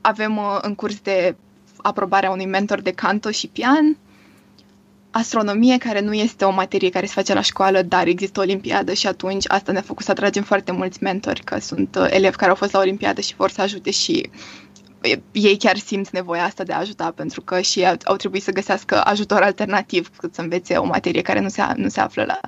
avem 0.01 0.41
în 0.63 0.75
curs 0.75 1.01
de 1.01 1.37
aprobarea 1.77 2.31
unui 2.31 2.47
mentor 2.47 2.81
de 2.81 2.91
canto 2.91 3.31
și 3.31 3.47
pian, 3.47 3.97
astronomie, 5.11 5.79
care 5.79 6.01
nu 6.01 6.13
este 6.13 6.45
o 6.45 6.51
materie 6.51 6.91
care 6.91 7.07
se 7.07 7.13
face 7.13 7.35
la 7.35 7.41
școală, 7.41 7.83
dar 7.83 8.07
există 8.07 8.41
o 8.41 8.43
olimpiadă 8.43 8.93
și 8.93 9.07
atunci 9.07 9.45
asta 9.49 9.73
ne-a 9.73 9.83
făcut 9.83 10.05
să 10.05 10.11
atragem 10.11 10.43
foarte 10.43 10.73
mulți 10.73 11.03
mentori, 11.03 11.45
că 11.45 11.59
sunt 11.61 11.97
uh, 12.01 12.07
elevi 12.11 12.37
care 12.37 12.51
au 12.51 12.57
fost 12.57 12.73
la 12.73 12.79
olimpiadă 12.79 13.21
și 13.21 13.35
vor 13.37 13.51
să 13.51 13.61
ajute 13.61 13.91
și 13.91 14.31
ei 15.33 15.57
chiar 15.57 15.77
simt 15.77 16.11
nevoia 16.11 16.45
asta 16.45 16.65
de 16.65 16.73
a 16.73 16.79
ajuta, 16.79 17.13
pentru 17.17 17.41
că 17.41 17.61
și 17.61 17.79
ei 17.79 17.87
au, 17.87 17.95
au 18.05 18.17
trebuit 18.17 18.43
să 18.43 18.53
găsească 18.53 19.05
ajutor 19.05 19.43
alternativ 19.43 20.11
cât 20.17 20.35
să 20.35 20.41
învețe 20.41 20.77
o 20.77 20.85
materie 20.85 21.23
care 21.23 21.41
nu 21.41 21.49
se, 21.49 21.63
nu 21.77 21.89
se 21.89 22.01
află 22.01 22.25
la, 22.25 22.41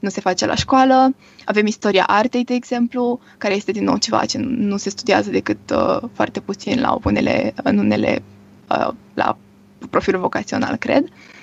nu 0.00 0.08
se 0.08 0.20
face 0.20 0.46
la 0.46 0.54
școală. 0.54 1.14
Avem 1.44 1.66
istoria 1.66 2.04
artei, 2.06 2.44
de 2.44 2.54
exemplu, 2.54 3.20
care 3.38 3.54
este 3.54 3.72
din 3.72 3.84
nou 3.84 3.96
ceva 3.96 4.24
ce 4.24 4.38
nu 4.38 4.76
se 4.76 4.90
studiază 4.90 5.30
decât 5.30 5.70
uh, 5.70 5.98
foarte 6.12 6.40
puțin 6.40 6.80
la 6.80 6.98
unele, 7.04 7.54
în 7.62 7.78
unele, 7.78 8.22
uh, 8.70 8.88
la 9.14 9.38
profilul 9.90 10.20
vocațional, 10.20 10.76
cred. 10.76 11.04
Uh, 11.04 11.10
Uh, 11.10 11.33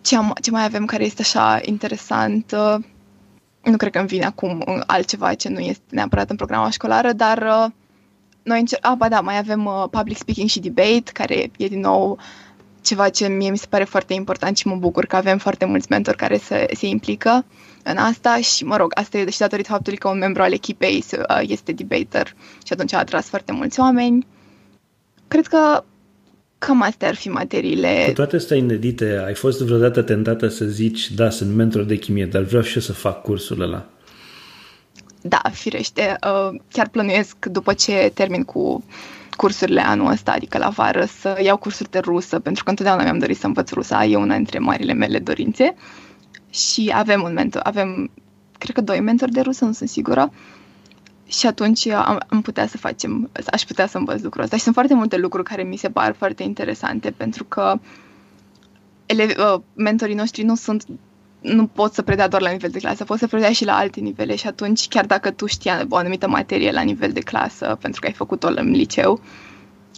ce, 0.00 0.16
am, 0.16 0.32
ce 0.42 0.50
mai 0.50 0.64
avem 0.64 0.84
care 0.84 1.04
este 1.04 1.22
așa 1.22 1.60
interesant? 1.64 2.52
Uh, 2.56 2.84
nu 3.62 3.76
cred 3.76 3.92
că 3.92 3.98
îmi 3.98 4.08
vine 4.08 4.24
acum 4.24 4.82
altceva 4.86 5.34
ce 5.34 5.48
nu 5.48 5.58
este 5.58 5.82
neapărat 5.90 6.30
în 6.30 6.36
programa 6.36 6.70
școlară, 6.70 7.12
dar 7.12 7.38
uh, 7.38 7.72
noi 8.42 8.60
încer- 8.60 8.80
ah, 8.80 8.94
ba 8.96 9.08
da, 9.08 9.20
mai 9.20 9.38
avem 9.38 9.88
public 9.90 10.16
speaking 10.16 10.48
și 10.48 10.60
debate, 10.60 11.10
care 11.12 11.50
e 11.56 11.68
din 11.68 11.80
nou 11.80 12.18
ceva 12.86 13.08
ce 13.08 13.28
mie 13.28 13.50
mi 13.50 13.58
se 13.58 13.66
pare 13.68 13.84
foarte 13.84 14.14
important 14.14 14.56
și 14.56 14.66
mă 14.66 14.76
bucur 14.76 15.06
că 15.06 15.16
avem 15.16 15.38
foarte 15.38 15.64
mulți 15.64 15.86
mentori 15.90 16.16
care 16.16 16.36
se, 16.36 16.66
se 16.74 16.86
implică 16.86 17.44
în 17.82 17.96
asta 17.96 18.40
și, 18.40 18.64
mă 18.64 18.76
rog, 18.76 18.92
asta 18.94 19.18
e 19.18 19.30
și 19.30 19.38
datorită 19.38 19.70
faptului 19.70 19.98
că 19.98 20.08
un 20.08 20.18
membru 20.18 20.42
al 20.42 20.52
echipei 20.52 21.04
este 21.40 21.72
debater 21.72 22.34
și 22.64 22.72
atunci 22.72 22.92
a 22.92 22.98
atras 22.98 23.28
foarte 23.28 23.52
mulți 23.52 23.80
oameni. 23.80 24.26
Cred 25.28 25.46
că 25.46 25.84
Cam 26.66 26.82
astea 26.82 27.08
ar 27.08 27.14
fi 27.14 27.28
materiile. 27.28 28.04
Cu 28.06 28.12
toate 28.12 28.36
astea 28.36 28.56
inedite, 28.56 29.22
ai 29.26 29.34
fost 29.34 29.60
vreodată 29.60 30.02
tentată 30.02 30.48
să 30.48 30.64
zici, 30.64 31.10
da, 31.10 31.30
sunt 31.30 31.54
mentor 31.54 31.82
de 31.82 31.96
chimie, 31.96 32.26
dar 32.26 32.42
vreau 32.42 32.62
și 32.62 32.76
eu 32.76 32.82
să 32.82 32.92
fac 32.92 33.22
cursul 33.22 33.60
ăla? 33.60 33.84
Da, 35.20 35.40
firește. 35.52 36.16
Uh, 36.26 36.60
chiar 36.72 36.88
plănuiesc 36.88 37.46
după 37.46 37.72
ce 37.72 38.10
termin 38.14 38.44
cu 38.44 38.84
cursurile 39.36 39.80
anul 39.80 40.10
ăsta, 40.10 40.32
adică 40.32 40.58
la 40.58 40.68
vară, 40.68 41.04
să 41.20 41.38
iau 41.42 41.56
cursuri 41.56 41.90
de 41.90 41.98
rusă, 41.98 42.38
pentru 42.38 42.64
că 42.64 42.70
întotdeauna 42.70 43.02
mi-am 43.02 43.18
dorit 43.18 43.36
să 43.36 43.46
învăț 43.46 43.70
rusa, 43.70 44.04
e 44.04 44.16
una 44.16 44.34
dintre 44.34 44.58
marile 44.58 44.92
mele 44.92 45.18
dorințe. 45.18 45.74
Și 46.50 46.92
avem 46.94 47.22
un 47.22 47.32
mentor, 47.32 47.62
avem, 47.64 48.10
cred 48.58 48.74
că 48.74 48.80
doi 48.80 49.00
mentori 49.00 49.32
de 49.32 49.40
rusă, 49.40 49.64
nu 49.64 49.72
sunt 49.72 49.88
sigură. 49.88 50.30
Uh, 50.32 50.55
și 51.26 51.46
atunci 51.46 51.86
am, 51.86 52.18
am 52.26 52.42
putea 52.42 52.66
să 52.66 52.76
facem, 52.76 53.30
aș 53.46 53.62
putea 53.62 53.86
să 53.86 53.98
învăț 53.98 54.22
lucrul 54.22 54.42
ăsta. 54.42 54.56
Și 54.56 54.62
sunt 54.62 54.74
foarte 54.74 54.94
multe 54.94 55.16
lucruri 55.16 55.44
care 55.48 55.62
mi 55.62 55.76
se 55.76 55.90
par 55.90 56.14
foarte 56.14 56.42
interesante, 56.42 57.10
pentru 57.10 57.44
că 57.44 57.78
elevi, 59.06 59.40
uh, 59.40 59.60
mentorii 59.74 60.14
noștri 60.14 60.42
nu 60.42 60.54
sunt 60.54 60.84
nu 61.40 61.66
pot 61.66 61.92
să 61.92 62.02
predea 62.02 62.28
doar 62.28 62.42
la 62.42 62.50
nivel 62.50 62.70
de 62.70 62.78
clasă, 62.78 63.04
pot 63.04 63.18
să 63.18 63.26
predea 63.26 63.52
și 63.52 63.64
la 63.64 63.76
alte 63.76 64.00
nivele 64.00 64.36
și 64.36 64.46
atunci, 64.46 64.88
chiar 64.88 65.06
dacă 65.06 65.30
tu 65.30 65.46
știi 65.46 65.70
o 65.88 65.96
anumită 65.96 66.28
materie 66.28 66.70
la 66.70 66.80
nivel 66.80 67.12
de 67.12 67.20
clasă, 67.20 67.78
pentru 67.80 68.00
că 68.00 68.06
ai 68.06 68.12
făcut-o 68.12 68.48
în 68.54 68.70
liceu, 68.70 69.20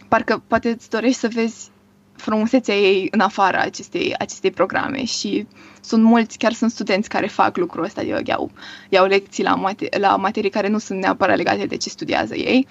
parcă 0.08 0.42
poate 0.46 0.68
îți 0.68 0.90
dorești 0.90 1.18
să 1.18 1.28
vezi 1.32 1.70
frumusețea 2.18 2.74
ei 2.74 3.08
în 3.10 3.20
afara 3.20 3.60
acestei, 3.60 4.14
acestei 4.18 4.50
programe 4.50 5.04
și 5.04 5.46
sunt 5.80 6.02
mulți, 6.02 6.38
chiar 6.38 6.52
sunt 6.52 6.70
studenți 6.70 7.08
care 7.08 7.26
fac 7.26 7.56
lucrul 7.56 7.84
ăsta, 7.84 8.00
adică 8.00 8.20
iau, 8.26 8.50
iau 8.88 9.06
lecții 9.06 9.42
la, 9.42 9.54
mate- 9.54 9.98
la 9.98 10.16
materii 10.16 10.50
care 10.50 10.68
nu 10.68 10.78
sunt 10.78 11.00
neapărat 11.00 11.36
legate 11.36 11.66
de 11.66 11.76
ce 11.76 11.88
studiază 11.88 12.34
ei, 12.34 12.66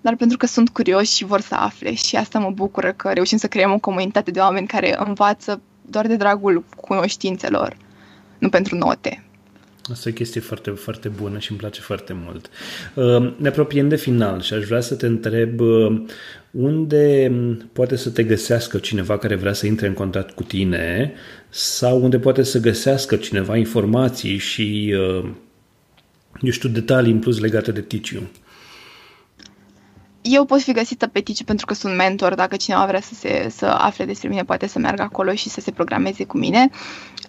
dar 0.00 0.16
pentru 0.16 0.36
că 0.36 0.46
sunt 0.46 0.68
curioși 0.68 1.14
și 1.14 1.24
vor 1.24 1.40
să 1.40 1.54
afle 1.54 1.94
și 1.94 2.16
asta 2.16 2.38
mă 2.38 2.50
bucură 2.50 2.92
că 2.92 3.10
reușim 3.12 3.38
să 3.38 3.46
creăm 3.46 3.72
o 3.72 3.78
comunitate 3.78 4.30
de 4.30 4.40
oameni 4.40 4.66
care 4.66 4.94
învață 4.98 5.60
doar 5.86 6.06
de 6.06 6.16
dragul 6.16 6.64
cunoștințelor, 6.76 7.76
nu 8.38 8.48
pentru 8.48 8.76
note. 8.76 9.24
Asta 9.90 10.08
e 10.08 10.12
o 10.12 10.14
chestie 10.14 10.40
foarte, 10.40 10.70
foarte 10.70 11.08
bună 11.08 11.38
și 11.38 11.50
îmi 11.50 11.60
place 11.60 11.80
foarte 11.80 12.12
mult. 12.24 12.50
Uh, 12.94 13.34
ne 13.36 13.48
apropiem 13.48 13.88
de 13.88 13.96
final 13.96 14.40
și 14.40 14.54
aș 14.54 14.64
vrea 14.64 14.80
să 14.80 14.94
te 14.94 15.06
întreb 15.06 15.60
uh, 15.60 16.02
unde 16.52 17.32
poate 17.72 17.96
să 17.96 18.10
te 18.10 18.22
găsească 18.22 18.78
cineva 18.78 19.18
care 19.18 19.34
vrea 19.34 19.52
să 19.52 19.66
intre 19.66 19.86
în 19.86 19.94
contact 19.94 20.34
cu 20.34 20.42
tine 20.42 21.12
sau 21.48 22.02
unde 22.02 22.18
poate 22.18 22.42
să 22.42 22.60
găsească 22.60 23.16
cineva 23.16 23.56
informații 23.56 24.36
și, 24.36 24.94
uh, 24.98 25.30
eu 26.40 26.50
știu, 26.50 26.68
detalii 26.68 27.12
în 27.12 27.18
plus 27.18 27.40
legate 27.40 27.72
de 27.72 27.80
Ticiu. 27.80 28.30
Eu 30.22 30.44
pot 30.44 30.60
fi 30.60 30.72
găsită 30.72 31.06
pe 31.06 31.20
Ticiu 31.20 31.44
pentru 31.44 31.66
că 31.66 31.74
sunt 31.74 31.96
mentor. 31.96 32.34
Dacă 32.34 32.56
cineva 32.56 32.86
vrea 32.86 33.00
să, 33.00 33.14
se, 33.14 33.48
să 33.50 33.66
afle 33.66 34.04
despre 34.04 34.28
mine, 34.28 34.44
poate 34.44 34.66
să 34.66 34.78
meargă 34.78 35.02
acolo 35.02 35.34
și 35.34 35.48
să 35.48 35.60
se 35.60 35.70
programeze 35.70 36.24
cu 36.24 36.38
mine. 36.38 36.70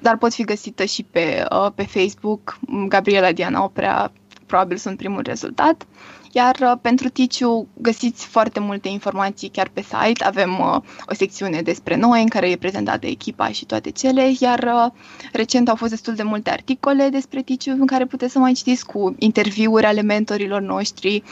Dar 0.02 0.18
pot 0.18 0.34
fi 0.34 0.44
găsită 0.44 0.84
și 0.84 1.04
pe, 1.04 1.46
uh, 1.52 1.72
pe 1.76 1.84
Facebook. 1.84 2.60
Gabriela 2.88 3.32
Diana 3.32 3.64
Oprea 3.64 4.12
probabil 4.54 4.78
sunt 4.78 4.98
primul 4.98 5.22
rezultat. 5.26 5.86
Iar 6.32 6.56
uh, 6.62 6.72
pentru 6.82 7.10
Ticiu 7.10 7.68
găsiți 7.78 8.26
foarte 8.26 8.60
multe 8.60 8.88
informații 8.88 9.50
chiar 9.50 9.70
pe 9.74 9.82
site. 9.82 10.24
Avem 10.24 10.60
uh, 10.60 10.82
o 11.10 11.14
secțiune 11.14 11.62
despre 11.62 11.96
noi 11.96 12.22
în 12.22 12.28
care 12.28 12.50
e 12.50 12.56
prezentată 12.56 13.06
echipa 13.06 13.48
și 13.50 13.66
toate 13.66 13.90
cele, 13.90 14.32
iar 14.40 14.60
uh, 14.60 14.92
recent 15.32 15.70
au 15.70 15.76
fost 15.76 15.92
destul 15.92 16.14
de 16.14 16.24
multe 16.24 16.50
articole 16.50 17.10
despre 17.10 17.42
Ticiu 17.42 17.72
în 17.72 17.86
care 17.86 18.06
puteți 18.06 18.32
să 18.32 18.40
mai 18.40 18.54
citiți 18.54 18.86
cu 18.86 19.16
interviuri 19.20 19.86
ale 19.86 20.02
mentorilor 20.02 20.62
noștri 20.62 21.24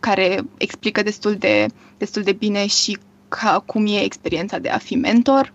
care 0.00 0.40
explică 0.56 1.02
destul 1.02 1.34
de, 1.34 1.66
destul 1.98 2.22
de 2.22 2.32
bine 2.32 2.66
și 2.66 2.98
ca, 3.28 3.62
cum 3.66 3.86
e 3.86 4.02
experiența 4.04 4.58
de 4.58 4.68
a 4.68 4.78
fi 4.78 4.94
mentor. 4.94 5.52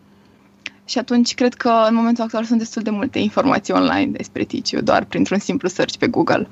Și 0.85 0.97
atunci 0.97 1.33
cred 1.33 1.53
că 1.53 1.85
în 1.87 1.95
momentul 1.95 2.23
actual 2.23 2.43
sunt 2.43 2.59
destul 2.59 2.81
de 2.81 2.89
multe 2.89 3.19
informații 3.19 3.73
online 3.73 4.11
despre 4.11 4.43
Ticiu, 4.43 4.81
doar 4.81 5.03
printr-un 5.03 5.39
simplu 5.39 5.67
search 5.67 5.95
pe 5.97 6.07
Google. 6.07 6.47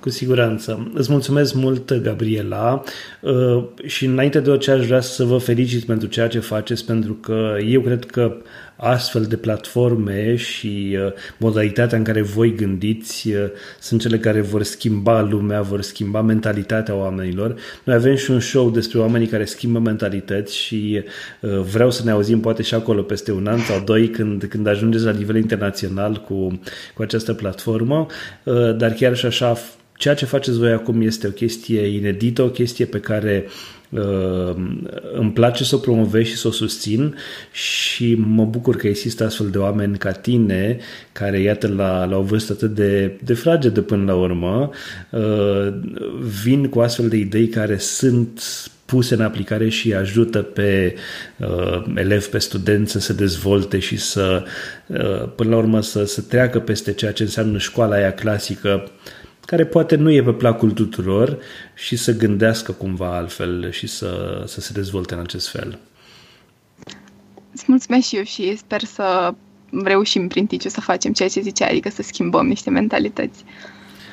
Cu 0.00 0.10
siguranță. 0.10 0.90
Îți 0.94 1.10
mulțumesc 1.10 1.54
mult, 1.54 1.92
Gabriela, 1.94 2.82
uh, 3.20 3.64
și 3.86 4.04
înainte 4.06 4.40
de 4.40 4.50
orice 4.50 4.70
aș 4.70 4.86
vrea 4.86 5.00
să 5.00 5.24
vă 5.24 5.38
felicit 5.38 5.84
pentru 5.84 6.08
ceea 6.08 6.28
ce 6.28 6.38
faceți, 6.38 6.84
pentru 6.84 7.12
că 7.12 7.56
eu 7.66 7.80
cred 7.80 8.04
că 8.04 8.36
astfel 8.80 9.22
de 9.22 9.36
platforme 9.36 10.36
și 10.36 10.96
uh, 11.06 11.12
modalitatea 11.36 11.98
în 11.98 12.04
care 12.04 12.22
voi 12.22 12.54
gândiți 12.54 13.28
uh, 13.28 13.44
sunt 13.80 14.00
cele 14.00 14.18
care 14.18 14.40
vor 14.40 14.62
schimba 14.62 15.20
lumea, 15.20 15.62
vor 15.62 15.82
schimba 15.82 16.22
mentalitatea 16.22 16.94
oamenilor. 16.94 17.54
Noi 17.84 17.94
avem 17.94 18.14
și 18.14 18.30
un 18.30 18.40
show 18.40 18.70
despre 18.70 18.98
oamenii 18.98 19.26
care 19.26 19.44
schimbă 19.44 19.78
mentalități 19.78 20.56
și 20.56 21.02
vreau 21.70 21.90
să 21.90 22.04
ne 22.04 22.10
auzim 22.10 22.40
poate 22.40 22.62
și 22.62 22.74
acolo 22.74 23.02
peste 23.02 23.32
un 23.32 23.46
an 23.46 23.58
sau 23.58 23.80
doi 23.84 24.08
când, 24.08 24.44
când 24.44 24.66
ajungeți 24.66 25.04
la 25.04 25.12
nivel 25.12 25.36
internațional 25.36 26.16
cu, 26.16 26.60
cu 26.94 27.02
această 27.02 27.34
platformă, 27.34 28.06
dar 28.76 28.92
chiar 28.92 29.16
și 29.16 29.26
așa 29.26 29.56
Ceea 29.98 30.14
ce 30.14 30.24
faceți 30.24 30.58
voi 30.58 30.72
acum 30.72 31.00
este 31.02 31.26
o 31.26 31.30
chestie 31.30 31.86
inedită, 31.86 32.42
o 32.42 32.48
chestie 32.48 32.84
pe 32.84 33.00
care 33.00 33.44
uh, 33.46 33.77
îmi 35.12 35.32
place 35.32 35.64
să 35.64 35.74
o 35.74 35.78
promovez 35.78 36.24
și 36.24 36.36
să 36.36 36.48
o 36.48 36.50
susțin 36.50 37.14
și 37.52 38.14
mă 38.14 38.44
bucur 38.44 38.76
că 38.76 38.86
există 38.86 39.24
astfel 39.24 39.50
de 39.50 39.58
oameni 39.58 39.98
ca 39.98 40.12
tine 40.12 40.78
care, 41.12 41.40
iată, 41.40 41.68
la, 41.68 42.04
la 42.04 42.16
o 42.16 42.22
vârstă 42.22 42.52
atât 42.52 42.74
de, 42.74 43.18
de 43.24 43.34
fragedă 43.34 43.80
până 43.80 44.04
la 44.04 44.14
urmă, 44.14 44.70
uh, 45.10 45.74
vin 46.42 46.68
cu 46.68 46.80
astfel 46.80 47.08
de 47.08 47.16
idei 47.16 47.48
care 47.48 47.78
sunt 47.78 48.42
puse 48.84 49.14
în 49.14 49.20
aplicare 49.20 49.68
și 49.68 49.94
ajută 49.94 50.42
pe 50.42 50.94
uh, 51.36 51.84
elevi, 51.94 52.26
pe 52.26 52.38
studenți 52.38 52.92
să 52.92 52.98
se 52.98 53.12
dezvolte 53.12 53.78
și 53.78 53.96
să, 53.96 54.44
uh, 54.86 55.28
până 55.36 55.50
la 55.50 55.56
urmă, 55.56 55.80
să, 55.82 56.04
să 56.04 56.20
treacă 56.20 56.58
peste 56.60 56.92
ceea 56.92 57.12
ce 57.12 57.22
înseamnă 57.22 57.58
școala 57.58 57.94
aia 57.94 58.12
clasică. 58.12 58.82
uh, 58.84 58.90
care 59.50 59.66
poate 59.66 59.96
nu 59.96 60.10
e 60.10 60.22
pe 60.22 60.32
placul 60.32 60.70
tuturor 60.70 61.38
și 61.74 61.96
să 61.96 62.16
gândească 62.16 62.72
cumva 62.72 63.16
altfel 63.16 63.70
și 63.70 63.86
să, 63.86 64.42
să 64.46 64.60
se 64.60 64.72
dezvolte 64.72 65.14
în 65.14 65.20
acest 65.20 65.48
fel. 65.48 65.78
Îți 67.52 67.64
mulțumesc 67.66 68.06
și 68.06 68.16
eu 68.16 68.22
și 68.22 68.56
sper 68.56 68.82
să 68.82 69.34
reușim 69.84 70.28
prin 70.28 70.46
ticiu 70.46 70.68
să 70.68 70.80
facem 70.80 71.12
ceea 71.12 71.28
ce 71.28 71.40
zicea, 71.40 71.66
adică 71.66 71.88
să 71.88 72.02
schimbăm 72.02 72.46
niște 72.46 72.70
mentalități. 72.70 73.44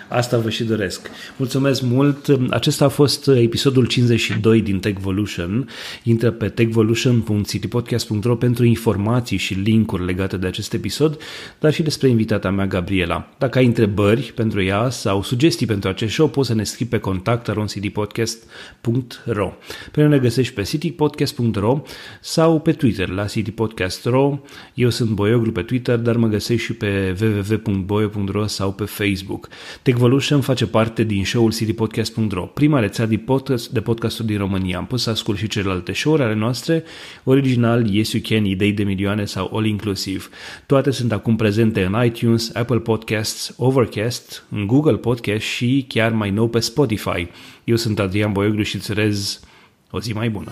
Asta 0.07 0.37
vă 0.37 0.49
și 0.49 0.63
doresc. 0.63 1.09
Mulțumesc 1.37 1.81
mult. 1.81 2.27
Acesta 2.49 2.85
a 2.85 2.87
fost 2.87 3.27
episodul 3.27 3.85
52 3.85 4.61
din 4.61 4.79
Techvolution. 4.79 5.69
Intră 6.03 6.31
pe 6.31 6.49
techvolution.citypodcast.ro 6.49 8.35
pentru 8.35 8.65
informații 8.65 9.37
și 9.37 9.53
linkuri 9.53 10.05
legate 10.05 10.37
de 10.37 10.47
acest 10.47 10.73
episod, 10.73 11.17
dar 11.59 11.73
și 11.73 11.83
despre 11.83 12.09
invitata 12.09 12.49
mea, 12.49 12.67
Gabriela. 12.67 13.29
Dacă 13.37 13.57
ai 13.57 13.65
întrebări 13.65 14.31
pentru 14.35 14.63
ea 14.63 14.89
sau 14.89 15.23
sugestii 15.23 15.65
pentru 15.65 15.89
acest 15.89 16.13
show, 16.13 16.27
poți 16.27 16.47
să 16.47 16.53
ne 16.53 16.63
scrii 16.63 16.85
pe 16.85 16.97
contact 16.97 17.53
citypodcast.ro. 17.67 19.53
Pe 19.91 20.01
noi 20.01 20.09
ne 20.09 20.19
găsești 20.19 20.53
pe 20.53 20.61
citypodcast.ro 20.61 21.81
sau 22.21 22.59
pe 22.59 22.71
Twitter 22.71 23.09
la 23.09 23.25
citypodcast.ro. 23.25 24.39
Eu 24.73 24.89
sunt 24.89 25.09
Boioglu 25.09 25.51
pe 25.51 25.61
Twitter, 25.61 25.97
dar 25.97 26.15
mă 26.15 26.27
găsești 26.27 26.65
și 26.65 26.73
pe 26.73 27.15
www.boio.ro 27.21 28.47
sau 28.47 28.71
pe 28.71 28.83
Facebook. 28.83 29.47
Techvolution 29.95 30.41
face 30.41 30.65
parte 30.65 31.03
din 31.03 31.25
show-ul 31.25 31.53
citypodcast.ro, 31.53 32.45
prima 32.45 32.79
rețea 32.79 33.05
de, 33.05 33.17
podcast, 33.17 33.69
de 33.69 33.81
podcasturi 33.81 34.27
din 34.27 34.37
România. 34.37 34.77
Am 34.77 34.85
pus 34.85 35.01
să 35.01 35.09
ascult 35.09 35.37
și 35.37 35.47
celelalte 35.47 35.93
show-uri 35.93 36.23
ale 36.23 36.33
noastre, 36.33 36.83
original, 37.23 37.89
Yes 37.89 38.11
You 38.11 38.23
Can, 38.25 38.45
Idei 38.45 38.71
de 38.71 38.83
Milioane 38.83 39.25
sau 39.25 39.51
All 39.53 39.65
Inclusive. 39.65 40.23
Toate 40.65 40.91
sunt 40.91 41.11
acum 41.11 41.35
prezente 41.35 41.83
în 41.83 42.05
iTunes, 42.05 42.55
Apple 42.55 42.79
Podcasts, 42.79 43.53
Overcast, 43.57 44.45
în 44.49 44.67
Google 44.67 44.97
Podcast 44.97 45.45
și 45.45 45.85
chiar 45.87 46.11
mai 46.11 46.29
nou 46.29 46.47
pe 46.47 46.59
Spotify. 46.59 47.27
Eu 47.63 47.75
sunt 47.75 47.99
Adrian 47.99 48.31
Boioglu 48.31 48.63
și 48.63 48.75
îți 48.75 48.91
urez 48.91 49.39
o 49.91 49.99
zi 49.99 50.13
mai 50.13 50.29
bună. 50.29 50.51